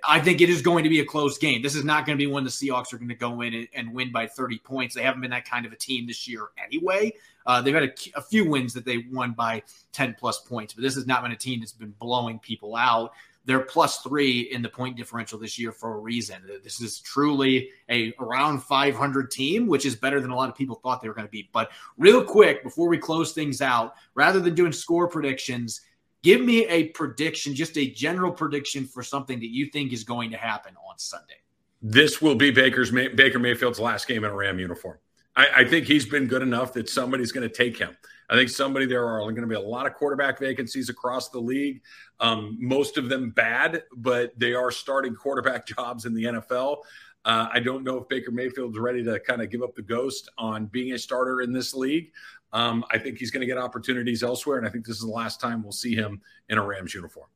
I 0.09 0.19
think 0.19 0.41
it 0.41 0.49
is 0.49 0.63
going 0.63 0.85
to 0.85 0.89
be 0.91 1.01
a 1.01 1.05
close 1.05 1.37
game. 1.37 1.61
This 1.61 1.75
is 1.75 1.85
not 1.85 2.07
going 2.07 2.17
to 2.17 2.25
be 2.25 2.33
when 2.33 2.45
the 2.45 2.51
Seahawks 2.51 2.95
are 2.95 2.97
going 2.97 3.11
to 3.11 3.15
go 3.15 3.43
in 3.43 3.53
and, 3.53 3.69
and 3.75 3.93
win 3.93 4.11
by 4.13 4.29
30 4.29 4.61
points. 4.61 4.95
They 4.95 5.03
haven't 5.03 5.21
been 5.21 5.33
that 5.33 5.45
kind 5.45 5.67
of 5.67 5.73
a 5.73 5.77
team 5.77 6.07
this 6.07 6.27
year 6.27 6.49
anyway. 6.65 7.13
Uh, 7.45 7.61
they've 7.61 7.75
had 7.75 7.83
a, 7.83 8.19
a, 8.19 8.23
few 8.23 8.49
wins 8.49 8.73
that 8.73 8.87
they 8.87 9.05
won 9.13 9.33
by 9.33 9.63
10 9.93 10.17
plus 10.19 10.41
points, 10.41 10.73
but 10.73 10.83
this 10.83 10.95
has 10.95 11.07
not 11.07 11.23
been 11.23 11.33
a 11.33 11.37
team 11.37 11.61
that's 11.61 11.73
been 11.73 11.95
blowing 11.99 12.39
people 12.39 12.77
out 12.77 13.13
they're 13.51 13.61
plus 13.61 13.99
three 13.99 14.43
in 14.53 14.63
the 14.63 14.69
point 14.69 14.97
differential 14.97 15.37
this 15.37 15.59
year 15.59 15.73
for 15.73 15.95
a 15.95 15.99
reason. 15.99 16.37
This 16.63 16.81
is 16.81 17.01
truly 17.01 17.71
a 17.89 18.13
around 18.21 18.63
500 18.63 19.29
team, 19.29 19.67
which 19.67 19.85
is 19.85 19.97
better 19.97 20.21
than 20.21 20.31
a 20.31 20.37
lot 20.37 20.49
of 20.49 20.55
people 20.55 20.77
thought 20.77 21.03
they 21.03 21.09
were 21.09 21.15
going 21.15 21.27
to 21.27 21.31
be. 21.33 21.51
But 21.53 21.73
real 21.99 22.23
quick, 22.23 22.63
before 22.63 22.89
we 22.89 22.97
close 22.97 23.33
things 23.33 23.61
out, 23.61 23.95
rather 24.15 24.39
than 24.39 24.55
doing 24.55 24.71
score 24.71 25.09
predictions, 25.09 25.81
give 26.23 26.41
me 26.41 26.65
a 26.67 26.91
prediction, 26.91 27.53
just 27.53 27.77
a 27.77 27.91
general 27.91 28.31
prediction 28.31 28.87
for 28.87 29.03
something 29.03 29.41
that 29.41 29.51
you 29.51 29.67
think 29.67 29.93
is 29.93 30.05
going 30.05 30.31
to 30.31 30.37
happen 30.37 30.77
on 30.89 30.97
Sunday. 30.99 31.35
This 31.83 32.23
will 32.23 32.37
be 32.37 32.53
Baker's 32.53 32.93
Baker 32.93 33.41
Mayfield's 33.41 33.81
last 33.81 34.07
game 34.07 34.23
in 34.23 34.31
a 34.31 34.35
Ram 34.35 34.61
uniform. 34.61 34.99
I, 35.35 35.47
I 35.57 35.65
think 35.65 35.87
he's 35.87 36.07
been 36.07 36.29
good 36.29 36.43
enough 36.43 36.73
that 36.75 36.89
somebody's 36.89 37.33
going 37.33 37.49
to 37.49 37.53
take 37.53 37.79
him. 37.79 37.97
I 38.31 38.37
think 38.37 38.49
somebody 38.49 38.87
there 38.87 39.07
are 39.07 39.21
going 39.21 39.35
to 39.43 39.47
be 39.47 39.57
a 39.57 39.61
lot 39.61 39.87
of 39.87 39.95
quarterback 39.95 40.39
vacancies 40.39 40.89
across 40.89 41.31
the 41.31 41.41
league. 41.41 41.83
Um, 42.21 42.57
most 42.61 42.97
of 42.97 43.09
them 43.09 43.31
bad, 43.31 43.83
but 43.97 44.39
they 44.39 44.55
are 44.55 44.71
starting 44.71 45.15
quarterback 45.17 45.67
jobs 45.77 46.07
in 46.07 46.15
the 46.15 46.25
NFL. 46.25 46.79
Uh, 47.25 47.49
I 47.53 47.59
don't 47.59 47.83
know 47.83 47.99
if 47.99 48.09
Baker 48.09 48.31
Mayfield's 48.31 48.79
ready 48.79 49.03
to 49.05 49.19
kind 49.21 49.43
of 49.43 49.51
give 49.51 49.63
up 49.63 49.75
the 49.75 49.83
ghost 49.83 50.31
on 50.39 50.67
being 50.67 50.93
a 50.93 50.99
starter 50.99 51.43
in 51.43 51.53
this 51.53 51.75
league. 51.75 52.13
Um, 52.53 52.85
I 52.91 52.99
think 52.99 53.19
he's 53.19 53.31
going 53.31 53.43
to 53.43 53.47
get 53.47 53.59
opportunities 53.59 54.23
elsewhere, 54.23 54.59
and 54.59 54.67
I 54.67 54.71
think 54.71 54.87
this 54.87 54.97
is 54.97 55.03
the 55.03 55.09
last 55.09 55.41
time 55.41 55.63
we'll 55.63 55.73
see 55.73 55.95
him 55.95 56.21
in 56.49 56.57
a 56.57 56.65
Rams 56.65 56.95
uniform. 56.95 57.29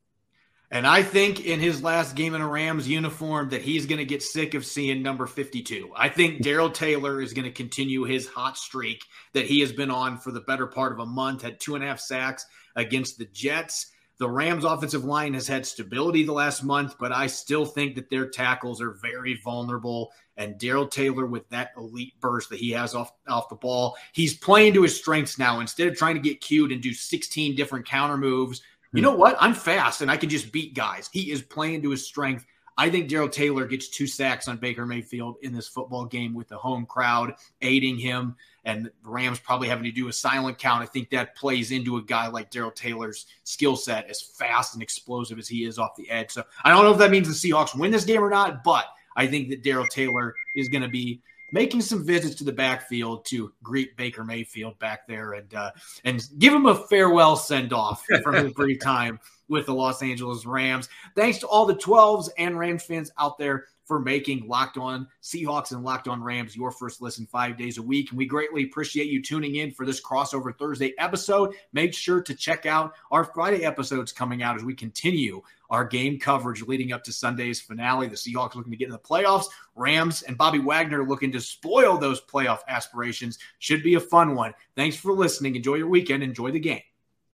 And 0.74 0.88
I 0.88 1.04
think 1.04 1.46
in 1.46 1.60
his 1.60 1.84
last 1.84 2.16
game 2.16 2.34
in 2.34 2.40
a 2.40 2.48
Rams 2.48 2.88
uniform 2.88 3.48
that 3.50 3.62
he's 3.62 3.86
going 3.86 4.00
to 4.00 4.04
get 4.04 4.24
sick 4.24 4.54
of 4.54 4.66
seeing 4.66 5.04
number 5.04 5.24
52. 5.24 5.92
I 5.94 6.08
think 6.08 6.42
Darrell 6.42 6.68
Taylor 6.68 7.22
is 7.22 7.32
going 7.32 7.44
to 7.44 7.52
continue 7.52 8.02
his 8.02 8.26
hot 8.26 8.58
streak 8.58 9.04
that 9.34 9.46
he 9.46 9.60
has 9.60 9.70
been 9.70 9.92
on 9.92 10.18
for 10.18 10.32
the 10.32 10.40
better 10.40 10.66
part 10.66 10.90
of 10.90 10.98
a 10.98 11.06
month, 11.06 11.42
had 11.42 11.60
two 11.60 11.76
and 11.76 11.84
a 11.84 11.86
half 11.86 12.00
sacks 12.00 12.44
against 12.74 13.18
the 13.18 13.26
Jets. 13.26 13.92
The 14.18 14.28
Rams 14.28 14.64
offensive 14.64 15.04
line 15.04 15.34
has 15.34 15.46
had 15.46 15.64
stability 15.64 16.24
the 16.24 16.32
last 16.32 16.64
month, 16.64 16.96
but 16.98 17.12
I 17.12 17.28
still 17.28 17.64
think 17.64 17.94
that 17.94 18.10
their 18.10 18.28
tackles 18.28 18.80
are 18.80 18.98
very 19.00 19.40
vulnerable. 19.44 20.10
And 20.36 20.58
Darrell 20.58 20.88
Taylor, 20.88 21.26
with 21.26 21.48
that 21.50 21.70
elite 21.76 22.14
burst 22.20 22.50
that 22.50 22.58
he 22.58 22.72
has 22.72 22.96
off, 22.96 23.12
off 23.28 23.48
the 23.48 23.54
ball, 23.54 23.96
he's 24.12 24.36
playing 24.36 24.74
to 24.74 24.82
his 24.82 24.96
strengths 24.96 25.38
now. 25.38 25.60
Instead 25.60 25.86
of 25.86 25.96
trying 25.96 26.14
to 26.14 26.20
get 26.20 26.40
cute 26.40 26.72
and 26.72 26.82
do 26.82 26.92
16 26.92 27.54
different 27.54 27.86
counter 27.86 28.16
moves, 28.16 28.60
you 28.94 29.02
know 29.02 29.14
what? 29.14 29.36
I'm 29.40 29.54
fast 29.54 30.02
and 30.02 30.10
I 30.10 30.16
can 30.16 30.28
just 30.28 30.52
beat 30.52 30.74
guys. 30.74 31.08
He 31.12 31.30
is 31.32 31.42
playing 31.42 31.82
to 31.82 31.90
his 31.90 32.06
strength. 32.06 32.46
I 32.76 32.90
think 32.90 33.08
Darrell 33.08 33.28
Taylor 33.28 33.66
gets 33.66 33.88
two 33.88 34.06
sacks 34.06 34.48
on 34.48 34.56
Baker 34.56 34.84
Mayfield 34.84 35.36
in 35.42 35.52
this 35.52 35.68
football 35.68 36.04
game 36.06 36.34
with 36.34 36.48
the 36.48 36.56
home 36.56 36.86
crowd 36.86 37.34
aiding 37.62 37.98
him 37.98 38.34
and 38.64 38.86
the 38.86 38.90
Rams 39.04 39.38
probably 39.38 39.68
having 39.68 39.84
to 39.84 39.92
do 39.92 40.08
a 40.08 40.12
silent 40.12 40.58
count. 40.58 40.82
I 40.82 40.86
think 40.86 41.10
that 41.10 41.36
plays 41.36 41.70
into 41.70 41.98
a 41.98 42.02
guy 42.02 42.26
like 42.26 42.50
Darrell 42.50 42.72
Taylor's 42.72 43.26
skill 43.44 43.76
set 43.76 44.10
as 44.10 44.20
fast 44.20 44.74
and 44.74 44.82
explosive 44.82 45.38
as 45.38 45.46
he 45.46 45.64
is 45.64 45.78
off 45.78 45.94
the 45.96 46.10
edge. 46.10 46.32
So 46.32 46.42
I 46.64 46.70
don't 46.70 46.84
know 46.84 46.92
if 46.92 46.98
that 46.98 47.12
means 47.12 47.28
the 47.28 47.50
Seahawks 47.50 47.78
win 47.78 47.92
this 47.92 48.04
game 48.04 48.22
or 48.22 48.30
not, 48.30 48.64
but 48.64 48.86
I 49.16 49.28
think 49.28 49.50
that 49.50 49.62
Darrell 49.62 49.86
Taylor 49.86 50.34
is 50.56 50.68
going 50.68 50.82
to 50.82 50.88
be 50.88 51.22
making 51.54 51.80
some 51.80 52.04
visits 52.04 52.34
to 52.34 52.42
the 52.42 52.52
backfield 52.52 53.24
to 53.24 53.52
greet 53.62 53.96
Baker 53.96 54.24
Mayfield 54.24 54.76
back 54.80 55.06
there 55.06 55.34
and 55.34 55.54
uh, 55.54 55.70
and 56.04 56.20
give 56.38 56.52
him 56.52 56.66
a 56.66 56.74
farewell 56.74 57.36
send 57.36 57.72
off 57.72 58.04
from 58.22 58.34
his 58.34 58.52
brief 58.52 58.80
time 58.82 59.20
with 59.48 59.66
the 59.66 59.74
Los 59.74 60.02
Angeles 60.02 60.44
Rams. 60.44 60.88
Thanks 61.14 61.38
to 61.38 61.46
all 61.46 61.64
the 61.64 61.76
12s 61.76 62.28
and 62.38 62.58
Rams 62.58 62.82
fans 62.82 63.12
out 63.18 63.38
there 63.38 63.66
for 63.84 64.00
making 64.00 64.48
Locked 64.48 64.78
On 64.78 65.06
Seahawks 65.22 65.72
and 65.72 65.84
Locked 65.84 66.08
On 66.08 66.22
Rams 66.22 66.56
your 66.56 66.70
first 66.70 67.02
listen 67.02 67.26
five 67.26 67.56
days 67.56 67.78
a 67.78 67.82
week. 67.82 68.10
And 68.10 68.18
we 68.18 68.26
greatly 68.26 68.64
appreciate 68.64 69.08
you 69.08 69.22
tuning 69.22 69.56
in 69.56 69.70
for 69.70 69.86
this 69.86 70.00
crossover 70.00 70.56
Thursday 70.56 70.94
episode. 70.98 71.54
Make 71.72 71.94
sure 71.94 72.20
to 72.22 72.34
check 72.34 72.66
out 72.66 72.94
our 73.10 73.24
Friday 73.24 73.64
episodes 73.64 74.12
coming 74.12 74.42
out 74.42 74.56
as 74.56 74.64
we 74.64 74.74
continue 74.74 75.42
our 75.70 75.84
game 75.84 76.18
coverage 76.18 76.62
leading 76.62 76.92
up 76.92 77.02
to 77.04 77.12
Sunday's 77.12 77.60
finale. 77.60 78.06
The 78.06 78.16
Seahawks 78.16 78.54
looking 78.54 78.72
to 78.72 78.78
get 78.78 78.86
in 78.86 78.92
the 78.92 78.98
playoffs. 78.98 79.46
Rams 79.74 80.22
and 80.22 80.38
Bobby 80.38 80.60
Wagner 80.60 81.06
looking 81.06 81.32
to 81.32 81.40
spoil 81.40 81.98
those 81.98 82.20
playoff 82.20 82.60
aspirations. 82.68 83.38
Should 83.58 83.82
be 83.82 83.94
a 83.94 84.00
fun 84.00 84.34
one. 84.34 84.54
Thanks 84.76 84.96
for 84.96 85.12
listening. 85.12 85.56
Enjoy 85.56 85.74
your 85.74 85.88
weekend. 85.88 86.22
Enjoy 86.22 86.50
the 86.50 86.60
game. 86.60 86.82